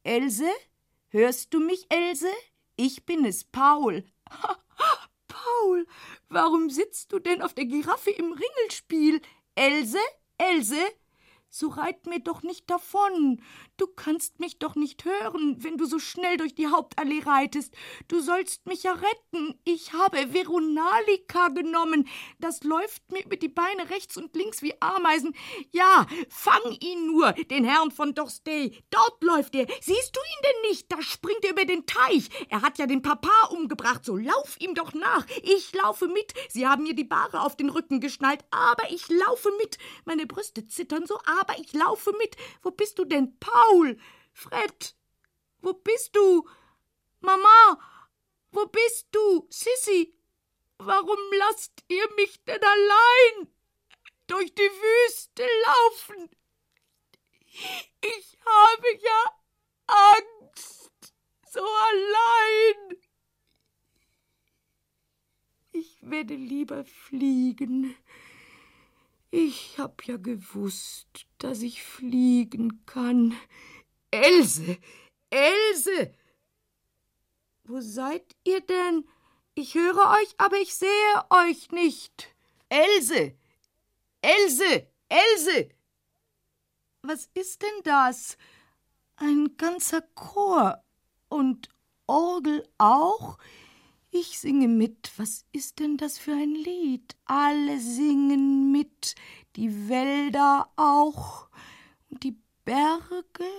Else? 0.02 0.48
Hörst 1.08 1.52
du 1.52 1.60
mich, 1.60 1.86
Else? 1.88 2.28
Ich 2.76 3.06
bin 3.06 3.24
es, 3.24 3.44
Paul. 3.44 4.04
Paul, 5.28 5.86
warum 6.28 6.70
sitzt 6.70 7.12
du 7.12 7.18
denn 7.18 7.42
auf 7.42 7.54
der 7.54 7.66
Giraffe 7.66 8.10
im 8.10 8.32
Ringelspiel? 8.32 9.20
Else? 9.54 9.98
Else? 10.38 10.78
So 11.58 11.68
reit 11.68 12.04
mir 12.04 12.20
doch 12.20 12.42
nicht 12.42 12.68
davon. 12.68 13.40
Du 13.78 13.86
kannst 13.86 14.40
mich 14.40 14.58
doch 14.58 14.74
nicht 14.74 15.06
hören, 15.06 15.56
wenn 15.64 15.78
du 15.78 15.86
so 15.86 15.98
schnell 15.98 16.36
durch 16.36 16.54
die 16.54 16.66
Hauptallee 16.66 17.22
reitest. 17.24 17.72
Du 18.08 18.20
sollst 18.20 18.66
mich 18.66 18.82
ja 18.82 18.92
retten. 18.92 19.58
Ich 19.64 19.94
habe 19.94 20.34
Veronalika 20.34 21.48
genommen. 21.48 22.06
Das 22.38 22.62
läuft 22.62 23.10
mir 23.10 23.24
über 23.24 23.36
die 23.36 23.48
Beine 23.48 23.88
rechts 23.88 24.18
und 24.18 24.36
links 24.36 24.60
wie 24.60 24.74
Ameisen. 24.82 25.34
Ja, 25.70 26.06
fang 26.28 26.76
ihn 26.80 27.06
nur, 27.06 27.32
den 27.32 27.64
Herrn 27.64 27.90
von 27.90 28.14
Dorstey. 28.14 28.78
Dort 28.90 29.22
läuft 29.22 29.54
er. 29.54 29.66
Siehst 29.80 30.14
du 30.14 30.20
ihn 30.20 30.42
denn 30.44 30.70
nicht? 30.70 30.92
Da 30.92 31.00
springt 31.00 31.42
er 31.42 31.52
über 31.52 31.64
den 31.64 31.86
Teich. 31.86 32.28
Er 32.50 32.60
hat 32.60 32.76
ja 32.76 32.84
den 32.86 33.00
Papa 33.00 33.46
umgebracht. 33.48 34.04
So 34.04 34.18
lauf 34.18 34.60
ihm 34.60 34.74
doch 34.74 34.92
nach. 34.92 35.26
Ich 35.42 35.72
laufe 35.72 36.06
mit. 36.06 36.34
Sie 36.50 36.66
haben 36.66 36.82
mir 36.82 36.94
die 36.94 37.04
Bahre 37.04 37.40
auf 37.40 37.56
den 37.56 37.70
Rücken 37.70 38.00
geschnallt, 38.00 38.44
aber 38.50 38.90
ich 38.90 39.08
laufe 39.08 39.50
mit. 39.56 39.78
Meine 40.04 40.26
Brüste 40.26 40.66
zittern 40.66 41.06
so, 41.06 41.18
aber 41.46 41.58
ich 41.60 41.72
laufe 41.72 42.12
mit. 42.18 42.36
Wo 42.62 42.70
bist 42.70 42.98
du 42.98 43.04
denn, 43.04 43.38
Paul? 43.38 43.98
Fred, 44.32 44.96
wo 45.60 45.72
bist 45.72 46.14
du? 46.16 46.48
Mama, 47.20 47.78
wo 48.50 48.66
bist 48.66 49.08
du? 49.12 49.46
Sissy, 49.50 50.14
warum 50.78 51.18
lasst 51.38 51.84
ihr 51.88 52.08
mich 52.16 52.42
denn 52.44 52.62
allein 52.62 53.48
durch 54.26 54.54
die 54.54 54.62
Wüste 54.62 55.46
laufen? 55.66 56.30
Ich 58.00 58.38
habe 58.44 58.86
ja 59.00 59.42
Angst, 59.86 61.14
so 61.50 61.60
allein. 61.60 62.98
Ich 65.72 65.98
werde 66.02 66.34
lieber 66.34 66.84
fliegen. 66.84 67.96
Ich 69.30 69.78
hab 69.78 70.04
ja 70.04 70.16
gewusst, 70.16 71.25
dass 71.38 71.62
ich 71.62 71.82
fliegen 71.82 72.84
kann. 72.86 73.36
Else, 74.10 74.78
Else! 75.30 76.12
Wo 77.64 77.80
seid 77.80 78.36
ihr 78.44 78.60
denn? 78.60 79.08
Ich 79.54 79.74
höre 79.74 80.10
euch, 80.20 80.34
aber 80.38 80.56
ich 80.58 80.74
sehe 80.74 81.24
euch 81.30 81.70
nicht. 81.72 82.34
Else! 82.68 83.34
Else! 84.22 84.86
Else! 85.08 85.68
Was 87.02 87.28
ist 87.34 87.62
denn 87.62 87.82
das? 87.84 88.36
Ein 89.16 89.56
ganzer 89.56 90.02
Chor. 90.14 90.82
Und 91.28 91.68
Orgel 92.06 92.68
auch? 92.78 93.38
Ich 94.10 94.38
singe 94.38 94.68
mit. 94.68 95.10
Was 95.16 95.44
ist 95.52 95.80
denn 95.80 95.96
das 95.96 96.18
für 96.18 96.32
ein 96.32 96.54
Lied? 96.54 97.16
Alle 97.24 97.80
singen 97.80 98.70
mit. 98.70 99.16
Die 99.56 99.88
Wälder 99.88 100.70
auch. 100.76 101.48
Und 102.10 102.22
die 102.22 102.36
Berge. 102.64 103.50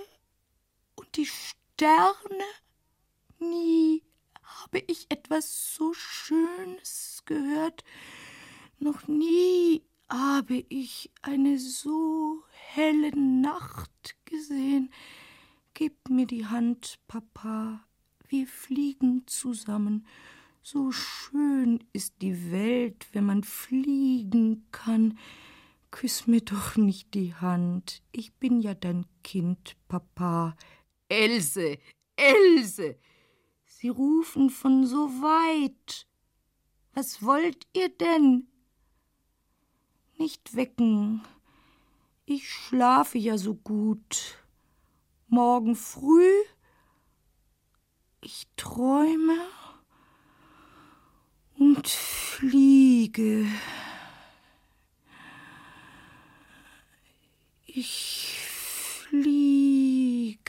Und 0.94 1.16
die 1.16 1.26
Sterne. 1.26 2.44
Nie 3.40 4.02
habe 4.42 4.82
ich 4.86 5.06
etwas 5.08 5.74
so 5.74 5.92
Schönes 5.92 7.22
gehört. 7.26 7.84
Noch 8.78 9.06
nie 9.08 9.82
habe 10.08 10.64
ich 10.68 11.10
eine 11.22 11.58
so 11.58 12.42
helle 12.50 13.10
Nacht 13.18 14.16
gesehen. 14.24 14.90
Gib 15.74 16.08
mir 16.08 16.26
die 16.26 16.46
Hand, 16.46 16.98
Papa, 17.06 17.84
wir 18.28 18.46
fliegen 18.46 19.26
zusammen. 19.26 20.06
So 20.62 20.92
schön 20.92 21.84
ist 21.92 22.14
die 22.20 22.50
Welt, 22.50 23.06
wenn 23.12 23.26
man 23.26 23.42
fliegen 23.42 24.66
kann. 24.70 25.18
Küss 25.98 26.28
mir 26.28 26.42
doch 26.42 26.76
nicht 26.76 27.14
die 27.14 27.34
Hand, 27.34 28.04
ich 28.12 28.32
bin 28.34 28.60
ja 28.60 28.72
dein 28.74 29.04
Kind, 29.24 29.74
Papa. 29.88 30.56
Else, 31.08 31.76
Else! 32.14 32.96
Sie 33.64 33.88
rufen 33.88 34.48
von 34.48 34.86
so 34.86 35.08
weit. 35.08 36.06
Was 36.94 37.20
wollt 37.24 37.66
ihr 37.72 37.88
denn? 37.88 38.46
Nicht 40.18 40.54
wecken. 40.54 41.22
Ich 42.26 42.48
schlafe 42.48 43.18
ja 43.18 43.36
so 43.36 43.56
gut. 43.56 44.38
Morgen 45.26 45.74
früh 45.74 46.30
ich 48.20 48.46
träume 48.54 49.36
und 51.58 51.88
fliege. 51.88 53.46
Ich 57.80 58.36
fliege. 59.08 60.40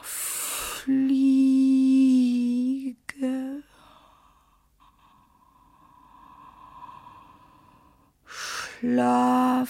Fliege. 0.00 1.24
Schlafe 8.24 9.66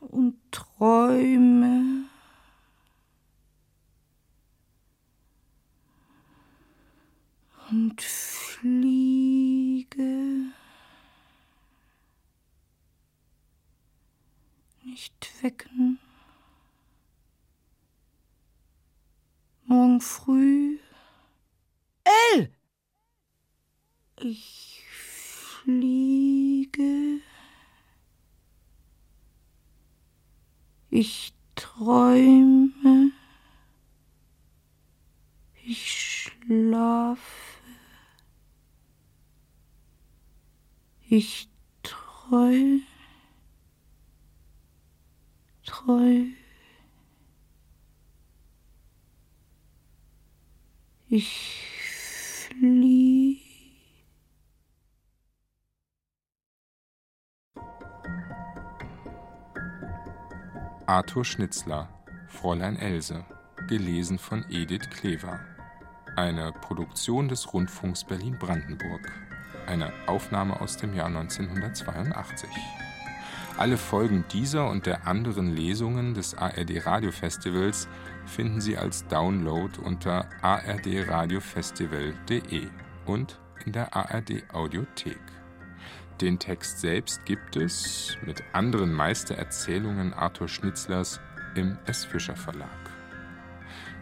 und 0.00 0.34
träume. 0.50 2.08
Und 7.70 8.02
fliege. 8.02 8.47
Nicht 14.82 15.42
wecken. 15.42 16.00
Morgen 19.64 20.00
früh. 20.00 20.78
El! 22.32 22.52
Ich 24.20 24.82
fliege. 25.62 27.20
Ich 30.90 31.32
träume. 31.54 33.12
Ich 35.62 35.92
schlafe. 35.92 37.47
Ich 41.10 41.48
treu. 41.82 42.80
Treu. 45.64 46.24
Ich 51.08 52.50
flieh. 52.50 53.40
Arthur 60.86 61.24
Schnitzler, 61.24 61.88
Fräulein 62.28 62.76
Else, 62.76 63.24
gelesen 63.66 64.18
von 64.18 64.44
Edith 64.50 64.90
Klever. 64.90 65.40
Eine 66.16 66.52
Produktion 66.52 67.28
des 67.28 67.50
Rundfunks 67.54 68.04
Berlin-Brandenburg. 68.04 69.10
Eine 69.66 69.92
Aufnahme 70.06 70.60
aus 70.60 70.76
dem 70.76 70.94
Jahr 70.94 71.06
1982. 71.06 72.48
Alle 73.56 73.76
Folgen 73.76 74.24
dieser 74.32 74.70
und 74.70 74.86
der 74.86 75.06
anderen 75.06 75.54
Lesungen 75.54 76.14
des 76.14 76.36
ARD 76.36 76.84
Radiofestivals 76.86 77.88
finden 78.24 78.60
Sie 78.60 78.76
als 78.76 79.06
Download 79.08 79.72
unter 79.82 80.28
ardradiofestival.de 80.42 82.68
und 83.06 83.40
in 83.64 83.72
der 83.72 83.96
ARD 83.96 84.44
Audiothek. 84.52 85.18
Den 86.20 86.38
Text 86.38 86.78
selbst 86.80 87.24
gibt 87.24 87.56
es, 87.56 88.16
mit 88.24 88.44
anderen 88.52 88.92
Meistererzählungen 88.92 90.14
Arthur 90.14 90.46
Schnitzlers, 90.48 91.20
im 91.54 91.78
S. 91.86 92.04
Fischer 92.04 92.36
Verlag. 92.36 92.87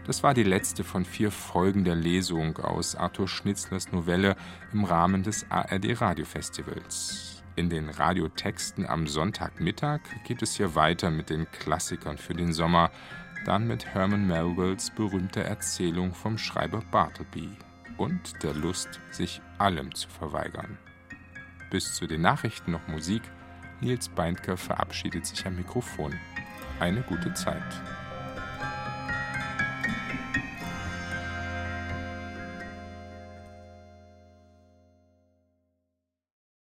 Das 0.07 0.23
war 0.23 0.33
die 0.33 0.43
letzte 0.43 0.85
von 0.85 1.03
vier 1.03 1.31
Folgen 1.31 1.83
der 1.83 1.95
Lesung 1.95 2.57
aus 2.59 2.95
Arthur 2.95 3.27
Schnitzlers 3.27 3.91
Novelle 3.91 4.37
im 4.71 4.85
Rahmen 4.85 5.21
des 5.21 5.45
ARD 5.51 5.99
Radiofestivals. 5.99 7.43
In 7.57 7.69
den 7.69 7.89
Radiotexten 7.89 8.87
am 8.87 9.07
Sonntagmittag 9.07 9.99
geht 10.23 10.41
es 10.41 10.55
hier 10.55 10.75
weiter 10.75 11.11
mit 11.11 11.29
den 11.29 11.51
Klassikern 11.51 12.17
für 12.17 12.33
den 12.33 12.53
Sommer, 12.53 12.89
dann 13.45 13.67
mit 13.67 13.85
Herman 13.85 14.25
Melvilles 14.27 14.91
berühmter 14.91 15.41
Erzählung 15.41 16.13
vom 16.13 16.37
Schreiber 16.37 16.81
Bartleby 16.89 17.49
und 17.97 18.41
der 18.43 18.53
Lust, 18.53 19.01
sich 19.11 19.41
allem 19.57 19.93
zu 19.93 20.07
verweigern. 20.07 20.77
Bis 21.69 21.95
zu 21.95 22.07
den 22.07 22.21
Nachrichten 22.21 22.71
noch 22.71 22.87
Musik. 22.87 23.23
Nils 23.81 24.07
Beindker 24.07 24.55
verabschiedet 24.55 25.25
sich 25.25 25.45
am 25.45 25.57
Mikrofon. 25.57 26.13
Eine 26.79 27.01
gute 27.01 27.33
Zeit. 27.33 27.61